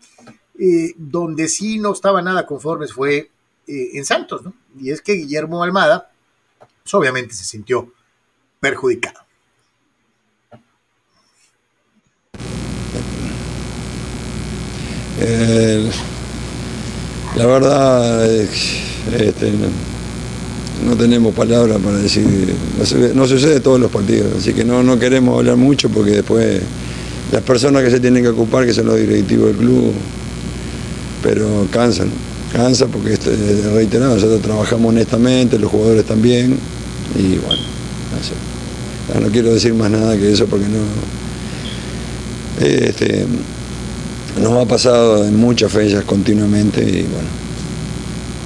[0.60, 3.30] Eh, donde sí no estaba nada conformes fue
[3.66, 4.54] eh, en Santos, ¿no?
[4.78, 6.12] Y es que Guillermo Almada,
[6.84, 7.92] pues, obviamente se sintió
[8.60, 9.21] perjudicado.
[17.36, 19.52] La verdad, este,
[20.86, 22.26] no tenemos palabras para decir,
[23.14, 26.60] no, sucede todos los partidos, así que no, no queremos hablar mucho porque después
[27.30, 29.92] las personas que se tienen que ocupar, que son los directivos del club,
[31.22, 32.10] pero cansan,
[32.52, 33.16] cansa porque
[33.74, 36.58] reiterado, nosotros trabajamos honestamente, los jugadores también,
[37.16, 37.62] y bueno,
[39.14, 40.80] no, no quiero decir más nada que eso porque no...
[42.60, 43.26] Este,
[44.40, 47.28] nos ha pasado en muchas fechas continuamente y bueno,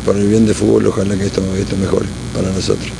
[0.04, 2.90] por el bien de fútbol, ojalá que esto, esto mejore para nosotros.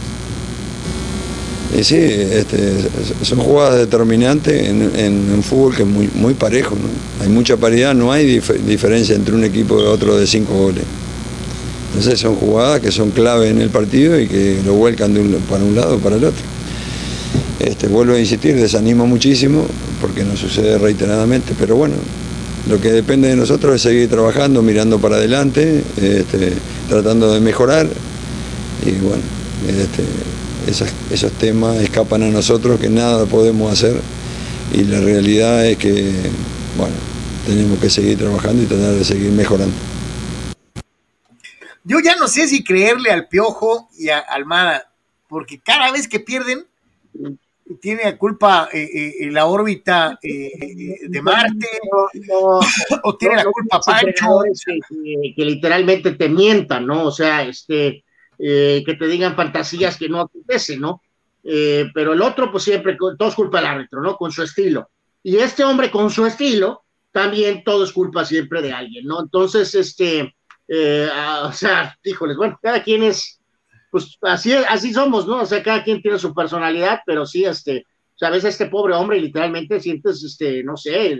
[1.77, 2.75] Y sí, este,
[3.23, 6.75] son jugadas determinantes en, un fútbol que es muy, muy parejo.
[6.75, 7.25] ¿no?
[7.25, 10.85] Hay mucha paridad, no hay diferencia entre un equipo y otro de cinco goles.
[11.89, 15.65] Entonces son jugadas que son clave en el partido y que lo vuelcan de para
[15.65, 16.43] un lado o para el otro.
[17.59, 19.67] Este, vuelvo a insistir, desanima muchísimo
[20.01, 21.95] porque no sucede reiteradamente, pero bueno,
[22.69, 26.53] lo que depende de nosotros es seguir trabajando, mirando para adelante, este,
[26.89, 27.89] tratando de mejorar
[28.85, 29.23] y bueno,
[29.69, 30.05] este,
[30.67, 34.01] esos, temas escapan a nosotros que nada podemos hacer
[34.73, 36.13] y la realidad es que,
[36.77, 36.95] bueno,
[37.47, 39.75] tenemos que seguir trabajando y tratar de seguir mejorando.
[41.85, 44.91] Yo ya no sé si creerle al Piojo y a Almada,
[45.29, 46.67] porque cada vez que pierden,
[47.81, 51.67] tiene culpa eh, eh, la órbita eh, de Marte,
[53.03, 54.41] o tiene la culpa Pancho.
[54.65, 57.07] Que, que, literalmente te mientan, ¿no?
[57.07, 58.05] O sea, este,
[58.39, 61.03] que te digan fantasías que no acontecen, ¿no?
[61.43, 64.17] Pero el otro, pues siempre, todo es culpa del árbitro, ¿no?
[64.17, 64.91] Con su estilo.
[65.23, 69.21] Y este hombre, con su estilo, también todo es culpa siempre de alguien, ¿no?
[69.21, 70.37] Entonces, este,
[71.13, 73.36] ah, o sea, híjoles, bueno, cada quien es,
[73.91, 75.43] pues así, así somos, ¿no?
[75.43, 79.81] O sea, cada quien tiene su personalidad, pero sí, este, sabes, este pobre hombre literalmente
[79.81, 81.19] sientes, este, no sé,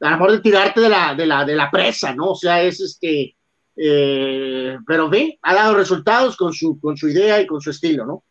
[0.00, 2.32] a lo mejor de tirarte de la, de la, de la presa, ¿no?
[2.32, 3.36] O sea, es este,
[3.76, 8.06] eh, pero ve, ha dado resultados con su, con su idea y con su estilo,
[8.06, 8.24] ¿no?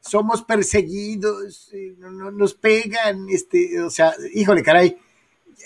[0.00, 4.96] Somos perseguidos, eh, no, nos pegan, este, o sea, híjole, caray.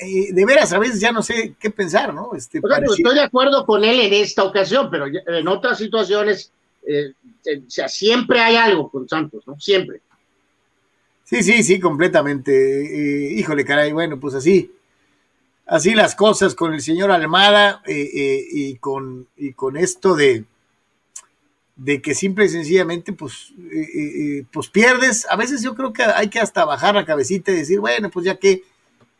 [0.01, 2.31] Eh, de veras, a veces ya no sé qué pensar, ¿no?
[2.35, 7.89] Este, estoy de acuerdo con él en esta ocasión, pero en otras situaciones, o sea,
[7.89, 9.59] siempre hay algo con Santos, ¿no?
[9.61, 10.01] Siempre.
[11.25, 13.33] Sí, sí, sí, completamente.
[13.35, 14.71] híjole, caray, bueno, pues así
[15.71, 20.45] así las cosas con el señor Almada eh, eh, y, con, y con esto de,
[21.77, 25.27] de que simple y sencillamente pues, eh, pues pierdes.
[25.31, 28.27] A veces yo creo que hay que hasta bajar la cabecita y decir, bueno, pues
[28.27, 28.65] ya que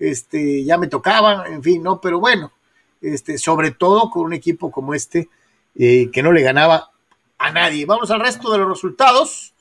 [0.01, 2.01] este, ya me tocaba, en fin, ¿no?
[2.01, 2.53] Pero bueno,
[3.01, 5.29] este, sobre todo con un equipo como este
[5.73, 6.91] que no le ganaba
[7.41, 7.87] a nadie.
[7.87, 9.55] Vamos al resto de los resultados.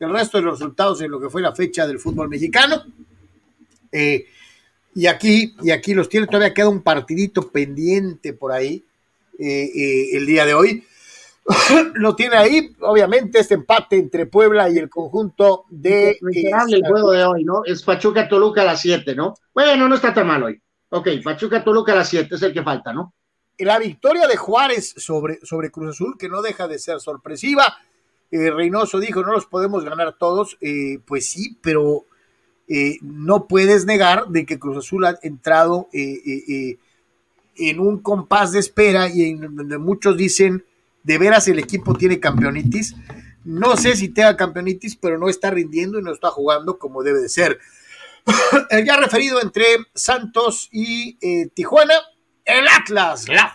[0.00, 2.82] El resto de los resultados en lo que fue la fecha del fútbol mexicano.
[3.92, 4.26] Eh,
[4.94, 8.82] y aquí, y aquí los tiene, todavía queda un partidito pendiente por ahí
[9.38, 10.84] eh, eh, el día de hoy.
[11.94, 16.18] Lo tiene ahí, obviamente, este empate entre Puebla y el conjunto de.
[16.20, 17.62] el juego de hoy, ¿no?
[17.64, 19.34] Es Pachuca Toluca a las 7, ¿no?
[19.54, 20.60] Bueno, no está tan mal hoy.
[20.90, 23.14] Ok, Pachuca Toluca a las 7 es el que falta, ¿no?
[23.58, 27.78] La victoria de Juárez sobre, sobre Cruz Azul, que no deja de ser sorpresiva.
[28.30, 30.58] Eh, Reynoso dijo: no los podemos ganar todos.
[31.06, 32.04] pues sí, pero
[32.70, 36.78] eh, no puedes negar de que Cruz Azul ha entrado eh, eh,
[37.56, 40.64] en un compás de espera y en donde muchos dicen,
[41.02, 42.94] de veras el equipo tiene campeonitis.
[43.44, 47.20] No sé si tenga campeonitis, pero no está rindiendo y no está jugando como debe
[47.20, 47.58] de ser.
[48.68, 49.64] el ya referido entre
[49.94, 51.16] Santos y
[51.54, 51.94] Tijuana,
[52.48, 53.54] el Atlas, la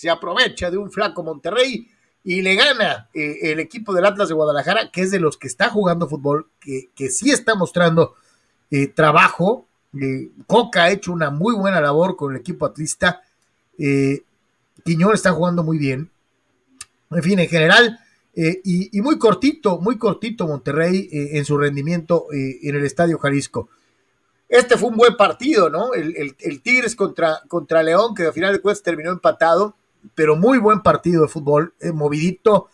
[0.00, 1.86] se aprovecha de un flaco Monterrey
[2.24, 5.46] y le gana eh, el equipo del Atlas de Guadalajara, que es de los que
[5.46, 8.14] está jugando fútbol, que, que sí está mostrando
[8.70, 9.66] eh, trabajo.
[10.00, 13.20] Eh, Coca ha hecho una muy buena labor con el equipo atlista.
[13.76, 16.10] Quiñón está jugando muy bien.
[17.10, 18.00] En fin, en general,
[18.34, 23.68] y, muy cortito, muy cortito Monterrey en su rendimiento en el Estadio Jalisco.
[24.50, 25.94] Este fue un buen partido, ¿no?
[25.94, 29.76] El, Tigres contra, contra León, que al final de cuentas terminó empatado
[30.14, 32.68] pero muy buen partido de fútbol, eh, movidito,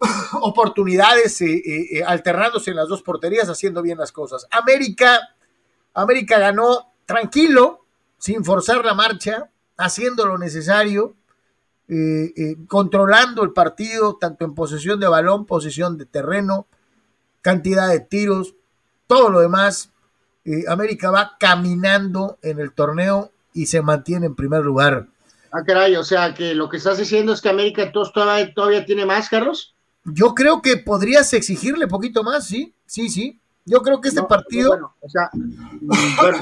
[0.40, 4.46] oportunidades, eh, eh, alternándose en las dos porterías, haciendo bien las cosas.
[4.50, 5.20] América,
[5.94, 7.84] América ganó tranquilo,
[8.18, 11.14] sin forzar la marcha, haciendo lo necesario,
[12.66, 16.66] controlando el partido, tanto en posesión de balón, posesión de terreno,
[17.40, 18.54] cantidad de tiros,
[19.06, 19.90] todo lo demás.
[20.68, 25.06] América va caminando en el torneo y se mantiene en primer lugar.
[25.52, 29.06] Ah, caray, o sea que lo que estás diciendo es que América todavía, todavía tiene
[29.06, 29.74] más, Carlos.
[30.04, 33.38] Yo creo que podrías exigirle poquito más, sí, sí, sí.
[33.64, 34.70] Yo creo que este partido.
[34.70, 36.38] Bueno, o sea, bueno,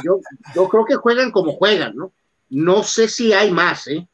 [0.54, 2.12] yo, creo que juegan como juegan, ¿no?
[2.48, 4.06] No sé si hay más, ¿eh?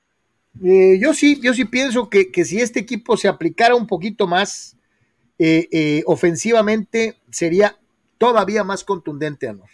[0.64, 4.76] eh yo sí, yo sí pienso que, si este equipo se aplicara un poquito más
[5.38, 7.76] eh, eh, ofensivamente, sería
[8.22, 9.68] todavía más contundente, Anor.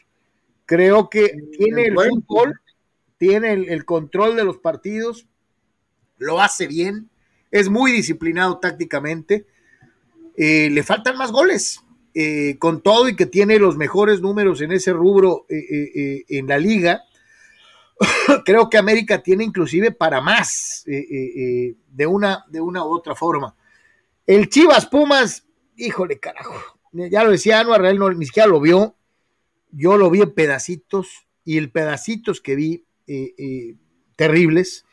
[0.64, 2.58] Creo que tiene el fútbol
[3.18, 5.26] tiene el, control de los partidos,
[6.16, 7.10] lo hace bien,
[7.50, 9.46] es muy disciplinado tácticamente,
[10.34, 11.82] eh, le faltan más goles,
[12.14, 16.56] eh, con todo y que tiene los mejores números en ese rubro eh, en la
[16.56, 17.02] liga.
[18.46, 23.54] Creo que América tiene inclusive para más de, una, de una u otra forma.
[24.26, 25.44] El Chivas Pumas,
[25.76, 26.77] híjole, carajo.
[26.92, 28.94] Ya lo decía Anuar, él no, ni siquiera lo vio.
[29.70, 33.76] Yo lo vi en pedacitos y el pedacitos que vi eh, eh,
[34.16, 34.84] terribles.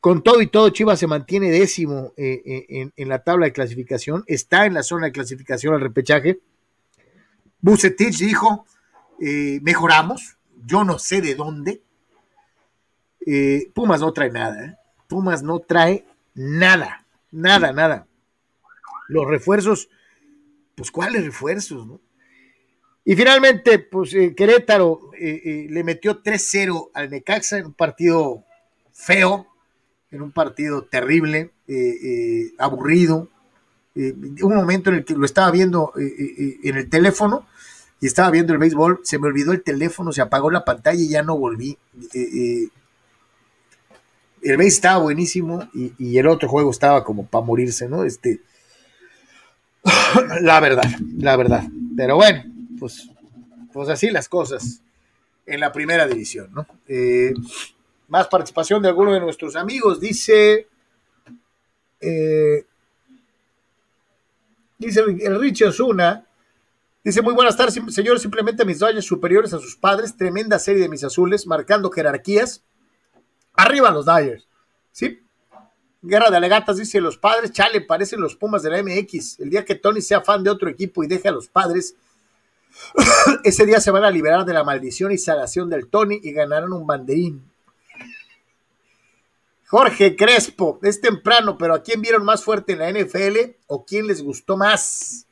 [0.00, 4.24] Con todo y todo, Chivas se mantiene décimo eh, en, en, la tabla de clasificación.
[4.26, 6.40] Está en la zona de clasificación al repechaje.
[7.60, 8.66] Bucetich dijo,
[9.18, 10.38] mejoramos.
[10.64, 11.82] Yo no sé de dónde.
[13.74, 14.78] Pumas no trae nada.
[15.08, 17.06] Pumas no trae nada.
[17.30, 18.06] Nada, nada.
[19.08, 19.88] Los refuerzos,
[20.74, 21.86] pues ¿cuáles refuerzos?
[21.86, 22.00] No?
[23.04, 28.44] Y finalmente, pues eh, Querétaro eh, eh, le metió 3-0 al Necaxa en un partido
[28.92, 29.48] feo,
[30.10, 31.50] en un partido terrible,
[32.58, 33.28] aburrido.
[33.94, 37.46] un momento en el que lo estaba viendo en el teléfono
[37.98, 41.08] y estaba viendo el béisbol, se me olvidó el teléfono, se apagó la pantalla y
[41.08, 41.78] ya no volví.
[42.12, 42.70] el
[44.42, 48.04] béisbol estaba buenísimo y, el otro juego estaba como para morirse, ¿no?
[48.04, 48.42] Este,
[50.40, 51.64] la verdad, la verdad.
[51.96, 52.44] Pero bueno,
[52.78, 53.08] pues,
[53.72, 54.82] pues así las cosas
[55.46, 56.66] en la primera división, ¿no?
[56.86, 57.32] Eh,
[58.08, 60.68] más participación de alguno de nuestros amigos, dice,
[62.00, 62.64] eh,
[64.78, 65.70] dice el Richie
[67.02, 70.88] dice muy buenas tardes, señores, simplemente mis Dodgers superiores a sus padres, tremenda serie de
[70.88, 72.62] mis azules, marcando jerarquías,
[73.54, 74.46] arriba los Dodgers,
[74.92, 75.21] ¿sí?
[76.02, 79.64] Guerra de alegatas, dice los padres, chale, parecen los Pumas de la MX, el día
[79.64, 81.94] que Tony sea fan de otro equipo y deje a los padres,
[83.44, 86.72] ese día se van a liberar de la maldición y salación del Tony y ganarán
[86.72, 87.48] un banderín.
[89.68, 94.06] Jorge Crespo, es temprano, pero ¿a quién vieron más fuerte en la NFL o quién
[94.06, 95.26] les gustó más?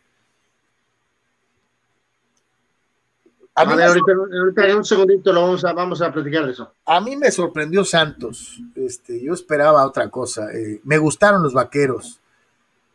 [3.61, 6.53] A, a ver, ahorita, ahorita, en un segundito lo vamos a, vamos a platicar de
[6.53, 6.73] eso.
[6.87, 8.61] A mí me sorprendió Santos.
[8.75, 10.53] Este, yo esperaba otra cosa.
[10.53, 12.21] Eh, me gustaron los vaqueros.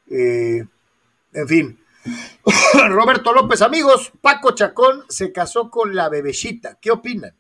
[0.10, 0.66] Eh,
[1.34, 1.80] en fin,
[2.90, 6.78] Roberto López, amigos, Paco Chacón se casó con la bebecita.
[6.80, 7.34] ¿Qué opinan?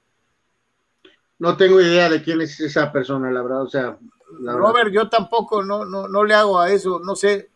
[1.37, 3.61] No tengo idea de quién es esa persona, la verdad.
[3.61, 3.97] O sea,
[4.39, 5.03] la Robert, verdad.
[5.03, 7.49] yo tampoco no, no, no le hago a eso, no sé.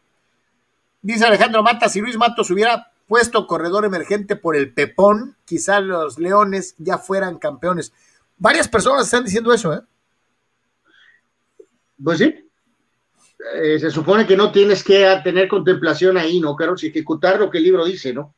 [1.01, 6.19] Dice Alejandro Mata, si Luis Matos hubiera puesto corredor emergente por el Pepón, quizás los
[6.19, 7.91] Leones ya fueran campeones.
[8.37, 9.81] Varias personas están diciendo eso, ¿eh?
[12.01, 12.49] Pues sí,
[13.55, 16.83] eh, se supone que no tienes que tener contemplación ahí, ¿no, Carlos?
[16.83, 18.35] Ejecutar lo que el libro dice, ¿no?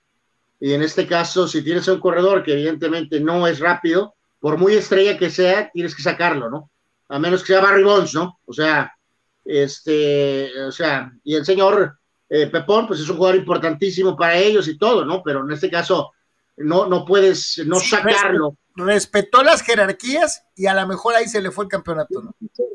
[0.57, 4.73] Y en este caso, si tienes un corredor que evidentemente no es rápido, por muy
[4.75, 6.71] estrella que sea, tienes que sacarlo, ¿no?
[7.09, 8.39] A menos que sea Barry Bonds, ¿no?
[8.45, 8.95] O sea,
[9.43, 11.99] este, o sea, y el señor
[12.33, 15.21] eh, Pepón, pues es un jugador importantísimo para ellos y todo, ¿no?
[15.21, 16.13] Pero en este caso,
[16.55, 18.55] no, no puedes no sacarlo.
[18.73, 22.33] Respetó las jerarquías y a lo mejor ahí se le fue el campeonato, ¿no?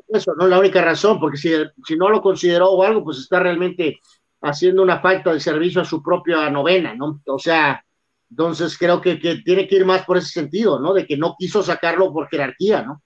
[0.09, 1.55] Eso no es la única razón, porque si,
[1.87, 3.99] si no lo consideró o algo, pues está realmente
[4.43, 7.23] haciendo una falta de servicio a su propia novena, ¿no?
[7.25, 7.83] O sea,
[8.29, 10.93] entonces creo que, que, tiene que ir más por ese sentido, ¿no?
[10.93, 13.03] De que no quiso sacarlo por jerarquía, ¿no?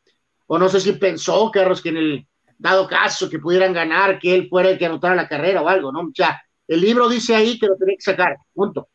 [0.49, 2.27] O no sé si pensó, Carlos, que en el
[2.61, 5.91] dado caso que pudieran ganar, que él fuera el que anotara la carrera o algo,
[5.91, 6.11] ¿no?
[6.15, 8.89] Sea, el libro dice ahí que lo tenía que sacar, punto.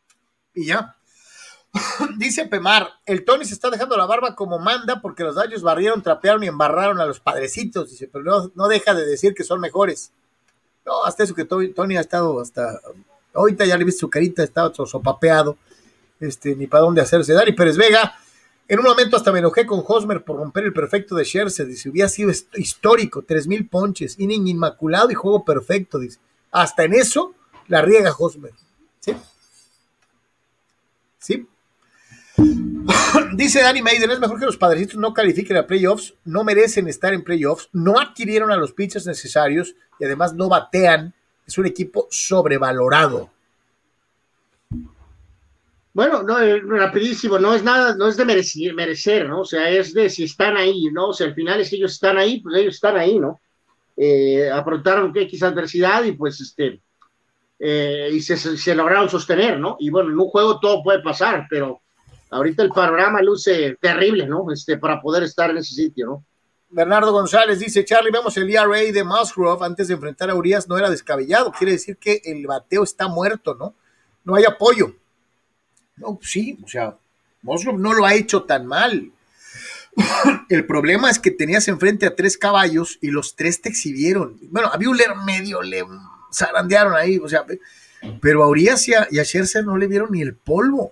[0.53, 0.95] Y ya.
[2.17, 6.01] Dice Pemar, el Tony se está dejando la barba como manda porque los daños barrieron,
[6.01, 7.89] trapearon y embarraron a los padrecitos.
[7.89, 10.13] Dice, pero no, no deja de decir que son mejores.
[10.85, 12.79] No, hasta eso que Tony, ha estado hasta.
[13.33, 15.57] Ahorita ya le viste su carita, estaba sopapeado.
[16.21, 17.33] Este, ni para dónde hacerse.
[17.33, 18.15] Dani Pérez Vega,
[18.67, 21.67] en un momento hasta me enojé con Hosmer por romper el perfecto de Scherzer.
[21.67, 25.99] Dice, hubiera sido histórico, tres mil ponches, inning inmaculado y juego perfecto.
[25.99, 26.19] Dice,
[26.51, 27.35] hasta en eso
[27.67, 28.53] la riega Hosmer.
[28.99, 29.15] ¿Sí?
[31.19, 31.47] ¿Sí?
[33.35, 37.13] Dice Danny Maiden, es mejor que los padrecitos no califiquen a playoffs, no merecen estar
[37.13, 41.13] en playoffs, no adquirieron a los pitchers necesarios y además no batean.
[41.45, 43.29] Es un equipo sobrevalorado.
[45.95, 49.39] Bueno, no, eh, rapidísimo, no es nada, no es de merecer, merecer, ¿no?
[49.39, 51.07] O sea, es de si están ahí, ¿no?
[51.07, 53.39] O sea, al final es que ellos están ahí, pues ellos están ahí, ¿no?
[53.95, 56.81] Eh, afrontaron X adversidad y pues este,
[57.59, 59.77] eh, y se, se lograron sostener, ¿no?
[59.79, 61.79] Y bueno, en un juego todo puede pasar, pero
[62.29, 64.51] ahorita el panorama luce terrible, ¿no?
[64.51, 66.25] Este, para poder estar en ese sitio, ¿no?
[66.67, 70.77] Bernardo González dice, Charlie, vemos el ERA de Musgrove antes de enfrentar a Urias, no
[70.77, 73.75] era descabellado, quiere decir que el bateo está muerto, ¿no?
[74.25, 74.93] No hay apoyo.
[75.97, 76.95] No, sí, o sea,
[77.41, 79.11] Musgrove no lo ha hecho tan mal.
[80.49, 84.37] el problema es que tenías enfrente a tres caballos y los tres te exhibieron.
[84.49, 85.85] Bueno, a Buehler medio le
[86.33, 87.45] zarandearon ahí, o sea,
[88.21, 90.91] pero a Urias y a, Scherzer no le vieron ni el polvo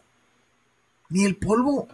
[1.09, 1.88] ni el polvo.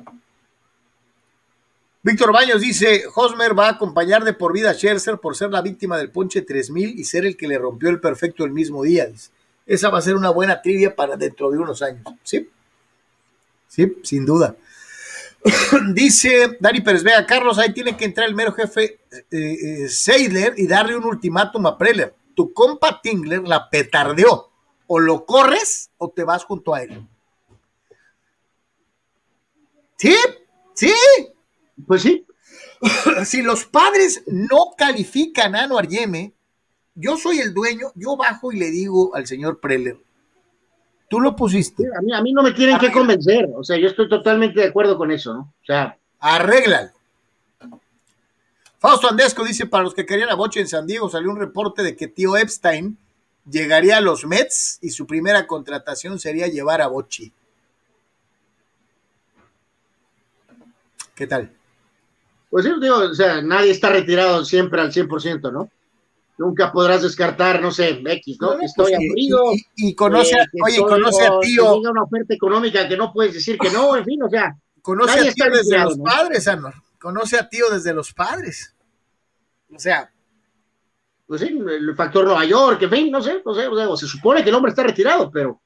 [2.02, 5.62] Víctor Baños dice, Hosmer va a acompañar de por vida a Scherzer por ser la
[5.62, 9.10] víctima del ponche 3000 y ser el que le rompió el perfecto el mismo día.
[9.66, 12.04] Esa va a ser una buena trivia para dentro de unos años.
[12.24, 12.50] Sí,
[13.70, 14.58] sí, sin duda.
[15.94, 20.54] Dice Dani Pérez Vega, Carlos, ahí tiene que entrar el mero jefe eh, eh, Seidler
[20.58, 22.14] y darle un ultimátum a Preller.
[22.36, 24.50] Tu compa Tingler la petardeó.
[24.88, 27.08] O lo corres o te vas junto a él.
[29.98, 30.16] Sí,
[30.74, 30.94] sí.
[31.86, 32.26] Pues sí.
[33.26, 36.34] si los padres no califican a Anuar Yeme,
[36.96, 39.98] yo soy el dueño, yo bajo y le digo al señor Preller,
[41.10, 41.84] tú lo pusiste.
[41.98, 44.68] A mí, a mí no me tienen que convencer, o sea, yo estoy totalmente de
[44.68, 45.40] acuerdo con eso, ¿no?
[45.62, 46.92] O sea, arréglalo.
[48.78, 51.84] Fausto Andesco dice, para los que querían a Boche en San Diego, salió un reporte
[51.84, 52.98] de que tío Epstein
[53.50, 57.34] llegaría a los Mets y su primera contratación sería llevar a Bochi.
[61.16, 61.52] ¿Qué tal?
[62.50, 65.70] Pues sí, digo, o sea, nadie está retirado siempre al 100%, ¿no?
[66.40, 68.48] Nunca podrás descartar, no sé, X, ¿no?
[68.48, 69.54] Bueno, Estoy pues, aburrido.
[69.76, 72.96] Y, y conoce, eh, oye, estoy- conoce a tío, que tenga una oferta económica que
[72.96, 75.98] no puedes decir que no, en fin, o sea, conoce nadie a tío desde los
[75.98, 76.04] ¿no?
[76.06, 76.76] padres, Anor.
[76.98, 78.74] Conoce a tío desde los padres.
[79.76, 80.10] O sea,
[81.28, 84.08] pues sí, el factor Nueva York, en fin, no sé, no sé, o sea, se
[84.08, 85.60] supone que el hombre está retirado, pero.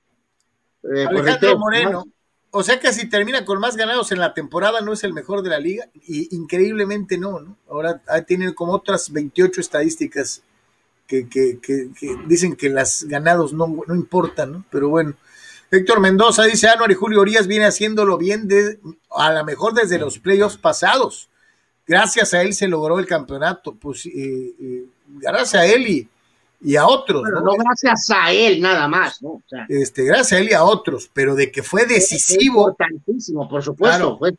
[0.81, 1.91] eh, pues, Alejandro reitero, Moreno.
[1.91, 2.03] ¿no?
[2.49, 5.43] O sea que si termina con más ganados en la temporada, no es el mejor
[5.43, 5.85] de la liga.
[6.07, 7.57] Y increíblemente no, ¿no?
[7.69, 10.41] Ahora ah, tienen como otras 28 estadísticas
[11.21, 14.65] que, que- que- que dicen que las ganados no, no importan, ¿no?
[14.71, 15.13] Pero bueno.
[15.69, 18.79] Héctor Mendoza dice, Anuar y Julio Urias viene haciéndolo bien de,
[19.09, 21.29] a lo mejor desde los playoffs pasados.
[21.87, 23.73] Gracias a él se logró el campeonato.
[23.73, 24.11] Pues eh,
[24.61, 26.07] eh, gracias a él y,
[26.61, 27.45] y a otros, Bueno, ¿no?
[27.45, 29.29] no gracias a él nada más, ¿no?
[29.29, 32.67] O sea, Este, gracias a él y a otros, pero de que fue decisivo.
[32.69, 33.97] importantísimo, por supuesto.
[33.97, 34.17] Claro.
[34.19, 34.37] fue-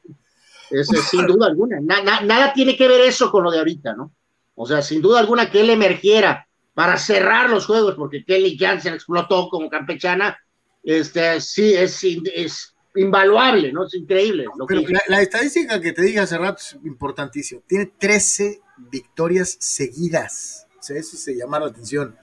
[0.71, 1.79] es, es sin duda alguna.
[1.83, 4.13] Na- na- nada tiene que ver eso con lo de ahorita, ¿no?
[4.55, 6.44] O sea, sin duda alguna que él emergiera
[6.75, 10.39] para cerrar los juegos, porque Kelly Jansen explotó como campechana,
[10.83, 13.87] este, sí, es, es invaluable, ¿no?
[13.87, 14.45] Es increíble.
[14.57, 17.63] Lo que Pero la, la estadística que te dije hace rato es importantísimo.
[17.67, 18.61] Tiene 13
[18.91, 20.67] victorias seguidas.
[20.79, 22.17] O sea, eso se llama la atención.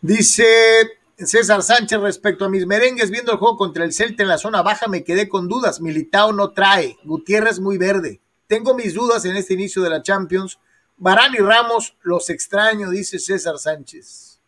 [0.00, 0.44] Dice
[1.16, 4.62] César Sánchez respecto a mis merengues, viendo el juego contra el Celta en la zona
[4.62, 5.80] baja, me quedé con dudas.
[5.80, 6.98] Militao no trae.
[7.04, 8.20] Gutiérrez muy verde.
[8.46, 10.58] Tengo mis dudas en este inicio de la Champions.
[10.96, 14.40] Barán y Ramos los extraño, dice César Sánchez.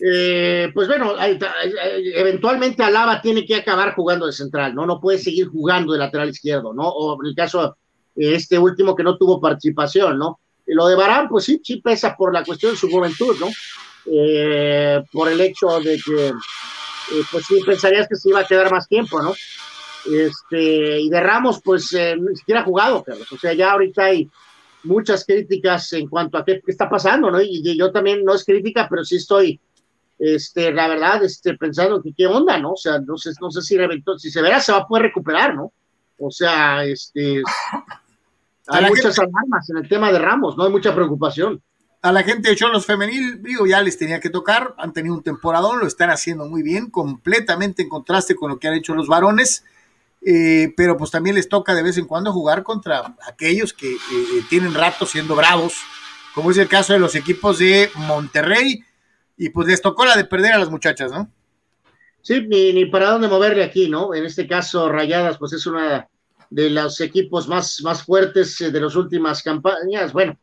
[0.00, 4.86] Eh, pues bueno, está, eh, eventualmente Alaba tiene que acabar jugando de central, ¿no?
[4.86, 6.88] No puede seguir jugando de lateral izquierdo, ¿no?
[6.88, 7.76] O en el caso
[8.16, 10.40] eh, este último que no tuvo participación, ¿no?
[10.66, 13.48] Y lo de Barán, pues sí, sí pesa por la cuestión de su juventud, ¿no?
[14.06, 18.70] Eh, por el hecho de que, eh, pues sí, pensarías que se iba a quedar
[18.70, 19.34] más tiempo, ¿no?
[20.10, 23.30] Este, y de Ramos, pues eh, ni siquiera ha jugado, Carlos.
[23.32, 24.30] O sea, ya ahorita hay
[24.84, 27.40] muchas críticas en cuanto a qué, qué está pasando, ¿no?
[27.40, 29.60] Y, y yo también no es crítica, pero sí estoy
[30.18, 32.72] este, la verdad, este, pensando que qué onda, ¿no?
[32.72, 35.04] O sea, no sé, no sé si reventó, si se verá, se va a poder
[35.04, 35.72] recuperar, ¿no?
[36.18, 37.42] O sea, este,
[38.68, 40.64] hay muchas alarmas en el tema de Ramos, ¿no?
[40.64, 41.60] Hay mucha preocupación.
[42.02, 45.22] A la gente de Cholos Femenil, digo, ya les tenía que tocar, han tenido un
[45.22, 49.08] temporadón, lo están haciendo muy bien, completamente en contraste con lo que han hecho los
[49.08, 49.64] varones,
[50.26, 53.98] eh, pero pues también les toca de vez en cuando jugar contra aquellos que eh,
[54.48, 55.74] tienen rato siendo bravos,
[56.34, 58.82] como es el caso de los equipos de Monterrey,
[59.36, 61.30] y pues les tocó la de perder a las muchachas, ¿no?
[62.22, 64.14] Sí, ni, para dónde moverle aquí, ¿no?
[64.14, 66.08] En este caso, Rayadas, pues es una
[66.48, 70.12] de los equipos más, más fuertes eh, de las últimas campañas.
[70.12, 70.38] Bueno,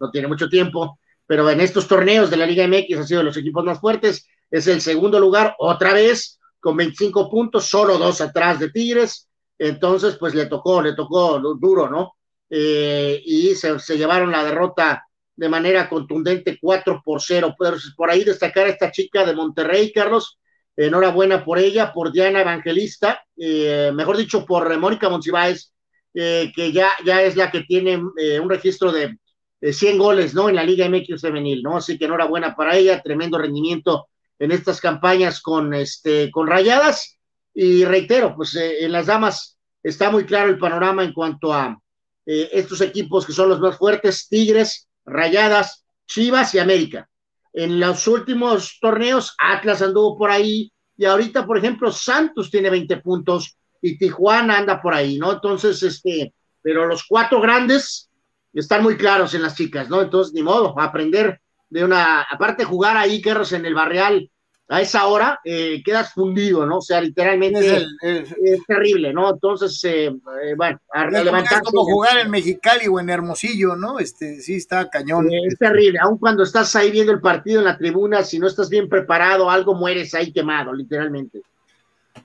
[0.00, 3.36] no tiene mucho tiempo, pero en estos torneos de la Liga MX ha sido los
[3.36, 4.26] equipos más fuertes.
[4.50, 6.35] Es el segundo lugar, otra vez,
[6.66, 9.28] con 25 puntos, solo dos atrás de Tigres.
[9.56, 12.14] Entonces, pues le tocó, le tocó duro, ¿no?
[12.50, 15.06] Eh, y se, llevaron la derrota
[15.36, 17.54] de manera contundente, 4 por 0.
[17.56, 20.40] Pero por ahí destacar a esta chica de Monterrey, Carlos,
[20.76, 25.72] enhorabuena por ella, por Diana Evangelista, eh, mejor dicho, por eh, Mónica Monsiváis,
[26.14, 29.16] eh, que ya, ya es la que tiene eh, un registro de,
[29.60, 30.48] de 100 goles, ¿no?
[30.48, 31.76] En la Liga MX femenil, ¿no?
[31.76, 37.18] Así que enhorabuena para ella, tremendo rendimiento en estas campañas con, este, con rayadas.
[37.54, 41.78] Y reitero, pues eh, en las damas está muy claro el panorama en cuanto a
[42.26, 47.08] eh, estos equipos que son los más fuertes, Tigres, Rayadas, Chivas y América.
[47.52, 52.98] En los últimos torneos, Atlas anduvo por ahí y ahorita, por ejemplo, Santos tiene 20
[52.98, 55.32] puntos y Tijuana anda por ahí, ¿no?
[55.32, 58.10] Entonces, este, pero los cuatro grandes
[58.52, 60.02] están muy claros en las chicas, ¿no?
[60.02, 64.30] Entonces, ni modo, aprender de una, aparte jugar ahí, Carlos, en el Barreal,
[64.68, 66.78] a esa hora, eh, quedas fundido, ¿no?
[66.78, 69.30] O sea, literalmente es, terrible, ¿no?
[69.30, 71.58] Entonces, eh, eh, bueno, a levantar.
[71.58, 74.00] Es como jugar en Mexicali o en Hermosillo, ¿no?
[74.00, 75.28] Este, sí, está cañón.
[75.30, 78.68] es terrible, aun cuando estás ahí viendo el partido en la tribuna, si no estás
[78.68, 81.42] bien preparado, algo mueres ahí quemado, literalmente.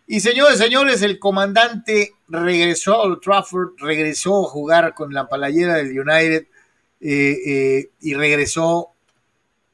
[0.07, 5.99] Y señores, señores, el comandante regresó a Trafford, regresó a jugar con la palayera del
[5.99, 6.47] United
[6.99, 8.90] y regresó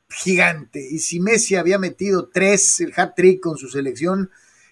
[0.09, 0.85] gigante.
[0.89, 4.29] Y si Messi había metido tres, el hat-trick con su selección,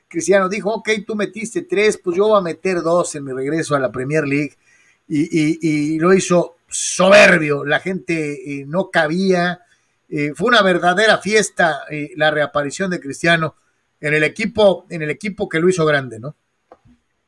[0.07, 3.75] Cristiano dijo, ok, tú metiste tres, pues yo voy a meter dos en mi regreso
[3.75, 4.55] a la Premier League.
[5.07, 9.61] Y, lo hizo soberbio, la gente eh, no cabía.
[10.09, 13.55] Eh, fue una verdadera fiesta eh, la reaparición de Cristiano
[13.99, 16.35] en el equipo, en el equipo que lo hizo grande, ¿no?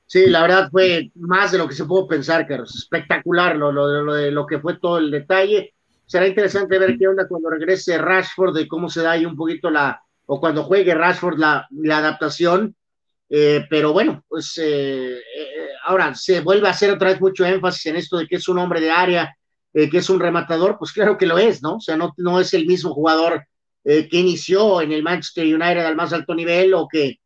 [0.06, 2.74] Sí, la verdad fue más de lo que se pudo pensar, Carlos.
[2.76, 5.74] Espectacular lo, lo, de lo que fue todo el detalle
[6.08, 9.70] será interesante ver qué onda cuando regrese Rashford, de cómo se da ahí un poquito
[9.70, 12.76] la, o cuando juegue Rashford la, adaptación.
[13.30, 17.88] Eh, pero bueno, pues eh, eh, ahora se vuelve a hacer otra vez mucho énfasis
[17.88, 19.36] en esto de que es un hombre de área,
[19.74, 21.76] que es un rematador, pues claro que lo es, ¿no?
[21.76, 23.46] O sea, no, no es el mismo jugador
[23.84, 27.20] que inició en el Manchester United al más alto nivel o que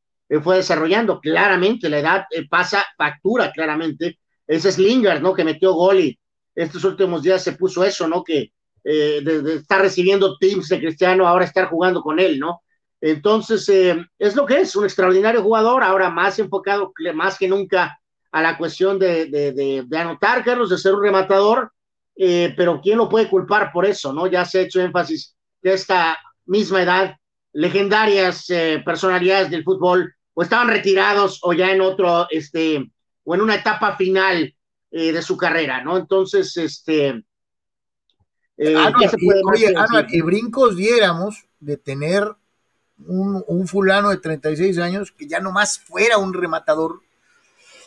[0.43, 1.21] fue desarrollando.
[1.21, 4.19] Claramente la edad pasa factura, claramente.
[4.45, 5.33] Ese es Lingard, ¿no?
[5.33, 6.19] Que metió gol y
[6.53, 8.21] estos últimos días se puso eso, ¿no?
[8.21, 8.51] Que,
[8.83, 12.63] eh, de, estar recibiendo teams de Cristiano, ahora estar jugando con él, ¿no?
[12.99, 17.99] Entonces, eh, es lo que es, un extraordinario jugador, ahora más enfocado más que nunca
[18.31, 21.71] a la cuestión de, de, anotar, Carlos, de ser un rematador,
[22.15, 24.25] eh, pero ¿quién lo puede culpar por eso, no?
[24.27, 27.15] Ya se ha hecho énfasis de esta misma edad,
[27.53, 28.47] legendarias
[28.85, 32.89] personalidades del fútbol, o estaban retirados o ya en otro, este,
[33.23, 34.55] o en una etapa final
[34.89, 35.97] de su carrera, ¿no?
[35.97, 37.23] Entonces, este,
[38.63, 38.75] eh,
[40.09, 42.23] y, brincos diéramos de tener
[43.07, 47.01] un, fulano de 36 años que ya nomás fuera un rematador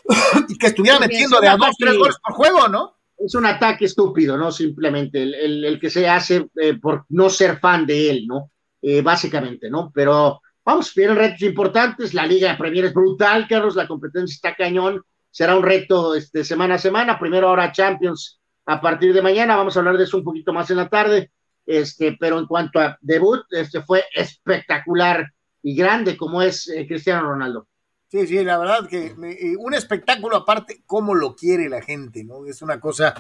[0.49, 2.97] y que estuviera metiendo de a dos, tres goles por juego, ¿no?
[3.17, 4.51] Es un ataque estúpido, ¿no?
[4.51, 8.51] Simplemente el, que se hace eh, por no ser fan de él, ¿no?
[8.83, 9.93] Eh, básicamente, ¿no?
[9.95, 14.57] Pero vamos, vienen retos importantes, la Liga de Premier es brutal, Carlos, la competencia está
[14.57, 19.57] cañón, será un reto este, semana a semana, primero ahora Champions a partir de mañana.
[19.57, 21.31] Vamos a hablar de eso un poquito más en la tarde.
[21.67, 25.33] Este, pero en cuanto a debut, este fue espectacular
[25.63, 27.67] y grande como es eh, Cristiano Ronaldo.
[28.09, 29.15] Sí, sí, la verdad que
[29.59, 32.47] un espectáculo aparte, cómo lo quiere la gente, ¿no?
[32.47, 33.15] Es una cosa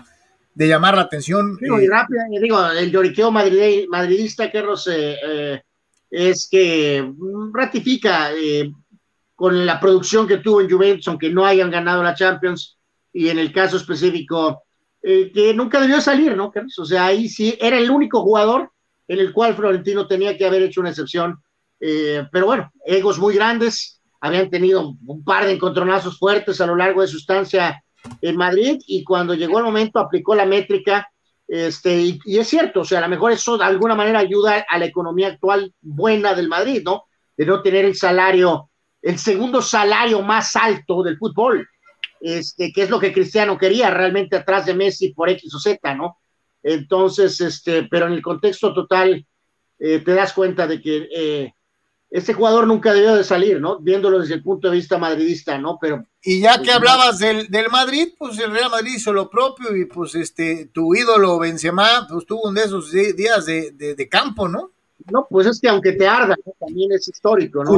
[0.54, 1.56] de llamar la atención.
[1.56, 5.62] Digo, y eh, rápido, digo, el lloriqueo madridista, Carlos, eh,
[6.10, 8.30] es que mm, ratifica
[9.34, 12.78] con la producción que tuvo en Juventus, aunque no hayan ganado la Champions,
[13.12, 14.63] y en el caso específico
[15.06, 18.72] eh, que nunca debió salir, ¿no, O sea, ahí sí era el único jugador
[19.06, 21.42] en el cual Florentino tenía que haber hecho una excepción.
[21.78, 26.74] Eh, pero bueno, egos muy grandes, habían tenido un par de encontronazos fuertes a lo
[26.74, 27.84] largo de su estancia
[28.22, 31.06] en Madrid y cuando llegó el momento aplicó la métrica.
[31.46, 34.64] Este, y, y es cierto, o sea, a lo mejor eso de alguna manera ayuda
[34.66, 37.04] a la economía actual buena del Madrid, ¿no?
[37.36, 38.70] De no tener el salario,
[39.02, 41.68] el segundo salario más alto del fútbol
[42.24, 45.94] este, que es lo que Cristiano quería realmente atrás de Messi por X o Z,
[45.94, 46.18] ¿no?
[46.62, 49.26] Entonces, este, pero en el contexto total,
[49.78, 51.52] eh, te das cuenta de que eh,
[52.08, 53.78] este jugador nunca debió de salir, ¿no?
[53.78, 55.76] Viéndolo desde el punto de vista madridista, ¿no?
[55.78, 56.06] Pero.
[56.22, 59.84] Y ya que hablabas del, del, Madrid, pues el Real Madrid hizo lo propio y
[59.84, 64.70] pues este, tu ídolo Benzema, pues tuvo un de esos días de, de, campo, ¿no?
[65.10, 67.76] No, pues es que aunque te arda, también es histórico, ¿no?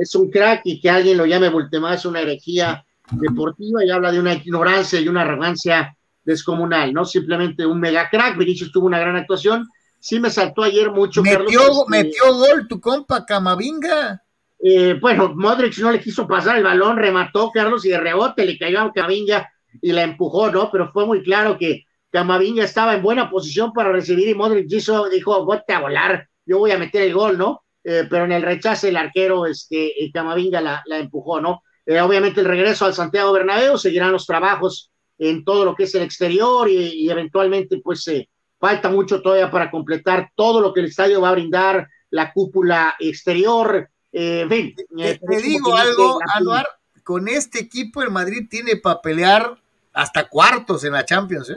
[0.00, 4.12] Es un crack y que alguien lo llame Bultemá es una herejía deportiva y habla
[4.12, 8.36] de una ignorancia y una arrogancia descomunal, no simplemente un mega crack.
[8.36, 9.66] Vinicius tuvo una gran actuación.
[9.98, 11.22] Sí me saltó ayer mucho.
[11.22, 14.22] Metió, Carlos, este, metió gol tu compa Camavinga.
[14.60, 18.58] Eh, bueno, Modric no le quiso pasar el balón, remató Carlos y de rebote le
[18.58, 19.50] cayó a Camavinga
[19.80, 20.70] y la empujó, ¿no?
[20.70, 25.08] Pero fue muy claro que Camavinga estaba en buena posición para recibir y Modric hizo,
[25.08, 27.62] dijo, bote a volar, yo voy a meter el gol, ¿no?
[27.90, 31.62] Eh, pero en el rechace el arquero este, Camavinga la, empujó, ¿no?
[31.86, 35.94] Eh, obviamente el regreso al Santiago Bernabéu, seguirán los trabajos en todo lo que es
[35.94, 38.28] el exterior y, eventualmente pues eh,
[38.60, 42.94] falta mucho todavía para completar todo lo que el estadio va a brindar, la cúpula
[42.98, 44.74] exterior, ven.
[44.74, 46.68] te, digo algo, Anuar,
[47.02, 49.56] con este equipo el Madrid tiene para pelear
[49.94, 51.56] hasta cuartos en la Champions,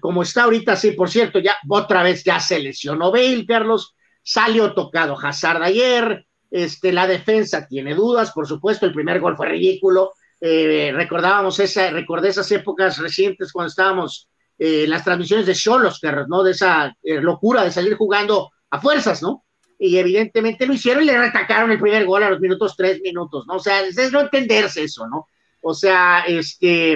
[0.00, 3.94] como está ahorita, sí, por cierto, ya otra vez ya se lesionó Bale, Carlos,
[4.28, 9.48] salió tocado Hazard ayer, este, la defensa tiene dudas, por supuesto, el primer gol fue
[9.48, 14.28] ridículo, eh, recordábamos esa, recordé esas épocas recientes cuando estábamos
[14.58, 16.42] eh, en las transmisiones de Cholos, ¿no?
[16.42, 19.44] De esa eh, locura de salir jugando a fuerzas, ¿no?
[19.78, 23.46] y evidentemente lo hicieron y le atacaron el primer gol a los minutos tres minutos,
[23.46, 23.54] ¿no?
[23.54, 25.28] O sea, es no entenderse eso, ¿no?
[25.62, 26.94] O sea, este,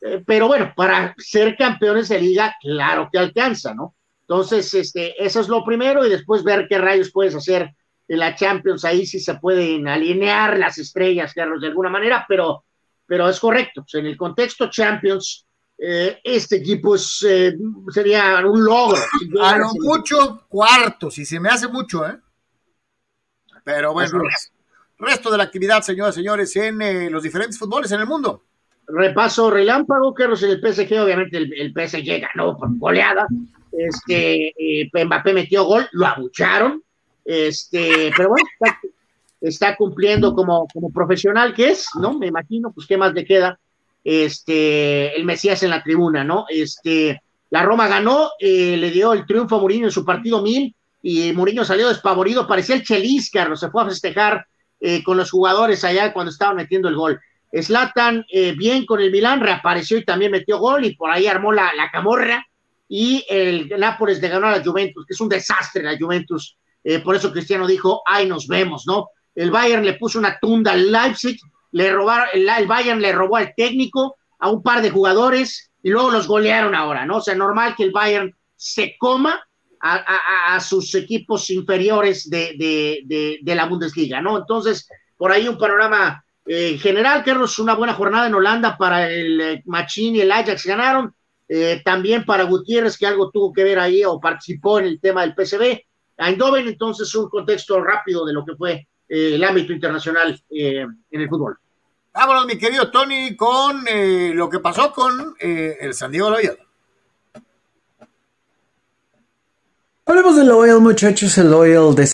[0.00, 3.94] eh, pero bueno, para ser campeones de liga, claro que alcanza, ¿no?
[4.32, 7.70] Entonces, este, eso es lo primero y después ver qué rayos puedes hacer
[8.08, 12.64] en la Champions, ahí sí se pueden alinear las estrellas, Carlos, de alguna manera, pero,
[13.04, 15.46] pero es correcto, en el contexto Champions,
[15.76, 17.54] eh, este equipo es, eh,
[17.90, 18.96] sería un logro.
[19.42, 22.18] A lo mucho cuarto, si se me hace mucho, ¿eh?
[23.62, 24.18] Pero bueno,
[24.96, 28.44] resto de la actividad, señoras y señores, en eh, los diferentes fútboles en el mundo.
[28.86, 33.26] Repaso relámpago, Carlos, en el PSG, obviamente el, el PSG ganó por goleada.
[33.72, 34.52] Este,
[34.92, 36.82] Mbappé metió gol, lo abucharon.
[37.24, 38.80] Este, pero bueno, está,
[39.40, 42.18] está, cumpliendo como, como profesional que es, ¿no?
[42.18, 43.58] Me imagino, pues qué más le queda
[44.04, 46.46] este, el Mesías en la tribuna, ¿no?
[46.48, 50.74] Este, la Roma ganó, eh, le dio el triunfo a Mourinho en su partido mil
[51.02, 54.46] y Mourinho salió despavorido, parecía el Chelis, Carlos, se fue a festejar
[54.80, 57.20] eh, con los jugadores allá cuando estaban metiendo el gol.
[57.52, 61.52] Slatan eh, bien con el Milán, reapareció y también metió gol y por ahí armó
[61.52, 62.46] la, la camorra
[62.94, 66.58] y el Nápoles le ganó a la Juventus, que es un desastre la Juventus,
[67.02, 69.08] por eso Cristiano dijo, ay, nos vemos, ¿no?
[69.34, 71.40] El Bayern le puso una tunda al Leipzig,
[71.70, 76.10] le robaron, el, Bayern le robó al técnico, a un par de jugadores y luego
[76.10, 77.16] los golearon ahora, ¿no?
[77.16, 79.42] O sea, normal que el Bayern se coma
[79.80, 84.36] a, sus equipos inferiores de, la Bundesliga, ¿no?
[84.36, 84.86] Entonces,
[85.16, 89.62] por ahí un panorama eh, general, Carlos, una buena jornada en Holanda para el eh,
[89.64, 91.14] Machín y el Ajax ganaron,
[91.54, 95.22] eh, también para Gutiérrez, que algo tuvo que ver ahí o participó en el tema
[95.22, 95.80] del PCB.
[96.16, 101.58] Eindhoven, entonces, un contexto rápido de lo que fue el ámbito internacional en el fútbol.
[102.14, 106.58] Vámonos, mi querido Tony, con eh, lo que pasó con eh, el San Diego Loyal.
[110.04, 112.12] Hablemos del Loyal, muchachos, el Loyal de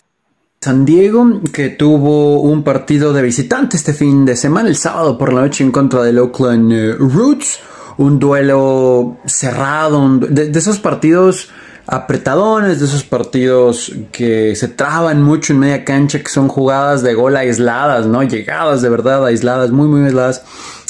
[0.61, 5.33] San Diego, que tuvo un partido de visitante este fin de semana, el sábado por
[5.33, 7.59] la noche en contra del Oakland eh, Roots.
[7.99, 11.51] Un duelo cerrado, de esos partidos
[11.91, 17.15] apretadones, de esos partidos que se traban mucho en media cancha, que son jugadas de
[17.15, 18.23] gol aisladas, ¿no?
[18.23, 20.43] Llegadas de verdad aisladas, muy, muy aisladas.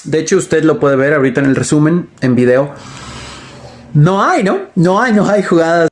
[0.03, 2.73] De hecho, usted lo puede ver ahorita en el resumen, en video.
[3.95, 4.59] No hay, ¿no?
[4.75, 5.89] No hay, no hay jugadas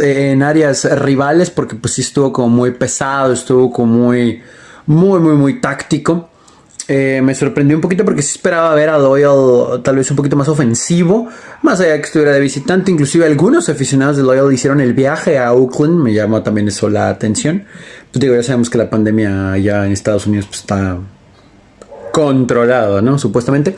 [0.00, 4.42] en áreas rivales porque pues sí estuvo como muy pesado, estuvo como muy,
[4.86, 6.30] muy, muy, muy táctico.
[6.88, 10.36] Eh, me sorprendió un poquito porque sí esperaba ver a Loyal tal vez un poquito
[10.36, 11.28] más ofensivo,
[11.62, 12.92] más allá de que estuviera de visitante.
[12.92, 17.08] Inclusive algunos aficionados de Loyal hicieron el viaje a Oakland, me llamó también eso la
[17.08, 17.64] atención.
[18.12, 20.98] Pues digo, ya sabemos que la pandemia ya en Estados Unidos pues, está
[22.12, 23.18] controlado, ¿no?
[23.18, 23.76] Supuestamente.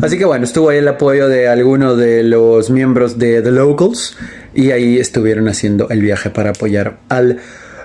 [0.00, 4.16] Así que bueno, estuvo ahí el apoyo de algunos de los miembros de The Locals
[4.52, 7.40] y ahí estuvieron haciendo el viaje para apoyar al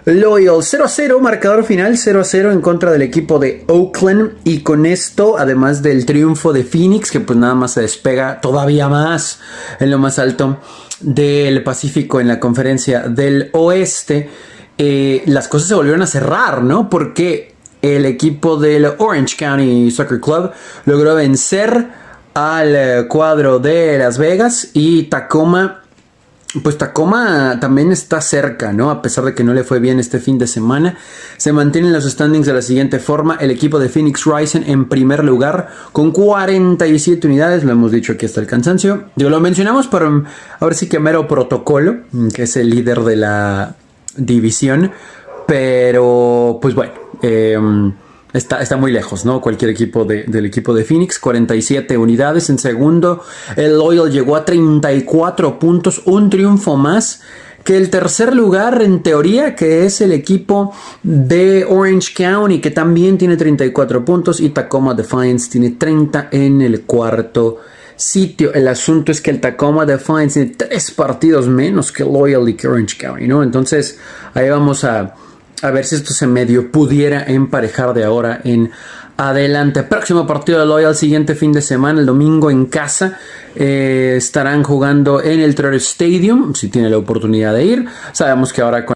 [0.08, 5.82] Loyal 0-0, marcador final 0-0 en contra del equipo de Oakland y con esto, además
[5.82, 9.42] del triunfo de Phoenix, que pues nada más se despega todavía más
[9.82, 10.60] en lo más alto
[11.02, 14.30] del Pacífico en la conferencia del Oeste,
[14.78, 16.90] eh, las cosas se volvieron a cerrar, ¿no?
[16.90, 20.52] Porque el equipo del Orange County Soccer Club
[20.86, 21.86] logró vencer
[22.34, 25.82] al eh, cuadro de Las Vegas y Tacoma
[26.64, 28.90] pues Tacoma también está cerca, ¿no?
[28.90, 30.98] A pesar de que no le fue bien este fin de semana.
[31.38, 33.38] Se mantienen los standings de la siguiente forma.
[33.40, 37.64] El equipo de Phoenix Rising en primer lugar con 47 unidades.
[37.64, 39.06] Lo hemos dicho aquí hasta el cansancio.
[39.18, 40.24] Yo lo mencionamos mm,
[40.60, 41.98] ahora sí que mero protocolo,
[42.34, 43.76] que es el líder de la
[44.16, 44.92] división.
[45.46, 46.94] Pero, pues bueno.
[47.22, 47.58] Eh,
[48.34, 49.40] Está, muy lejos, ¿no?
[49.40, 52.50] Cualquier equipo del equipo de Phoenix, 47 unidades.
[52.50, 53.24] En segundo,
[53.56, 57.22] el Loyal llegó a 34 puntos, un triunfo más
[57.64, 60.74] que el tercer lugar, en teoría, que es el equipo
[61.04, 66.84] de Orange County, que también tiene 34 puntos, y Tacoma Defiance tiene 30 en el
[66.84, 67.58] cuarto
[67.98, 68.54] sitio.
[68.54, 72.68] El asunto es que el Tacoma Defiance tiene tres partidos menos que Loyal y que
[72.68, 73.44] Orange County, ¿no?
[73.44, 74.00] Entonces,
[74.34, 75.16] ahí vamos a
[75.62, 78.72] a ver si esto se medio pudiera emparejar de ahora en
[79.18, 79.84] adelante.
[79.84, 83.18] Próximo partido de Loyal, siguiente fin de semana, el domingo en casa.
[83.56, 87.86] Eh, estarán jugando en el Trader Stadium, si tiene la oportunidad de ir.
[88.12, 88.96] Sabemos que ahora con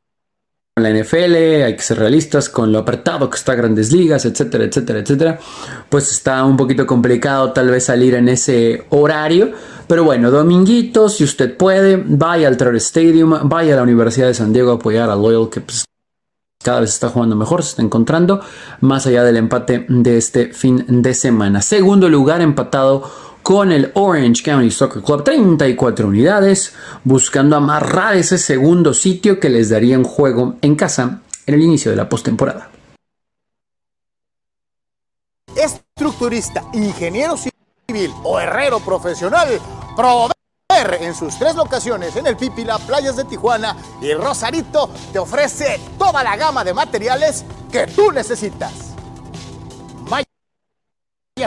[0.78, 5.00] la NFL hay que ser realistas con lo apretado que está Grandes Ligas, etcétera, etcétera,
[5.00, 5.40] etcétera.
[5.90, 9.52] Pues está un poquito complicado tal vez salir en ese horario.
[9.88, 14.34] Pero bueno, dominguito, si usted puede, vaya al Trader Stadium, vaya a la Universidad de
[14.34, 15.84] San Diego a apoyar a Loyal, que pues,
[16.62, 18.42] cada vez está jugando mejor, se está encontrando,
[18.80, 21.62] más allá del empate de este fin de semana.
[21.62, 23.10] Segundo lugar empatado
[23.44, 26.74] con el Orange County Soccer Club, 34 unidades,
[27.04, 31.92] buscando amarrar ese segundo sitio que les daría un juego en casa en el inicio
[31.92, 32.70] de la postemporada.
[35.56, 39.48] Estructurista, ingeniero civil o herrero profesional,
[40.82, 46.24] En sus tres locaciones en el Pipila, Playas de Tijuana y Rosarito te ofrece toda
[46.24, 48.74] la gama de materiales que tú necesitas.
[50.10, 50.26] Malla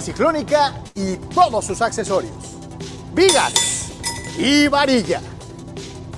[0.00, 2.32] ciclónica y todos sus accesorios.
[3.12, 3.90] Vigas
[4.38, 5.20] y varilla.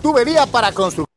[0.02, 1.08] Tubería para construcción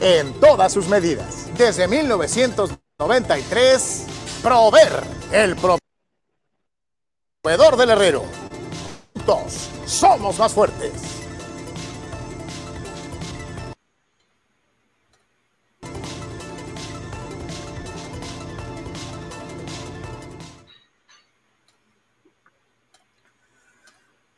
[0.00, 1.48] en todas sus medidas.
[1.58, 4.06] Desde 1993,
[4.42, 5.80] Prover, el proveedor
[7.76, 8.45] del herrero.
[9.86, 11.15] Somos más fuertes.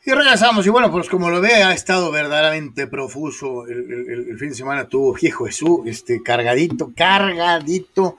[0.09, 4.55] Y regresamos, y bueno, pues como lo ve, ha estado verdaderamente profuso el, fin de
[4.55, 8.17] semana, tuvo, viejo Jesús, este, cargadito, cargadito,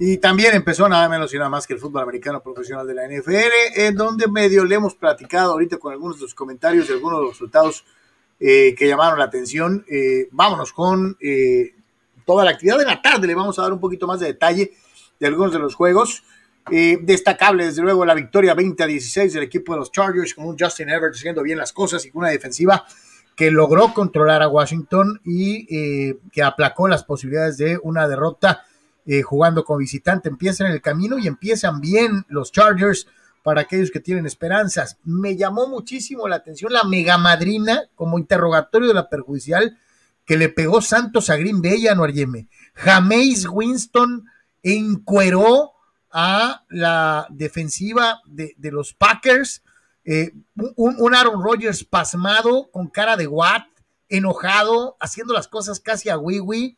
[0.00, 3.06] y también empezó nada menos y nada más que el fútbol americano profesional de la
[3.06, 7.20] NFL, en donde medio le hemos platicado ahorita con algunos de los comentarios y algunos
[7.20, 7.84] de los resultados
[8.40, 9.84] eh, que llamaron la atención.
[9.88, 11.76] Eh, vámonos con eh,
[12.26, 14.72] toda la actividad de la tarde, le vamos a dar un poquito más de detalle
[15.20, 16.24] de algunos de los juegos.
[16.72, 20.46] Eh, destacable, desde luego, la victoria 20 a 16 del equipo de los Chargers, con
[20.46, 22.84] un Justin Herbert haciendo bien las cosas y con una defensiva
[23.34, 28.64] que logró controlar a Washington y eh, que aplacó las posibilidades de una derrota
[29.06, 30.28] eh, jugando como visitante.
[30.28, 33.06] Empiezan en el camino y empiezan bien los Chargers
[33.42, 34.98] para aquellos que tienen esperanzas.
[35.04, 39.78] Me llamó muchísimo la atención la mega madrina como interrogatorio de la perjudicial
[40.26, 41.96] que le pegó Santos a Green Bay a.
[42.74, 44.26] Jameis Winston
[44.62, 45.72] encueró
[46.10, 49.62] a la defensiva de, de los Packers.
[50.04, 50.32] Eh,
[50.76, 53.66] un, un Aaron Rodgers pasmado, con cara de Watt,
[54.08, 56.76] enojado, haciendo las cosas casi a wiwi.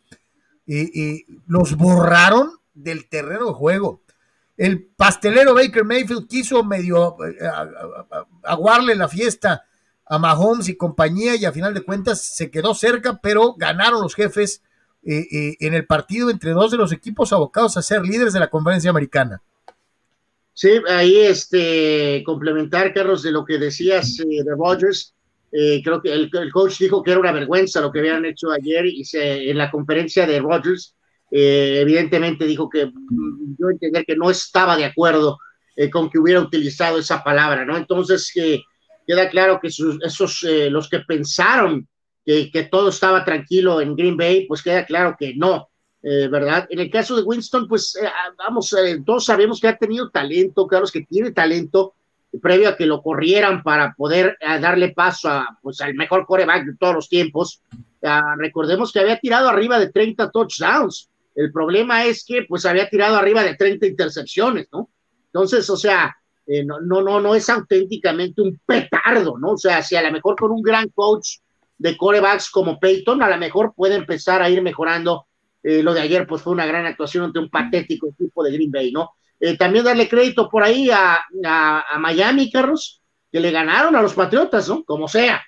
[0.67, 4.03] Eh, eh, los borraron del terreno de juego.
[4.57, 7.37] El pastelero Baker Mayfield quiso medio eh,
[8.45, 9.65] aguarle la fiesta
[10.07, 14.15] a Mahomes y compañía y a final de cuentas se quedó cerca, pero ganaron los
[14.15, 14.63] jefes
[15.05, 18.41] eh, eh, en el partido entre dos de los equipos abocados a ser líderes de
[18.41, 19.43] la conferencia americana.
[20.55, 25.15] Sí, ahí este, complementar, Carlos, de lo que decías eh, de Rodgers.
[25.51, 28.51] Eh, creo que el, el coach dijo que era una vergüenza lo que habían hecho
[28.51, 30.95] ayer y se, en la conferencia de Rodgers,
[31.31, 35.39] eh, evidentemente dijo que mm, yo entender que no estaba de acuerdo
[35.77, 37.77] eh, con que hubiera utilizado esa palabra, ¿no?
[37.77, 38.63] Entonces, que
[39.07, 41.89] queda claro que sus- esos, los que pensaron
[42.25, 45.71] que, todo estaba tranquilo en Green Bay, pues queda claro que no,
[46.03, 46.67] eh, ¿verdad?
[46.71, 48.09] En el caso de Winston, pues eh,
[48.39, 51.95] vamos, eh, todos sabemos que ha tenido talento, Carlos, que tiene talento,
[52.41, 56.65] previo a que lo corrieran para poder eh, darle paso a, pues, al mejor coreback
[56.65, 57.61] de todos los tiempos.
[58.03, 61.09] Ah, recordemos que había tirado arriba de 30 touchdowns.
[61.35, 64.91] El problema es que pues había tirado arriba de 30 intercepciones, ¿no?
[65.27, 66.15] Entonces, o sea,
[66.67, 69.53] no, no, no, no es auténticamente un petardo, ¿no?
[69.53, 71.39] O sea, si a lo mejor con un gran coach
[71.83, 75.27] de corebacks como Peyton, a lo mejor puede empezar a ir mejorando.
[75.65, 78.71] Eh, lo de ayer, pues fue una gran actuación ante un patético equipo de Green
[78.71, 79.11] Bay, ¿no?
[79.41, 83.03] Eh, también darle crédito por ahí a, a, a, Miami, Carlos,
[83.33, 84.85] que le ganaron a los Patriotas, ¿no?
[84.85, 85.43] Como sea.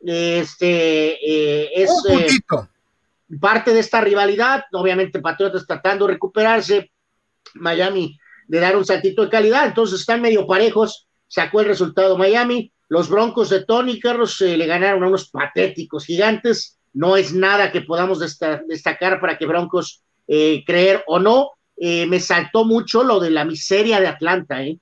[0.00, 1.90] Este eh, es
[3.40, 4.64] parte de esta rivalidad.
[4.72, 6.92] Obviamente, Patriotas tratando de recuperarse.
[7.54, 9.66] Miami de dar un saltito de calidad.
[9.66, 11.08] Entonces están medio parejos.
[11.28, 12.72] Sacó el resultado Miami.
[12.88, 16.78] Los Broncos de Tony Carlos eh, le ganaron a unos patéticos gigantes.
[16.94, 21.50] No es nada que podamos desta destacar para que Broncos eh, creer o no.
[21.76, 24.62] Eh, me saltó mucho lo de la miseria de Atlanta.
[24.64, 24.78] ¿eh?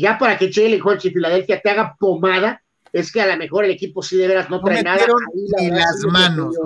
[0.00, 2.62] ya para que Jalen Hurts y Filadelfia te haga pomada,
[2.92, 4.96] es que a lo mejor el equipo sí de veras no, No trae nada.
[5.02, 6.56] Ahí, verdad, las sí manos.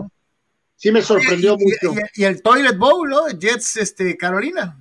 [0.76, 2.00] Sí me sorprendió Y- y- mucho.
[2.14, 3.26] Y, y el Toilet Bowl, ¿no?
[3.28, 4.78] Jets, este, Carolina.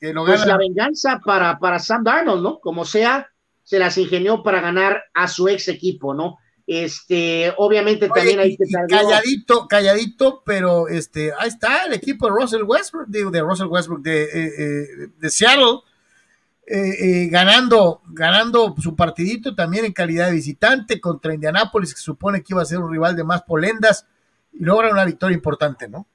[0.00, 0.52] Que lo Pues gana.
[0.52, 2.58] la venganza para, para Sam Darnold, ¿no?
[2.60, 3.28] Como sea,
[3.66, 6.38] se las ingenió para ganar a su ex equipo, ¿no?
[6.68, 12.32] Este, obviamente Oye, también hay que calladito, calladito, pero este, ahí está el equipo de
[12.32, 15.80] Russell Westbrook, digo, de Russell Westbrook de, eh, eh, de Seattle,
[16.64, 22.42] eh, eh, ganando, ganando su partidito también en calidad de visitante contra Indianápolis, que supone
[22.42, 24.06] que iba a ser un rival de más polendas,
[24.52, 26.06] y logra una victoria importante, ¿no?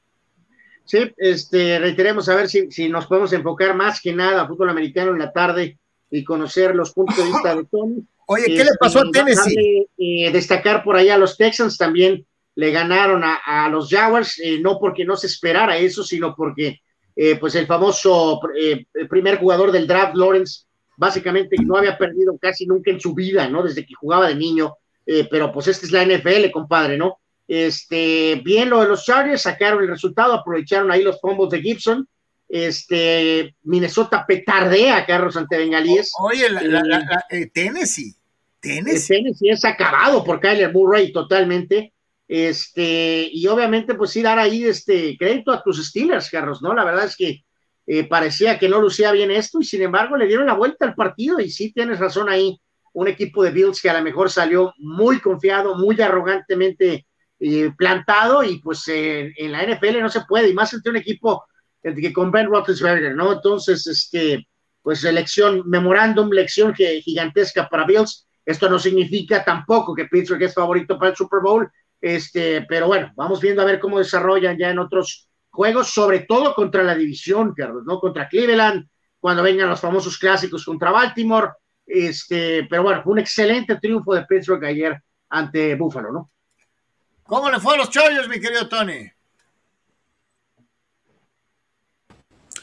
[0.86, 4.70] Sí, este, reiteremos a ver si, si nos podemos enfocar más que nada a fútbol
[4.70, 5.78] americano en la tarde
[6.12, 8.06] y conocer los puntos de vista de Tony.
[8.28, 9.88] Oye, ¿qué le pasó a Tennessee?
[9.98, 12.26] eh, destacar por ahí a los Texans también
[12.56, 16.82] le ganaron a, a los Jaguars, eh, no porque no se esperara eso, sino porque
[17.16, 20.64] eh, pues el famoso eh, el primer jugador del draft, Lawrence,
[20.98, 23.64] básicamente no había perdido casi nunca en su vida, ¿no?
[23.64, 24.76] Desde que jugaba de niño,
[25.06, 27.18] eh, pero pues esta es la NFL, compadre, ¿no?
[27.48, 32.08] Este, bien lo de los Chargers, sacaron el resultado, aprovecharon ahí los fumbles de Gibson.
[32.54, 36.12] Este, Minnesota petardea a Carlos ante Bengalíes.
[36.20, 38.14] Oye, la, la, la, eh, Tennessee.
[38.60, 39.16] Tennessee.
[39.16, 41.94] Tennessee es acabado por Kyler Murray totalmente.
[42.28, 46.74] Este, y obviamente, pues sí, dar ahí este crédito a tus Steelers, Carlos, ¿no?
[46.74, 47.46] La verdad es que
[47.88, 50.94] eh, parecía que no lucía bien esto, y sin embargo le dieron la vuelta al
[50.94, 52.60] partido, y sí tienes razón ahí,
[52.92, 57.08] un equipo de Bills que a lo mejor salió muy confiado, muy arrogantemente
[57.40, 60.98] eh, plantado, y pues eh, en la NFL no se puede, y más entre un
[60.98, 61.46] equipo
[61.82, 63.34] que con Ben Roethlisberger, ¿no?
[63.34, 64.48] Entonces, este,
[64.82, 68.28] pues lección, memorándum, lección gigantesca para Bills.
[68.46, 73.12] Esto no significa tampoco que Pittsburgh es favorito para el Super Bowl, este, pero bueno,
[73.16, 77.54] vamos viendo a ver cómo desarrollan ya en otros juegos, sobre todo contra la división,
[77.54, 78.00] Carlos, ¿no?
[78.00, 78.88] Contra Cleveland,
[79.20, 81.50] cuando vengan los famosos clásicos contra Baltimore.
[81.86, 85.00] Este, pero bueno, fue un excelente triunfo de Pittsburgh ayer
[85.30, 86.32] ante Buffalo, ¿no?
[87.24, 89.10] ¿Cómo le fue a los Chargers, mi querido Tony?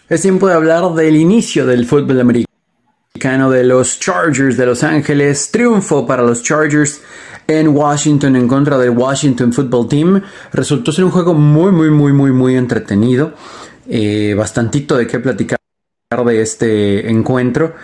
[0.09, 5.51] Es tiempo de hablar del inicio del fútbol americano de los Chargers de Los Ángeles.
[5.51, 7.02] Triunfo para los Chargers
[7.47, 10.22] en Washington en contra del Washington Football Team.
[10.51, 13.35] Resultó ser un juego muy, muy, muy, muy, muy entretenido.
[13.86, 15.59] Eh, bastantito de qué platicar
[16.24, 17.74] de este encuentro.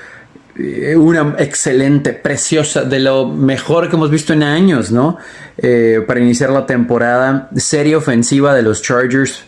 [0.56, 5.18] Eh, una excelente, preciosa, de lo mejor que hemos visto en años, ¿no?
[5.58, 7.50] Eh, para iniciar la temporada.
[7.56, 9.44] Serie ofensiva de los Chargers.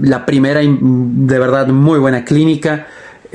[0.00, 2.86] La primera, de verdad, muy buena clínica.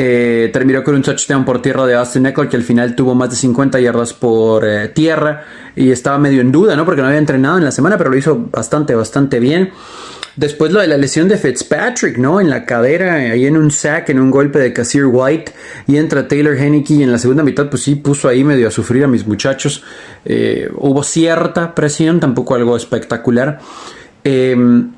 [0.01, 3.31] Eh, terminó con un touchdown por tierra de Austin Eckler que al final tuvo más
[3.31, 5.43] de 50 yardas por eh, tierra
[5.75, 6.85] y estaba medio en duda, ¿no?
[6.85, 9.71] Porque no había entrenado en la semana, pero lo hizo bastante, bastante bien.
[10.39, 12.39] Después lo de la lesión de Fitzpatrick, ¿no?
[12.39, 15.51] En la cadera, ahí en un sack, en un golpe de Casir White.
[15.85, 18.71] Y entra Taylor Henneke y en la segunda mitad, pues sí, puso ahí medio a
[18.71, 19.83] sufrir a mis muchachos.
[20.23, 23.59] Eh, hubo cierta presión, tampoco algo espectacular.
[24.23, 24.91] Em,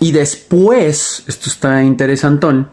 [0.00, 2.68] y después, esto está interesantón,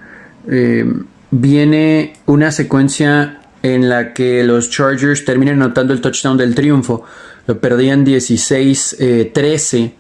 [0.48, 7.04] em, viene una secuencia en la que los Chargers terminan anotando el touchdown del triunfo.
[7.48, 9.94] Lo perdían 16-13 eh,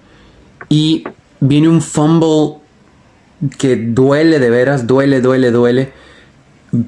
[0.69, 1.03] y
[1.39, 2.61] viene un fumble
[3.57, 5.91] que duele de veras, duele, duele, duele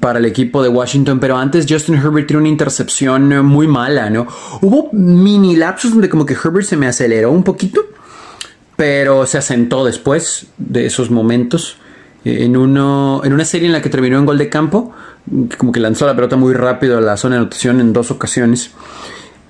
[0.00, 4.26] para el equipo de Washington, pero antes Justin Herbert tiene una intercepción muy mala, ¿no?
[4.60, 7.82] Hubo mini lapsos donde como que Herbert se me aceleró un poquito,
[8.76, 11.78] pero se asentó después de esos momentos
[12.24, 14.92] en, uno, en una serie en la que terminó en gol de campo,
[15.56, 18.72] como que lanzó la pelota muy rápido a la zona de anotación en dos ocasiones.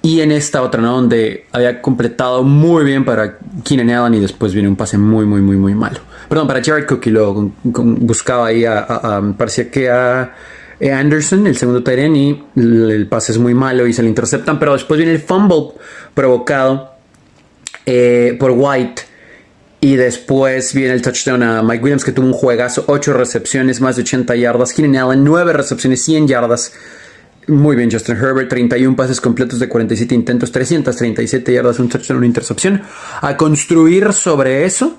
[0.03, 0.93] Y en esta otra, ¿no?
[0.93, 5.41] Donde había completado muy bien para Keenan Allen y después viene un pase muy, muy,
[5.41, 5.99] muy, muy malo.
[6.29, 10.33] Perdón, para Jared Cook y luego buscaba ahí a, parecía que a
[10.81, 14.75] Anderson, el segundo Tyren, y el, pase es muy malo y se le interceptan, pero
[14.75, 15.73] después viene el fumble
[16.15, 16.93] provocado
[17.87, 19.06] eh, por White
[19.81, 23.97] y después viene el touchdown a Mike Williams, que tuvo un juegazo, 8 recepciones, más
[23.97, 24.73] de 80 yardas.
[24.73, 26.73] Keenan Allen, 9 recepciones, 100 yardas.
[27.47, 32.27] Muy bien, Justin Herbert, 31 pases completos de 47 intentos, 337 yardas, un touchdown, una
[32.27, 32.83] intercepción.
[33.21, 34.99] A construir sobre eso,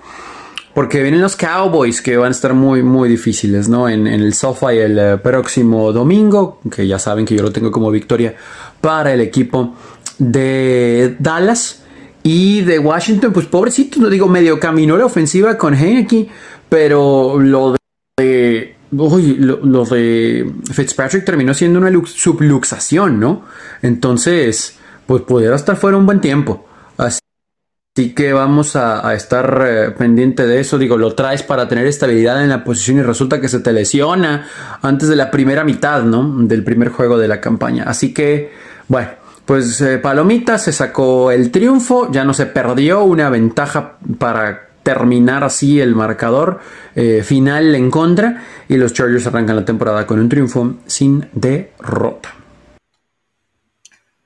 [0.74, 3.90] porque vienen los Cowboys que van a estar muy, muy difíciles, ¿no?
[3.90, 7.72] En, en el SoFi el eh, próximo domingo, que ya saben que yo lo tengo
[7.72, 8.36] como victoria
[8.80, 9.76] para el equipo
[10.20, 11.84] de Dallas.
[12.30, 16.28] Y de Washington, pues pobrecito, no digo, medio caminó la ofensiva con Heineke,
[16.68, 17.78] pero lo
[18.18, 23.46] de, lo, de Fitzpatrick terminó siendo una subluxación, ¿no?
[23.82, 26.68] Entonces, pues pudiera estar fuera un buen tiempo.
[26.98, 30.78] Así que vamos a, estar eh, pendiente de eso.
[30.78, 34.50] Digo, lo traes para tener estabilidad en la posición y resulta que se te lesiona
[34.82, 36.30] antes de la primera mitad, ¿no?
[36.40, 37.86] Del primer juego de la campaña.
[37.88, 38.52] Así que,
[38.90, 39.12] bueno
[39.48, 45.46] pues eh, Palomita se sacó el triunfo, ya no se perdió una ventaja para terminar
[45.46, 46.60] así el marcador
[46.96, 52.36] eh, final en contra y los Chargers arrancan la temporada con un triunfo sin derrota.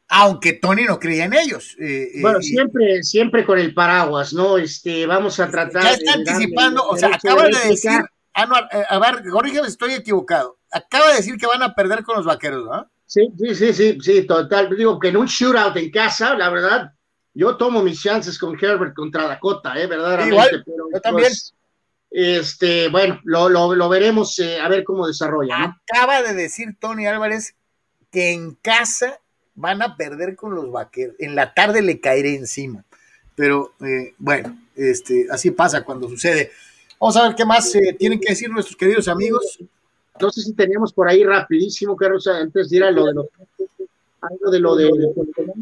[0.09, 1.77] Aunque Tony no creía en ellos.
[1.79, 4.57] Eh, bueno, siempre, siempre con el paraguas, ¿no?
[4.57, 5.83] Este, vamos a tratar.
[5.83, 7.91] Ya está anticipando, o sea, acaba de, decir,
[8.33, 10.57] a ver, corrígeme estoy equivocado.
[10.71, 12.90] Acaba de decir que van a perder con los vaqueros, ¿no?
[13.11, 14.73] Sí, sí, sí, sí, sí, total.
[14.73, 16.93] Digo que en un shootout en casa, la verdad,
[17.33, 19.85] yo tomo mis chances con Herbert contra Dakota, ¿eh?
[19.85, 20.33] Verdaderamente.
[20.33, 21.27] Igual, pero, yo también.
[21.27, 21.53] Pues,
[22.09, 25.57] este, bueno, lo, lo, lo veremos eh, a ver cómo desarrolla.
[25.57, 25.77] ¿no?
[25.91, 27.53] Acaba de decir Tony Álvarez
[28.11, 29.19] que en casa
[29.55, 31.17] van a perder con los vaqueros.
[31.19, 32.85] En la tarde le caeré encima.
[33.35, 36.53] Pero eh, bueno, este, así pasa cuando sucede.
[36.97, 39.59] Vamos a ver qué más eh, tienen que decir nuestros queridos amigos.
[40.19, 43.25] No sé si teníamos por ahí rapidísimo, Carlos, antes de ir a lo de los
[44.21, 44.91] algo de lo de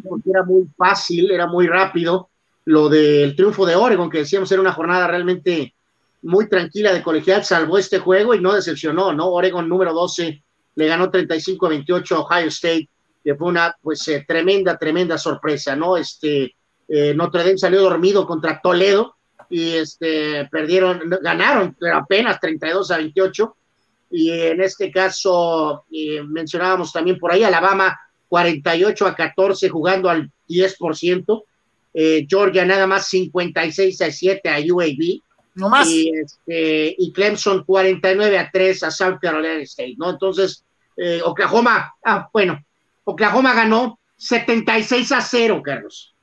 [0.07, 2.30] porque era muy fácil, era muy rápido.
[2.65, 5.73] lo del triunfo de Oregon, que decíamos era una jornada realmente
[6.21, 9.30] muy tranquila de colegial, salvó este juego y no decepcionó, ¿no?
[9.31, 10.43] Oregon número 12
[10.76, 12.89] le ganó 35 a 28 a Ohio State,
[13.23, 15.97] que fue una pues eh, tremenda, tremenda sorpresa, ¿no?
[15.97, 16.55] Este,
[16.88, 19.15] eh, Notre Dame salió dormido contra Toledo
[19.49, 23.55] y este, perdieron, ganaron pero apenas 32 a 28
[24.10, 30.31] y en este caso eh, mencionábamos también por ahí Alabama 48 a 14 jugando al
[30.48, 31.44] 10%,
[32.27, 35.22] Georgia nada más 56 a 7 a UAB,
[35.56, 35.88] no más.
[35.90, 40.10] Y, este, y Clemson 49 a 3 a South Carolina State, ¿no?
[40.10, 40.64] Entonces,
[40.95, 42.64] eh, Oklahoma, ah, bueno,
[43.03, 46.15] Oklahoma ganó 76 a 0, Carlos.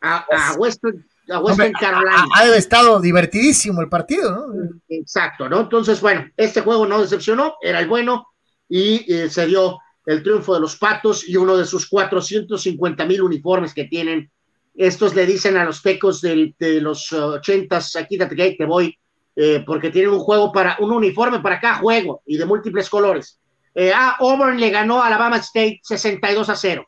[0.00, 2.26] A, a Western, a Western Carolina.
[2.34, 4.70] Ha, ha, estado divertidísimo el partido, ¿no?
[4.88, 5.60] Exacto, ¿no?
[5.60, 8.28] Entonces, bueno, este juego no decepcionó, era el bueno
[8.68, 13.22] y eh, se dio el triunfo de los Patos y uno de sus 450 mil
[13.22, 14.30] uniformes que tienen
[14.74, 18.98] estos le dicen a los pecos de, de los ochentas, aquí que te voy,
[19.36, 23.38] eh, porque tienen un juego para, un uniforme para cada juego y de múltiples colores.
[23.74, 26.86] Eh, ah, Auburn le ganó a Alabama State 62 a 0.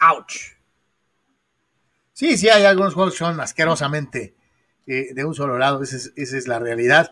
[0.00, 0.56] Ouch.
[2.22, 4.32] Sí, sí, hay algunos juegos que son asquerosamente
[4.86, 7.10] eh, de un solo lado, esa es, esa es la realidad.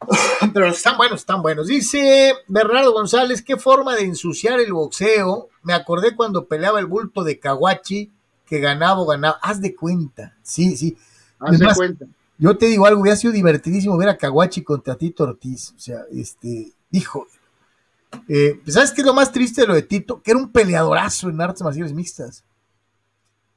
[0.54, 1.66] Pero están buenos, están buenos.
[1.66, 5.50] Dice Bernardo González, qué forma de ensuciar el boxeo.
[5.62, 8.12] Me acordé cuando peleaba el bulto de Kawachi
[8.46, 9.38] que ganaba o ganaba.
[9.42, 10.34] Haz de cuenta.
[10.42, 10.96] Sí, sí.
[11.38, 12.06] Haz de cuenta.
[12.38, 15.74] Yo te digo algo, hubiera sido divertidísimo ver a Kawachi contra Tito Ortiz.
[15.76, 17.26] O sea, este, dijo.
[18.26, 20.22] Eh, ¿Sabes qué es lo más triste de lo de Tito?
[20.22, 22.42] Que era un peleadorazo en artes marciales mixtas.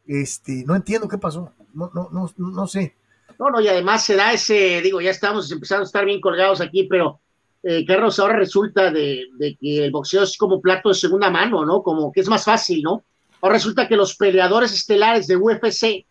[0.07, 1.51] Este, no entiendo qué pasó.
[1.73, 2.95] No, no, no, no sé.
[3.37, 6.59] No, no, y además se da ese, digo, ya estamos empezando a estar bien colgados
[6.59, 7.19] aquí, pero
[7.63, 11.65] eh, Carlos, ahora resulta de, de, que el boxeo es como plato de segunda mano,
[11.65, 11.83] ¿no?
[11.83, 13.03] Como que es más fácil, ¿no?
[13.41, 16.05] Ahora resulta que los peleadores estelares de UFC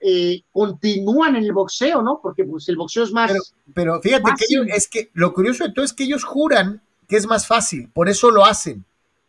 [0.00, 2.20] eh, continúan en el boxeo, ¿no?
[2.22, 3.30] Porque pues, el boxeo es más.
[3.30, 3.44] Pero,
[3.74, 4.46] pero fíjate fácil.
[4.48, 7.46] que ellos, es que lo curioso de todo es que ellos juran que es más
[7.46, 8.84] fácil, por eso lo hacen.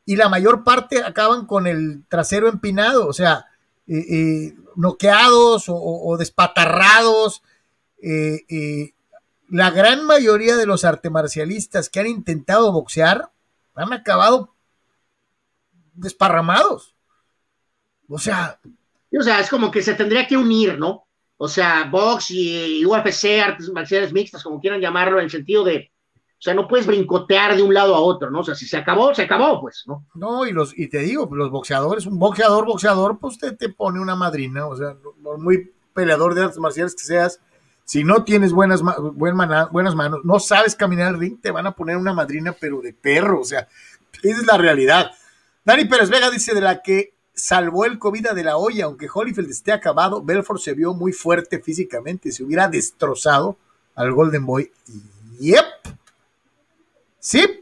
[0.05, 3.45] Y la mayor parte acaban con el trasero empinado, o sea,
[3.87, 7.43] eh, eh, noqueados o, despatarrados.
[8.01, 8.93] Eh,
[9.49, 13.31] la gran mayoría de los artemarcialistas que han intentado boxear
[13.75, 14.55] han acabado
[15.93, 16.95] desparramados.
[18.07, 18.59] O sea.
[19.17, 21.05] O sea, es como que se tendría que unir, ¿no?
[21.37, 25.91] O sea, box y, UFC, artes marciales mixtas, como quieran llamarlo, en el sentido de,
[26.41, 28.39] o sea, no puedes brincotear de un lado a otro, ¿no?
[28.39, 30.07] O sea, si se acabó, se acabó, pues, ¿no?
[30.15, 33.99] No, y los, y te digo, los boxeadores, un boxeador, boxeador, pues te, te pone
[33.99, 37.39] una madrina, o sea, no, muy peleador de artes marciales que seas,
[37.85, 39.37] si no tienes buenas, buen
[39.71, 42.93] buenas manos, no sabes caminar al ring, te van a poner una madrina, pero de
[42.93, 43.67] perro, o sea,
[44.23, 45.11] esa es la realidad.
[45.63, 49.51] Dani Pérez Vega dice de la que salvó el COVID de la olla, aunque Holyfield
[49.51, 53.57] esté acabado, Belfort se vio muy fuerte físicamente, se hubiera destrozado
[53.93, 54.71] al Golden Boy.
[55.39, 55.65] Yep.
[57.21, 57.61] Sí.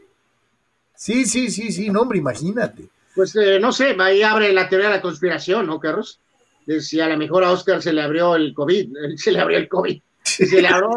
[0.96, 2.88] Sí, sí, sí, sí, no, hombre, imagínate.
[3.14, 6.18] Pues eh, no sé, ahí abre la teoría de la conspiración, ¿no, Carlos?
[6.66, 9.58] De si a lo mejor a Oscar se le abrió el COVID, se le abrió
[9.58, 10.90] el COVID, se le abrió,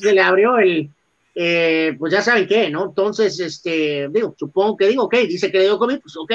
[0.00, 0.90] se le abrió el,
[1.34, 2.86] eh, pues ya saben qué, ¿no?
[2.86, 6.32] Entonces, este, digo, supongo que digo, ok, dice que le dio COVID, pues ok,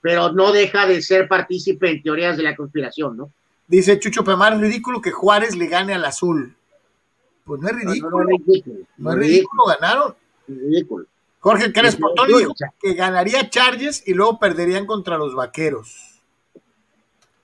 [0.00, 3.32] pero no deja de ser partícipe en teorías de la conspiración, ¿no?
[3.66, 6.56] Dice Chucho Pemar, es ridículo que Juárez le gane al azul.
[7.44, 8.10] Pues no es ridículo.
[8.10, 8.86] No, no, no es ridículo.
[8.96, 10.14] No es ridículo, ganaron.
[10.48, 11.06] Ridículo.
[11.40, 16.18] Jorge Crespo Tony dijo que ganaría Chargers y luego perderían contra los vaqueros.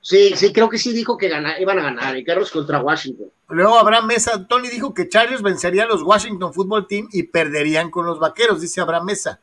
[0.01, 3.29] Sí, sí, creo que sí dijo que gana, iban a ganar, y Carlos contra Washington.
[3.49, 7.91] Luego Abraham Mesa, Tony dijo que Chargers vencería a los Washington Football Team y perderían
[7.91, 9.41] con los vaqueros, dice Abraham Mesa.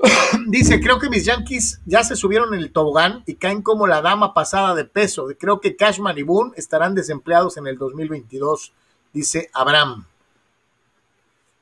[0.48, 4.02] dice, creo que mis Yankees ya se subieron en el tobogán y caen como la
[4.02, 5.28] dama pasada de peso.
[5.38, 8.72] Creo que Cashman y Boone estarán desempleados en el 2022,
[9.12, 10.06] dice Abraham.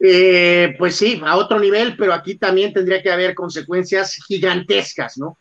[0.01, 5.37] Eh, pues sí, a otro nivel, pero aquí también tendría que haber consecuencias gigantescas, ¿no?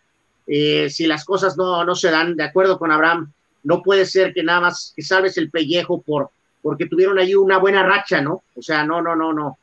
[0.47, 3.31] Eh, si las cosas no, no se dan, de acuerdo con Abraham,
[3.63, 6.31] no puede ser que nada más que salves el pellejo por,
[6.61, 8.43] porque tuvieron ahí una buena racha, ¿no?
[8.55, 9.57] O sea, no, no, no, no.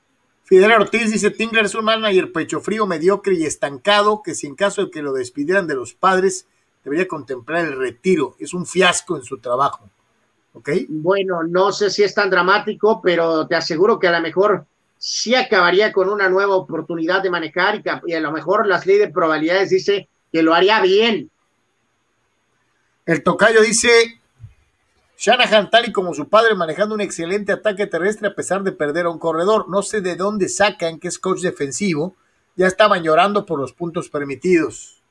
[0.45, 4.55] Fidel Ortiz dice, Tingler es un manager pecho frío, mediocre y estancado, que si en
[4.55, 6.47] caso de que lo despidieran de los padres,
[6.85, 8.37] debería contemplar el retiro.
[8.39, 9.89] Es un fiasco en su trabajo.
[10.53, 10.69] ¿Ok?
[10.89, 14.66] Bueno, no sé si es tan dramático, pero te aseguro que a lo mejor
[15.06, 19.12] sí acabaría con una nueva oportunidad de manejar y, a lo mejor las leyes de
[19.12, 21.31] probabilidades dice que lo haría bien.
[23.05, 23.90] El tocayo dice,
[25.18, 29.05] Shanahan, tal y como su padre, manejando un excelente ataque terrestre a pesar de perder
[29.05, 29.68] a un corredor.
[29.68, 32.16] No sé de dónde sacan que es coach defensivo.
[32.56, 35.02] Ya estaban llorando por los puntos permitidos.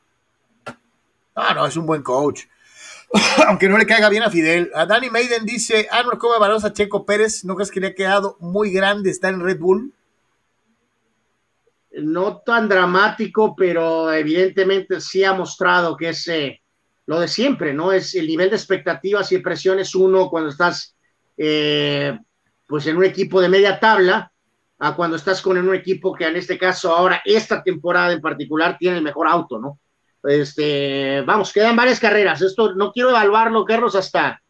[1.35, 2.45] Ah, no, es un buen coach.
[3.47, 4.71] Aunque no le caiga bien a Fidel.
[4.73, 7.45] A Danny Maiden dice, Arnold, ¿cómo valoras a Checo Pérez?
[7.45, 9.93] ¿No crees que le ha quedado muy grande estar en Red Bull?
[11.91, 16.61] No tan dramático, pero evidentemente sí ha mostrado que es eh,
[17.05, 17.91] lo de siempre, ¿no?
[17.91, 20.95] Es el nivel de expectativas y presiones uno cuando estás
[21.37, 22.17] eh,
[22.67, 24.31] pues en un equipo de media tabla
[24.79, 28.75] a cuando estás con un equipo que en este caso ahora, esta temporada en particular,
[28.79, 29.79] tiene el mejor auto, ¿no?
[30.23, 32.41] Este, vamos, quedan varias carreras.
[32.41, 34.41] Esto no quiero evaluarlo, Carlos, hasta,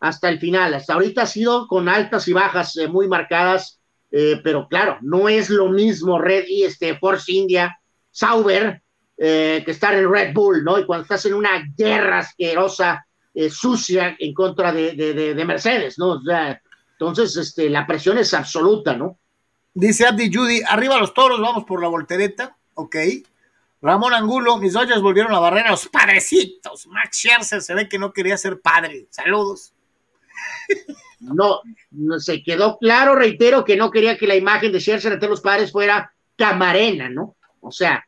[0.00, 0.74] hasta el final.
[0.74, 3.80] Hasta ahorita ha sido con altas y bajas eh, muy marcadas,
[4.10, 7.78] eh, pero claro, no es lo mismo Red y este Force India,
[8.10, 8.82] Sauber,
[9.16, 10.78] eh, que estar en Red Bull, ¿no?
[10.78, 13.06] Y cuando estás en una guerra asquerosa,
[13.48, 16.10] sucia en contra de, de, de, Mercedes, ¿no?
[16.10, 16.60] O sea,
[16.92, 19.18] entonces, este, la presión es absoluta, ¿no?
[19.72, 22.96] Dice Abdi Judy, arriba los toros, vamos por la voltereta, ok.
[23.82, 26.86] Ramón Angulo, mis Dodgers volvieron a barrer a los padrecitos.
[26.86, 29.08] Max Scherzer se ve que no quería ser padre.
[29.10, 29.74] Saludos.
[31.18, 31.60] No,
[31.90, 35.40] no se quedó claro, reitero, que no quería que la imagen de Scherzer entre los
[35.40, 37.36] padres fuera camarena, ¿no?
[37.60, 38.04] O sea,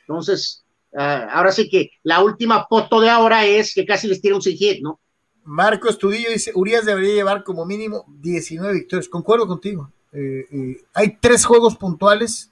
[0.00, 4.34] entonces, uh, ahora sí que la última foto de ahora es que casi les tira
[4.34, 5.00] un hit, ¿no?
[5.44, 9.08] Marco Estudillo dice, Urias debería llevar como mínimo 19 victorias.
[9.08, 9.90] Concuerdo contigo.
[10.12, 12.50] Eh, eh, hay tres juegos puntuales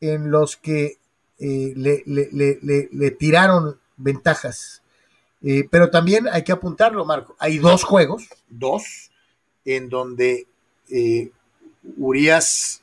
[0.00, 0.97] en los que
[1.40, 4.82] eh, le, le, le, tiraron ventajas.
[5.42, 7.36] Eh, pero también hay que apuntarlo, Marco.
[7.38, 9.10] Hay dos juegos, dos,
[9.64, 10.48] en donde
[10.90, 11.30] eh,
[11.96, 12.82] Urias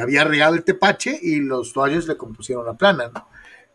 [0.00, 3.10] había regado el tepache y los toallos le compusieron la plana.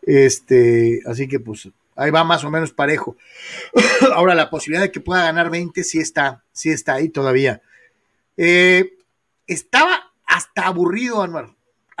[0.00, 3.16] Este, así que pues ahí va más o menos parejo.
[4.14, 7.62] Ahora la posibilidad de que pueda ganar 20 sí está, sí está ahí todavía.
[9.46, 11.50] estaba hasta aburrido, Anuar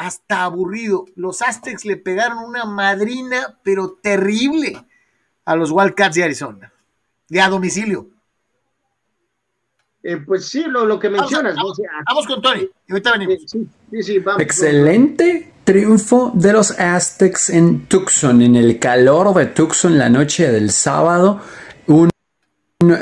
[0.06, 1.06] hasta aburrido.
[1.14, 4.84] Los Aztecs le pegaron una madrina, pero terrible,
[5.44, 6.72] a los Wildcats de Arizona,
[7.28, 8.08] de a domicilio.
[10.02, 11.54] Eh, pues sí, lo, que mencionas.
[11.54, 13.36] Vamos, con Tony, ahorita venimos.
[13.46, 19.98] Sí, sí, vamos, Excelente triunfo de los Aztecs en Tucson, en el calor de Tucson
[19.98, 21.40] la noche del sábado.
[21.86, 22.10] Un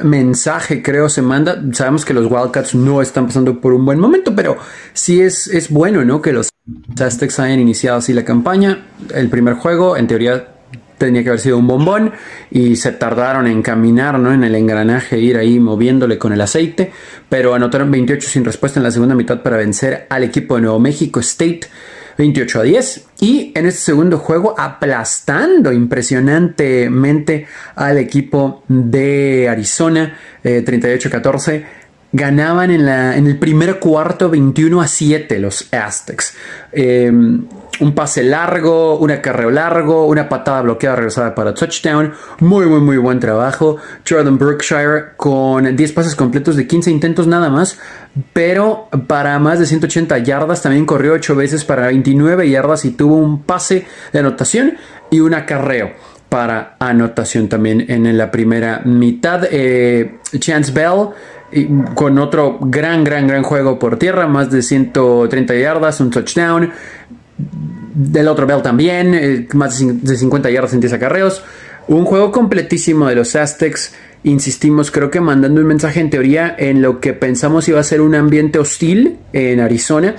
[0.05, 1.59] mensaje, creo, se manda.
[1.73, 4.59] Sabemos que los Wildcats no están pasando por un buen momento, pero
[4.93, 6.21] sí es, es bueno, ¿no?
[6.21, 6.50] Que los
[6.99, 8.87] Aztecs hayan iniciado así la campaña.
[9.15, 10.49] El primer juego, en teoría,
[10.99, 12.13] tenía que haber sido un bombón
[12.51, 14.33] y se tardaron en caminar, ¿no?
[14.33, 16.93] En el engranaje, ir ahí moviéndole con el aceite,
[17.29, 20.79] pero anotaron 28 sin respuesta en la segunda mitad para vencer al equipo de Nuevo
[20.79, 21.63] México State
[22.19, 31.09] 28 a 10 y en este segundo juego aplastando impresionantemente al equipo de Arizona 38
[31.09, 31.67] a 14
[32.13, 36.35] ganaban en, la, en el primer cuarto 21 a 7 los Aztecs.
[36.73, 37.47] Em,
[37.81, 42.13] un pase largo, un acarreo largo, una patada bloqueada regresada para touchdown.
[42.41, 43.77] Muy, muy, muy buen trabajo.
[44.09, 47.79] Jordan Brookshire con 10 pases completos de 15 intentos nada más,
[48.33, 50.63] pero para más de 180 yardas.
[50.63, 54.75] También corrió 8 veces para 29 yardas y tuvo un pase de anotación
[55.11, 55.93] y un acarreo
[56.29, 59.45] para anotación también en la primera mitad.
[59.51, 61.09] Eh, Chance Bell
[61.95, 66.71] con otro gran, gran, gran juego por tierra, más de 130 yardas, un touchdown.
[67.93, 71.43] Del otro Bell también, eh, más de 50 yardas en 10 acarreos.
[71.89, 73.95] Un juego completísimo de los Aztecs.
[74.23, 78.01] Insistimos, creo que mandando un mensaje en teoría en lo que pensamos iba a ser
[78.01, 80.15] un ambiente hostil en Arizona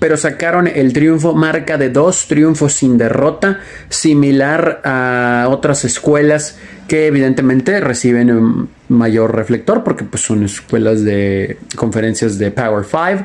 [0.00, 3.60] pero sacaron el triunfo marca de dos triunfos sin derrota,
[3.90, 11.56] similar a otras escuelas que evidentemente reciben un mayor reflector porque pues, son escuelas de
[11.76, 13.24] conferencias de Power 5,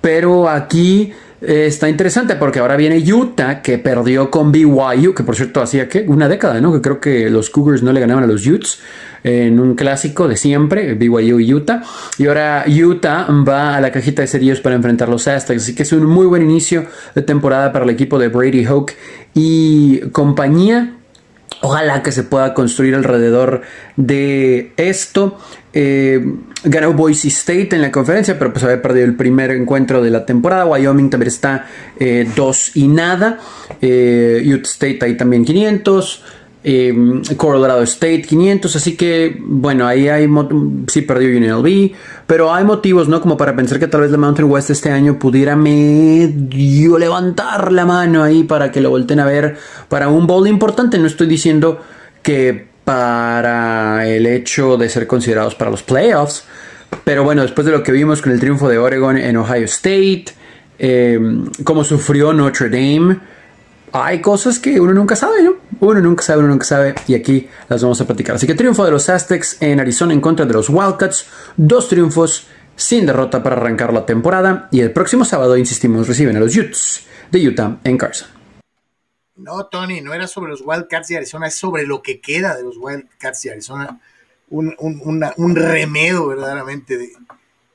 [0.00, 1.12] pero aquí
[1.42, 5.88] eh, está interesante porque ahora viene Utah que perdió con BYU, que por cierto hacía
[6.06, 6.72] una década, ¿no?
[6.72, 8.78] Que creo que los Cougars no le ganaban a los Utes
[9.24, 11.82] en un clásico de siempre, BYU y Utah.
[12.18, 15.62] Y ahora Utah va a la cajita de cerillos para enfrentar los Aztecs.
[15.62, 18.96] Así que es un muy buen inicio de temporada para el equipo de Brady Hoke
[19.34, 20.96] y compañía.
[21.62, 23.62] Ojalá que se pueda construir alrededor
[23.96, 25.38] de esto.
[25.72, 26.24] Eh,
[26.64, 30.24] ganó Boise State en la conferencia, pero pues había perdido el primer encuentro de la
[30.24, 30.64] temporada.
[30.64, 31.66] Wyoming también está
[31.98, 33.38] 2 eh, y nada.
[33.80, 36.24] Eh, Utah State ahí también 500.
[36.62, 36.94] Eh,
[37.38, 40.28] Colorado State 500, así que bueno, ahí hay
[40.88, 41.92] sí perdió UNLV,
[42.26, 43.22] pero hay motivos, ¿no?
[43.22, 47.86] Como para pensar que tal vez la Mountain West este año pudiera medio levantar la
[47.86, 49.56] mano ahí para que lo volten a ver
[49.88, 50.98] para un bowl importante.
[50.98, 51.80] No estoy diciendo
[52.22, 56.44] que para el hecho de ser considerados para los playoffs,
[57.04, 60.26] pero bueno, después de lo que vimos con el triunfo de Oregon en Ohio State,
[60.78, 61.18] eh,
[61.64, 63.29] cómo sufrió Notre Dame
[63.92, 65.56] hay cosas que uno nunca sabe, ¿no?
[65.80, 68.36] Uno nunca sabe, uno nunca sabe, y aquí las vamos a platicar.
[68.36, 71.26] Así que triunfo de los Aztecs en Arizona en contra de los Wildcats.
[71.56, 72.46] Dos triunfos
[72.76, 74.68] sin derrota para arrancar la temporada.
[74.70, 78.28] Y el próximo sábado, insistimos, reciben a los Utes de Utah en Carson.
[79.36, 82.62] No, Tony, no era sobre los Wildcats de Arizona, es sobre lo que queda de
[82.62, 84.00] los Wildcats de Arizona.
[84.50, 86.98] Un, un, remedo verdaderamente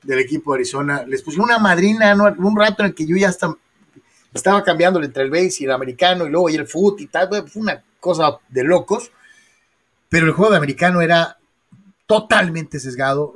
[0.02, 1.04] del equipo de Arizona.
[1.06, 3.30] Les pusieron una madrina un rato en el que yo ya
[4.36, 7.28] estaba cambiando entre el base y el americano y luego y el foot y tal.
[7.48, 9.10] Fue una cosa de locos.
[10.08, 11.36] Pero el juego de americano era
[12.06, 13.34] totalmente sesgado,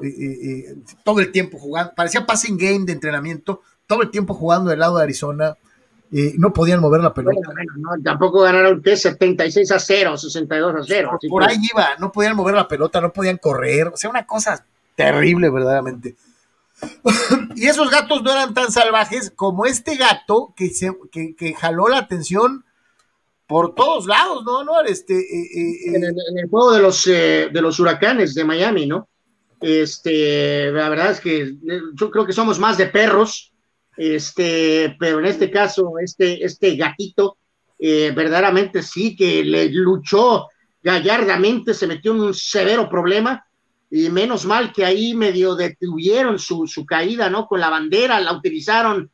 [1.03, 4.97] todo el tiempo jugando, parecía passing game de entrenamiento, todo el tiempo jugando del lado
[4.97, 5.57] de Arizona,
[6.11, 7.41] no podían mover la pelota.
[8.03, 8.97] tampoco ganaron ¿qué?
[8.97, 11.19] 76 a 0, 62 a 0.
[11.29, 14.65] Por, ahí iba, no podían mover la pelota, no podían correr, o sea, una cosa
[14.95, 16.17] terrible verdaderamente.
[17.57, 21.89] y esos gatos no eran tan salvajes como este gato que, se, que, que jaló
[21.89, 22.65] la atención
[23.51, 27.49] por todos lados, ¿no, no Este, eh, eh, en, el, en, juego de los, eh,
[27.53, 29.09] de los huracanes de Miami, ¿no?
[29.61, 31.57] Este, la verdad es que
[31.95, 33.53] yo creo que somos más de perros,
[33.97, 37.39] este, pero en este caso, este, este gatito,
[37.79, 40.47] verdaderamente sí que le luchó
[40.81, 43.45] gallardamente, se metió en un severo problema,
[43.91, 47.47] y menos mal que ahí medio detuvieron su, su caída, ¿no?
[47.47, 49.11] Con la bandera, la utilizaron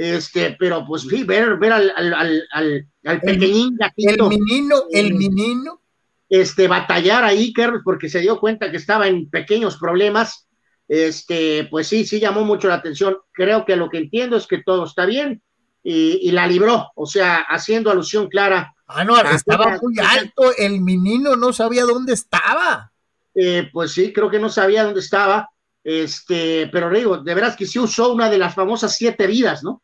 [0.00, 5.06] este, pero pues sí, ver, ver al, al, al, al pequeñín gatito, El menino, el
[5.08, 5.82] eh, menino.
[6.26, 10.48] Este, batallar ahí, Carlos, porque se dio cuenta que estaba en pequeños problemas.
[10.88, 13.18] Este, pues sí, sí llamó mucho la atención.
[13.32, 15.42] Creo que lo que entiendo es que todo está bien
[15.82, 18.74] y, la libró, o sea, haciendo alusión clara.
[18.86, 22.89] Ah, no, estaba muy alto, el menino no sabía dónde estaba.
[23.34, 25.48] Eh, pues sí, creo que no sabía dónde estaba.
[25.82, 29.82] Este, pero digo, de veras que sí usó una de las famosas siete vidas, ¿no?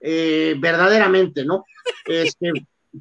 [0.00, 1.64] Eh, verdaderamente, ¿no?
[2.04, 2.52] Este,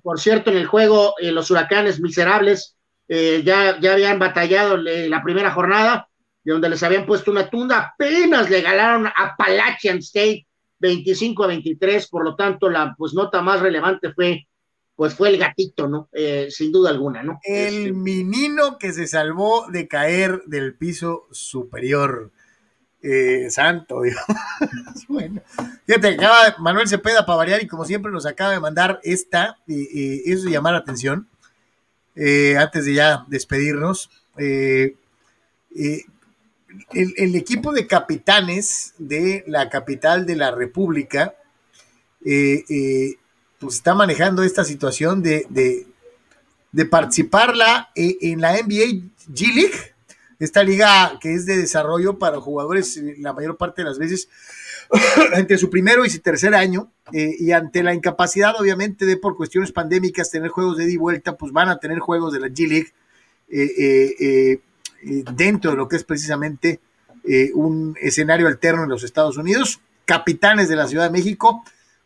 [0.01, 2.75] por cierto, en el juego, eh, los huracanes miserables
[3.07, 6.07] eh, ya, ya habían batallado la primera jornada,
[6.43, 10.47] de donde les habían puesto una tunda, apenas le ganaron a Appalachian State
[10.79, 14.47] 25 a 23, por lo tanto, la pues nota más relevante fue
[15.01, 16.09] pues fue el gatito, ¿no?
[16.51, 17.39] sin duda alguna, ¿no?
[17.41, 22.29] El este, menino que se salvó de caer del piso superior.
[23.01, 24.19] Eh, santo Dios.
[25.07, 25.41] bueno,
[25.87, 30.31] fíjate, acaba Manuel Cepeda para variar y como siempre nos acaba de mandar esta, y
[30.31, 31.27] eso de llamar la atención,
[32.15, 34.11] eh, antes de ya despedirnos.
[34.37, 34.97] Eh,
[36.93, 41.33] el, equipo de capitanes de la capital de la República
[43.61, 45.87] pues está manejando esta situación de, de,
[46.71, 49.91] de participarla en la NBA G League
[50.41, 54.27] esta liga que es de desarrollo para jugadores eh, la mayor parte de las veces
[55.35, 59.37] entre su primero y su tercer año eh, y ante la incapacidad obviamente de por
[59.37, 62.47] cuestiones pandémicas tener juegos de ida y vuelta, pues van a tener juegos de la
[62.47, 62.91] G League
[63.49, 64.59] eh,
[65.35, 66.79] dentro de lo que es precisamente
[67.53, 69.79] un escenario alterno en los Estados Unidos.
[70.05, 71.63] Capitanes de la Ciudad de México,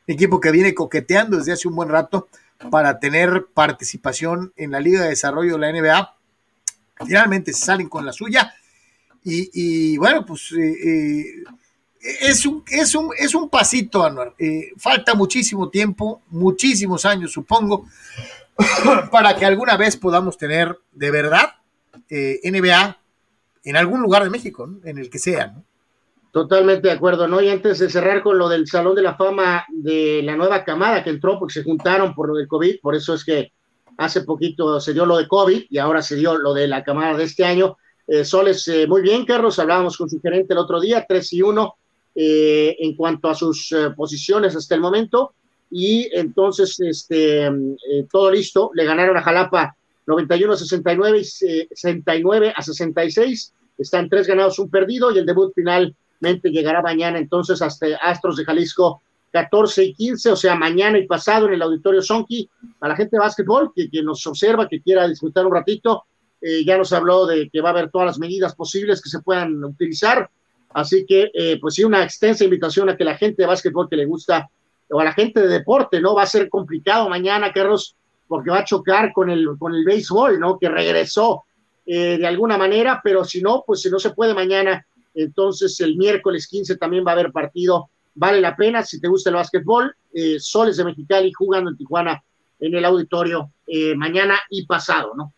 [0.07, 2.27] equipo que viene coqueteando desde hace un buen rato
[2.69, 6.15] para tener participación en la Liga de Desarrollo de la NBA
[7.03, 8.53] finalmente salen con la suya.
[9.27, 11.43] Y, bueno, pues eh, eh,
[11.99, 14.35] es, un, es, un, es un pasito, Anuar.
[14.37, 17.87] Eh, falta muchísimo tiempo, muchísimos años, supongo,
[19.11, 21.55] para que alguna vez podamos tener de verdad
[22.07, 22.99] NBA
[23.63, 25.55] en algún lugar de México, en el que sea.
[26.35, 27.41] Totalmente de acuerdo, ¿no?
[27.41, 31.01] Y antes de cerrar con lo del Salón de la Fama de la nueva camada
[31.01, 33.53] que entró, porque se juntaron por lo del COVID, por eso es que
[33.97, 37.15] Hace poquito se dio lo de COVID y ahora se dio lo de la cámara
[37.15, 37.77] de este año.
[38.07, 41.41] Eh, Soles, eh, muy bien, Carlos, hablábamos con su gerente el otro día, 3 y
[41.41, 41.75] 1
[42.15, 45.33] eh, en cuanto a sus posiciones hasta el momento.
[45.71, 47.49] Y entonces, este,
[48.11, 53.53] todo listo, le ganaron a Jalapa 91 a 69 y 69 a 66.
[53.77, 58.45] Están tres ganados, un perdido y el debut finalmente llegará mañana entonces hasta Astros de
[58.45, 59.01] Jalisco
[59.31, 63.17] 14 y 15, o sea, mañana y pasado en el Auditorio Sonki, a la gente
[63.17, 66.05] de básquetbol que, que nos observa, que quiera disfrutar un ratito,
[66.41, 69.19] eh, ya nos habló de que va a haber todas las medidas posibles que se
[69.19, 70.29] puedan utilizar,
[70.73, 73.97] así que, eh, pues sí, una extensa invitación a que la gente de básquetbol que
[73.97, 74.49] le gusta,
[74.89, 76.15] o a la gente de deporte, ¿no?
[76.15, 77.95] Va a ser complicado mañana, Carlos,
[78.27, 80.57] porque va a chocar con el, con el béisbol, ¿no?
[80.57, 81.43] Que regresó
[81.85, 84.85] eh, de alguna manera, pero si no, pues si no se puede mañana,
[85.15, 89.29] entonces el miércoles 15 también va a haber partido vale la pena si te gusta
[89.29, 89.95] el básquetbol.
[90.13, 92.23] Eh, Soles de Mexicali jugando en Tijuana
[92.59, 95.33] en el auditorio eh, mañana y pasado, ¿no?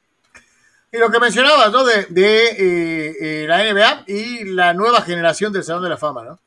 [0.91, 1.83] Y lo que mencionabas, ¿no?
[1.83, 6.39] De, de eh, la NBA y la nueva generación del Salón de la Fama, ¿no?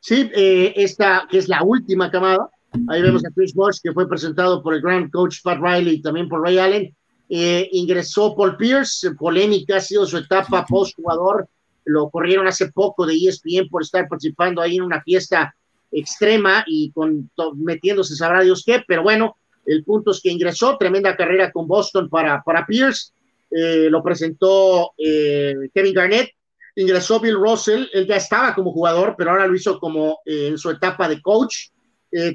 [0.00, 2.50] Sí, esta que es la última camada,
[2.88, 6.02] Ahí vemos a Chris Bosh, que fue presentado por el gran coach Pat Riley y
[6.02, 6.94] también por Ray Allen.
[7.28, 11.48] Ingresó Paul Pierce, polémica ha sido su etapa post jugador.
[11.88, 15.54] Lo corrieron hace poco de ESPN por estar participando ahí en una fiesta
[15.90, 21.16] extrema y con metiéndose sabrá Dios qué, pero bueno, el punto es que ingresó, tremenda
[21.16, 23.12] carrera con Boston para, para Pierce,
[23.50, 26.30] eh, lo presentó eh, Kevin Garnett,
[26.76, 30.70] ingresó Bill Russell, él ya estaba como jugador, pero ahora lo hizo como en su
[30.70, 31.70] etapa de coach.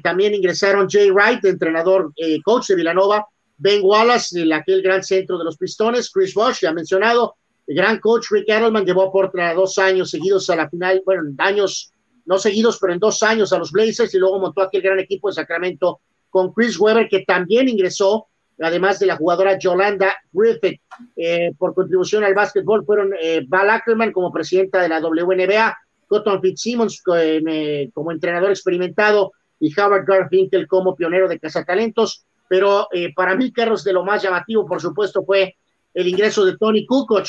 [0.02, 2.12] también ingresaron Jay Wright, entrenador,
[2.44, 3.26] coach de Villanova,
[3.56, 7.36] Ben Wallace, el, aquel gran centro de los Pistones, Chris Bosh, ya mencionado,
[7.66, 11.92] el gran coach Rick Edelman llevó por dos años seguidos a la final, bueno, años
[12.26, 15.28] no seguidos, pero en dos años a los Blazers y luego montó aquel gran equipo
[15.28, 16.00] de Sacramento
[16.30, 18.26] con Chris Webber, que también ingresó,
[18.60, 20.80] además de la jugadora Yolanda Griffith,
[21.16, 25.76] eh, por contribución al básquetbol, fueron eh, Val Ackerman como presidenta de la WNBA,
[26.06, 32.24] Cotton Fitzsimmons eh, como entrenador experimentado y Howard Garfinkel como pionero de cazatalentos.
[32.48, 35.56] Pero eh, para mí, Carlos, de lo más llamativo, por supuesto, fue
[35.92, 37.26] el ingreso de Tony Kukoc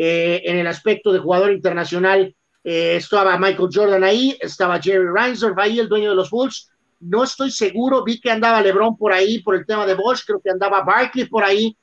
[0.00, 2.32] eh, en el aspecto de jugador internacional.
[2.62, 6.70] Eh, estaba Michael Jordan ahí, estaba Jerry Reinsdorf ahí, el dueño de los Bulls.
[7.00, 10.40] No estoy seguro, vi que andaba LeBron por ahí por el tema de Bosch, creo
[10.40, 11.76] que andaba Barkley por ahí.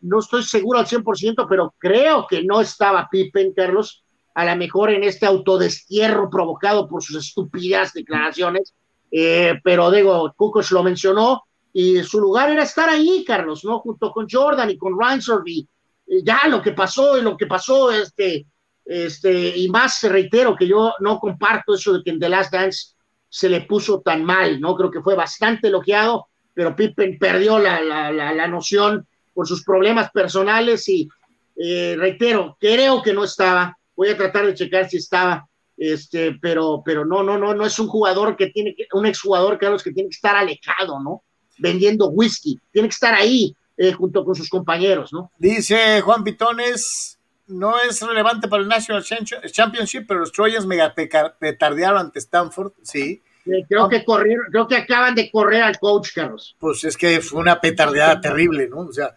[0.00, 4.04] no estoy seguro al 100%, pero creo que no estaba Pippen, Carlos,
[4.34, 8.74] a lo mejor en este autodestierro provocado por sus estúpidas declaraciones.
[9.10, 13.78] pero digo, Kukoc lo mencionó, y su lugar era estar ahí, Carlos, ¿no?
[13.80, 15.66] Junto con Jordan y con Reinsdorf y
[16.06, 18.46] ya lo que pasó y lo que pasó, este,
[18.84, 22.94] este, y más reitero que yo no comparto eso de que en The Last Dance
[23.28, 24.76] se le puso tan mal, ¿no?
[24.76, 30.10] Creo que fue bastante elogiado, pero Pippen perdió la, la, la, noción por sus problemas
[30.10, 31.08] personales y
[31.56, 35.48] eh, reitero, creo que no estaba, voy a tratar de checar si estaba,
[35.78, 39.58] este, pero, pero no, no, no, no es un jugador que tiene que, un exjugador,
[39.58, 41.22] Carlos, que tiene que estar alejado, ¿no?
[41.58, 45.32] vendiendo whisky, tiene que estar ahí eh, junto con sus compañeros, ¿no?
[45.38, 51.98] Dice Juan Pitones, no es relevante para el National Championship, pero los Trojans mega petardearon
[51.98, 53.20] ante Stanford, sí.
[53.68, 56.54] creo que corrieron, creo que acaban de correr al coach, Carlos.
[56.60, 58.82] Pues es que fue una petardeada terrible, ¿no?
[58.82, 59.16] O sea,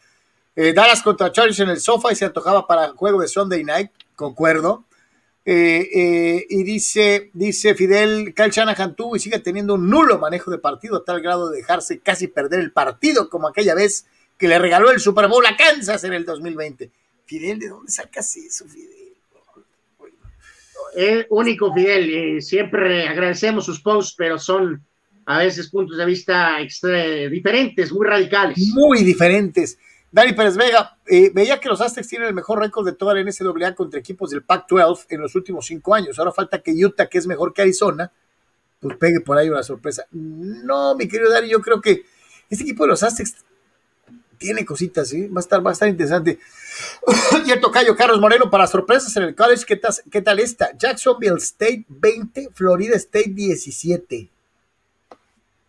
[0.56, 3.64] eh, Dallas contra Chargers en el sofá y se antojaba para el juego de Sunday
[3.64, 4.86] Night, concuerdo.
[5.46, 10.50] Eh, eh, y dice, dice Fidel, Kyle Shanahan tuvo y sigue teniendo un nulo manejo
[10.50, 14.08] de partido a tal grado de dejarse casi perder el partido como aquella vez
[14.38, 16.92] que le regaló el Super Bowl a Kansas en el 2020.
[17.26, 18.92] Fidel, ¿de dónde sacas eso, Fidel?
[20.96, 22.42] Es único, Fidel.
[22.42, 24.82] siempre agradecemos sus posts, pero son
[25.26, 26.58] a veces puntos de vista
[27.30, 28.58] diferentes, muy radicales.
[28.74, 29.78] Muy diferentes.
[30.12, 33.22] Dani Pérez Vega, eh, veía que los Aztecs tienen el mejor récord de toda la
[33.22, 36.18] NCAA contra equipos del Pac-12 en los últimos cinco años.
[36.18, 38.10] Ahora falta que Utah, que es mejor que Arizona,
[38.80, 40.06] pues pegue por ahí una sorpresa.
[40.12, 42.06] No, mi querido Dani, yo creo que
[42.50, 43.44] este equipo de los Aztecs
[44.38, 45.28] tiene cositas, ¿sí?
[45.28, 46.40] Va a estar, va a estar interesante.
[47.46, 49.66] y el tocayo Carlos Moreno para sorpresas en el college.
[49.66, 49.80] ¿Qué,
[50.12, 50.72] ¿Qué tal está?
[50.78, 54.30] Jacksonville State 20, Florida State 17.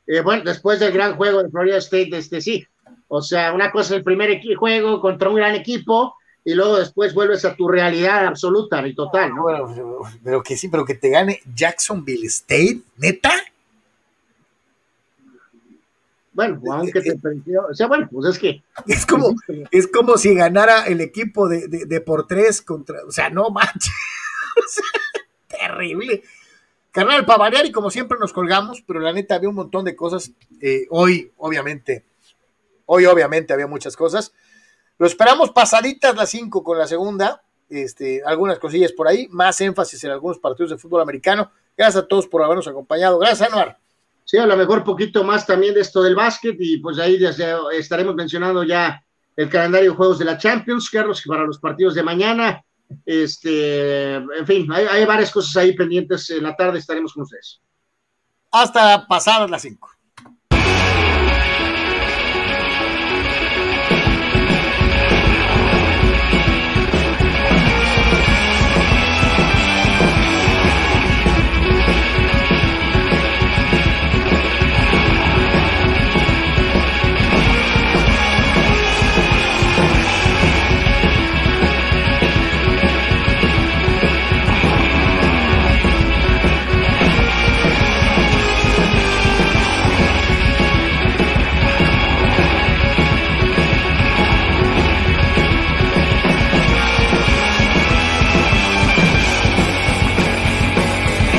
[0.08, 2.66] Eh, bueno, después del gran juego de Florida State, este sí,
[3.08, 6.14] o sea, una cosa es el primer juego contra un gran equipo
[6.44, 9.42] y luego después vuelves a tu realidad absoluta y total, ¿no?
[9.42, 9.74] Bueno,
[10.22, 13.32] pero que sí, pero que te gane Jacksonville State, neta.
[16.36, 18.62] Bueno, aunque te perdió, o sea, bueno, pues es que.
[18.86, 19.34] Es como,
[19.72, 23.04] es como si ganara el equipo de, de, por tres contra.
[23.04, 23.92] O sea, no manches.
[25.48, 26.22] terrible.
[26.92, 29.96] Carnal, para variar y como siempre nos colgamos, pero la neta había un montón de
[29.96, 30.30] cosas.
[30.60, 32.04] Eh, hoy, obviamente,
[32.86, 34.32] Hoy obviamente había muchas cosas.
[34.98, 37.42] Lo esperamos pasaditas las 5 con la segunda.
[37.68, 41.50] Este, algunas cosillas por ahí, más énfasis en algunos partidos de fútbol americano.
[41.76, 43.18] Gracias a todos por habernos acompañado.
[43.18, 43.78] Gracias, Anuar.
[44.26, 47.16] Sí, a lo mejor poquito más también de esto del básquet y pues ahí
[47.72, 49.00] estaremos mencionando ya
[49.36, 52.60] el calendario de juegos de la Champions, Carlos, para los partidos de mañana.
[53.04, 56.28] Este, en fin, hay, hay varias cosas ahí pendientes.
[56.30, 57.60] En la tarde estaremos con ustedes.
[58.50, 59.95] Hasta pasadas las 5.